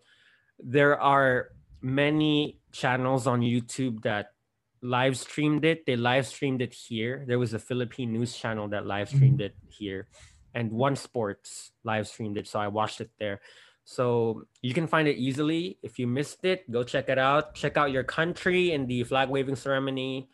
there 0.63 0.95
are 0.99 1.51
many 1.83 2.59
channels 2.71 3.27
on 3.27 3.43
youtube 3.43 4.03
that 4.03 4.35
live 4.83 5.19
streamed 5.19 5.65
it. 5.67 5.83
They 5.87 5.99
live 5.99 6.27
streamed 6.31 6.63
it 6.63 6.71
here. 6.71 7.27
There 7.27 7.39
was 7.43 7.55
a 7.55 7.59
philippine 7.59 8.13
news 8.15 8.39
channel 8.39 8.71
that 8.71 8.87
live 8.87 9.11
streamed 9.11 9.43
it 9.43 9.55
here. 9.67 10.07
And 10.55 10.71
one 10.71 10.95
sports 10.95 11.75
live 11.83 12.07
streamed 12.07 12.39
it 12.39 12.47
so 12.47 12.59
i 12.63 12.69
watched 12.71 13.01
it 13.03 13.11
there 13.19 13.43
so 13.89 14.45
you 14.61 14.75
can 14.75 14.87
find 14.87 15.09
it 15.09 15.17
easily. 15.17 15.79
If 15.83 15.99
you 15.99 16.07
missed 16.07 16.45
it 16.45 16.71
go 16.71 16.85
check 16.85 17.09
it 17.09 17.17
out. 17.17 17.55
Check 17.55 17.79
out 17.81 17.91
your 17.91 18.05
country 18.05 18.73
in 18.73 18.87
the 18.87 19.03
flag 19.05 19.31
waving 19.31 19.57
ceremony. 19.57 20.29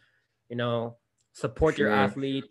You 0.50 0.56
know 0.56 0.96
support 1.32 1.78
your 1.78 1.90
athletes. 1.90 2.48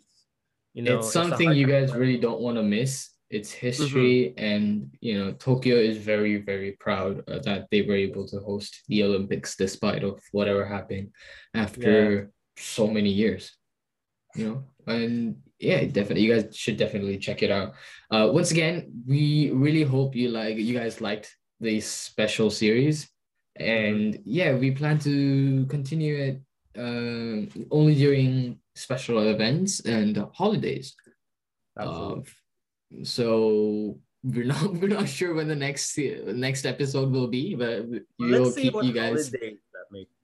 You 0.74 0.84
know 0.84 1.04
it's 1.04 1.12
something 1.12 1.52
hard 1.52 1.58
you 1.58 1.68
guys 1.68 1.94
really 1.94 2.18
don't 2.18 2.40
want 2.40 2.56
to 2.56 2.64
miss. 2.64 3.10
It's 3.30 3.52
Mm-hmm. 3.52 3.68
history, 3.68 4.34
and 4.38 4.96
you 5.02 5.18
know 5.20 5.34
Tokyo 5.34 5.76
is 5.76 5.98
very, 5.98 6.38
very 6.38 6.78
proud 6.80 7.28
uh, 7.28 7.40
that 7.40 7.68
they 7.72 7.82
were 7.82 8.00
able 8.00 8.26
to 8.28 8.40
host 8.40 8.72
the 8.88 9.04
Olympics 9.04 9.58
despite 9.58 10.04
of 10.04 10.22
whatever 10.32 10.64
happened 10.64 11.12
after 11.54 12.32
so 12.56 12.88
many 12.88 13.10
years. 13.10 13.52
You 14.36 14.44
know, 14.48 14.58
and 14.88 15.36
yeah, 15.64 15.86
definitely, 15.86 16.24
you 16.24 16.34
guys 16.34 16.56
should 16.56 16.78
definitely 16.78 17.18
check 17.18 17.42
it 17.42 17.52
out. 17.52 17.74
Uh, 18.12 18.30
once 18.32 18.52
again, 18.52 18.92
we 19.08 19.52
really 19.52 19.84
hope 19.84 20.16
you 20.16 20.30
like 20.30 20.58
you 20.58 20.78
guys 20.78 21.02
liked 21.02 21.36
this 21.60 21.88
special 21.88 22.50
series, 22.50 23.10
and 23.56 24.20
yeah, 24.26 24.56
we 24.56 24.72
plan 24.72 25.00
to 25.00 25.66
continue 25.68 26.16
it 26.16 26.42
uh, 26.78 27.48
only 27.72 27.96
during 27.96 28.60
special 28.76 29.20
events 29.20 29.80
and 29.82 30.18
holidays. 30.34 30.96
Absolutely. 31.80 32.26
Um, 32.92 33.06
so 33.06 33.98
we're 34.24 34.46
not 34.54 34.74
we're 34.74 34.88
not 34.88 35.08
sure 35.08 35.34
when 35.34 35.48
the 35.48 35.56
next 35.56 35.98
next 35.98 36.66
episode 36.66 37.12
will 37.12 37.28
be, 37.28 37.56
but 37.56 37.86
we'll 38.20 38.44
let's 38.44 38.56
see 38.56 38.64
keep 38.64 38.74
what 38.74 38.86
you 38.86 38.94
guys. 38.94 39.32
holidays 39.32 39.32
that 39.32 39.42
may 39.42 39.58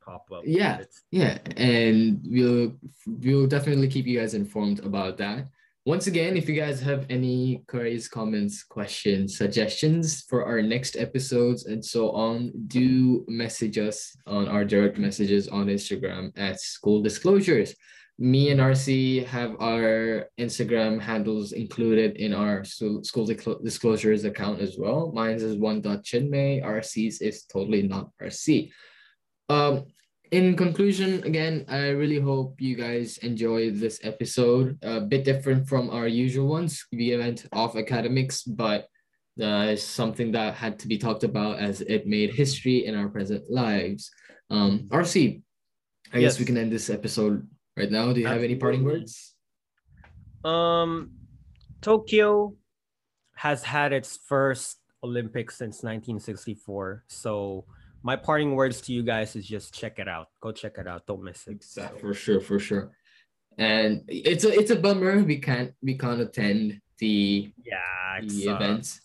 pop 0.10 0.28
up 0.32 0.44
Yeah. 0.46 0.82
Yeah, 1.12 1.38
and 1.58 2.20
we'll 2.26 2.74
we'll 3.06 3.48
definitely 3.48 3.88
keep 3.88 4.06
you 4.08 4.20
guys 4.20 4.34
informed 4.34 4.80
about 4.80 5.18
that. 5.18 5.48
Once 5.86 6.08
again, 6.08 6.36
if 6.36 6.48
you 6.50 6.56
guys 6.56 6.80
have 6.82 7.06
any 7.10 7.64
queries, 7.68 8.08
comments, 8.08 8.64
questions, 8.64 9.38
suggestions 9.38 10.22
for 10.30 10.46
our 10.46 10.62
next 10.62 10.98
episodes 10.98 11.66
and 11.66 11.84
so 11.84 12.12
on, 12.12 12.52
do 12.68 13.26
message 13.28 13.78
us 13.78 14.16
on 14.28 14.48
our 14.48 14.66
direct 14.66 14.98
messages 14.98 15.48
on 15.48 15.68
Instagram 15.68 16.32
at 16.38 16.60
School 16.60 17.02
Disclosures. 17.02 17.74
Me 18.20 18.52
and 18.52 18.60
RC 18.60 19.26
have 19.26 19.56
our 19.62 20.28
Instagram 20.38 21.00
handles 21.00 21.54
included 21.54 22.18
in 22.18 22.34
our 22.34 22.66
school 22.66 23.26
disclosures 23.64 24.26
account 24.26 24.60
as 24.60 24.76
well. 24.78 25.12
Mine's 25.16 25.42
is 25.42 25.56
one.chinmay. 25.56 26.62
RC's 26.62 27.22
is 27.22 27.46
totally 27.46 27.84
not 27.84 28.12
RC. 28.22 28.72
Um, 29.48 29.86
in 30.32 30.56
conclusion, 30.56 31.24
again, 31.24 31.66
I 31.68 31.90
really 31.90 32.20
hope 32.20 32.62
you 32.62 32.76
guys 32.76 33.18
enjoy 33.20 33.72
this 33.72 34.00
episode. 34.04 34.78
A 34.84 35.02
bit 35.02 35.24
different 35.24 35.68
from 35.68 35.90
our 35.90 36.08
usual 36.08 36.48
ones. 36.48 36.86
We 36.92 37.16
went 37.18 37.46
off 37.52 37.76
academics, 37.76 38.44
but 38.44 38.88
uh, 39.42 39.74
it's 39.74 39.84
something 39.84 40.32
that 40.34 40.54
had 40.54 40.78
to 40.80 40.88
be 40.88 40.98
talked 40.98 41.24
about 41.24 41.60
as 41.60 41.82
it 41.82 42.06
made 42.06 42.34
history 42.34 42.86
in 42.86 42.96
our 42.96 43.10
present 43.10 43.50
lives. 43.50 44.12
Um, 44.50 44.88
RC, 44.90 45.42
I 46.14 46.20
guess 46.20 46.40
we 46.40 46.46
can 46.46 46.58
end 46.58 46.72
this 46.72 46.90
episode 46.90 47.48
right 47.78 47.92
now. 47.92 48.14
Do 48.14 48.20
you 48.20 48.28
have 48.28 48.44
any 48.44 48.56
parting 48.56 48.84
words? 48.84 49.34
Um, 50.44 51.12
Tokyo 51.82 52.56
has 53.36 53.64
had 53.64 53.94
its 53.94 54.20
first 54.28 54.78
Olympics 55.04 55.58
since 55.58 55.78
1964. 55.78 57.06
So 57.08 57.66
my 58.04 58.16
parting 58.16 58.56
words 58.56 58.82
to 58.82 58.94
you 58.94 59.04
guys 59.04 59.36
is 59.36 59.46
just 59.46 59.74
check 59.74 60.00
it 60.00 60.08
out. 60.08 60.28
Go 60.42 60.52
check 60.52 60.78
it 60.78 60.88
out. 60.88 61.06
Don't 61.06 61.24
miss 61.24 61.48
it. 61.48 61.52
Exactly, 61.52 62.00
for 62.00 62.14
sure, 62.14 62.40
for 62.40 62.60
sure. 62.60 62.92
And 63.58 64.04
it's 64.08 64.46
a 64.46 64.54
it's 64.58 64.72
a 64.72 64.76
bummer 64.76 65.22
we 65.24 65.38
can't 65.38 65.74
we 65.82 65.98
can't 65.98 66.22
attend 66.22 66.80
the 67.00 67.52
yeah 67.64 68.22
the 68.22 68.44
events. 68.44 69.02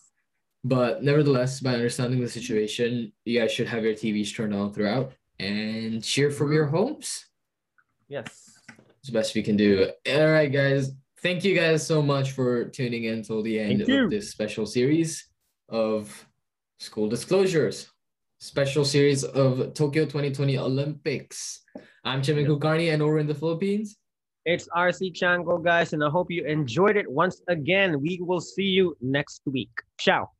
But 0.63 1.03
nevertheless, 1.03 1.59
by 1.59 1.73
understanding 1.73 2.19
the 2.21 2.27
situation, 2.27 3.11
you 3.23 3.39
guys 3.39 3.51
should 3.51 3.67
have 3.67 3.83
your 3.83 3.93
TVs 3.93 4.35
turned 4.35 4.53
on 4.53 4.73
throughout 4.73 5.13
and 5.39 6.03
cheer 6.03 6.31
from 6.31 6.51
your 6.51 6.65
homes. 6.65 7.25
Yes. 8.07 8.59
It's 8.99 9.09
the 9.09 9.13
best 9.13 9.35
we 9.35 9.43
can 9.43 9.57
do. 9.57 9.91
All 10.09 10.31
right, 10.31 10.51
guys. 10.51 10.91
Thank 11.21 11.43
you 11.43 11.55
guys 11.55 11.85
so 11.85 12.01
much 12.01 12.31
for 12.31 12.65
tuning 12.65 13.03
in 13.03 13.21
till 13.21 13.43
the 13.43 13.59
end 13.59 13.81
of 13.81 14.09
this 14.09 14.31
special 14.31 14.65
series 14.65 15.27
of 15.69 16.27
school 16.79 17.09
disclosures. 17.09 17.91
Special 18.39 18.83
series 18.83 19.23
of 19.23 19.73
Tokyo 19.73 20.03
2020 20.03 20.57
Olympics. 20.57 21.61
I'm 22.03 22.21
Chinmay 22.21 22.45
Kulkarni 22.45 22.93
and 22.93 23.01
over 23.01 23.17
in 23.17 23.27
the 23.27 23.33
Philippines. 23.33 23.97
It's 24.43 24.67
RC 24.75 25.13
Chango, 25.15 25.63
guys, 25.63 25.93
and 25.93 26.03
I 26.03 26.09
hope 26.09 26.29
you 26.29 26.45
enjoyed 26.45 26.97
it 26.97 27.09
once 27.09 27.41
again. 27.47 28.01
We 28.01 28.19
will 28.21 28.41
see 28.41 28.63
you 28.63 28.95
next 29.01 29.41
week. 29.45 29.71
Ciao. 29.97 30.34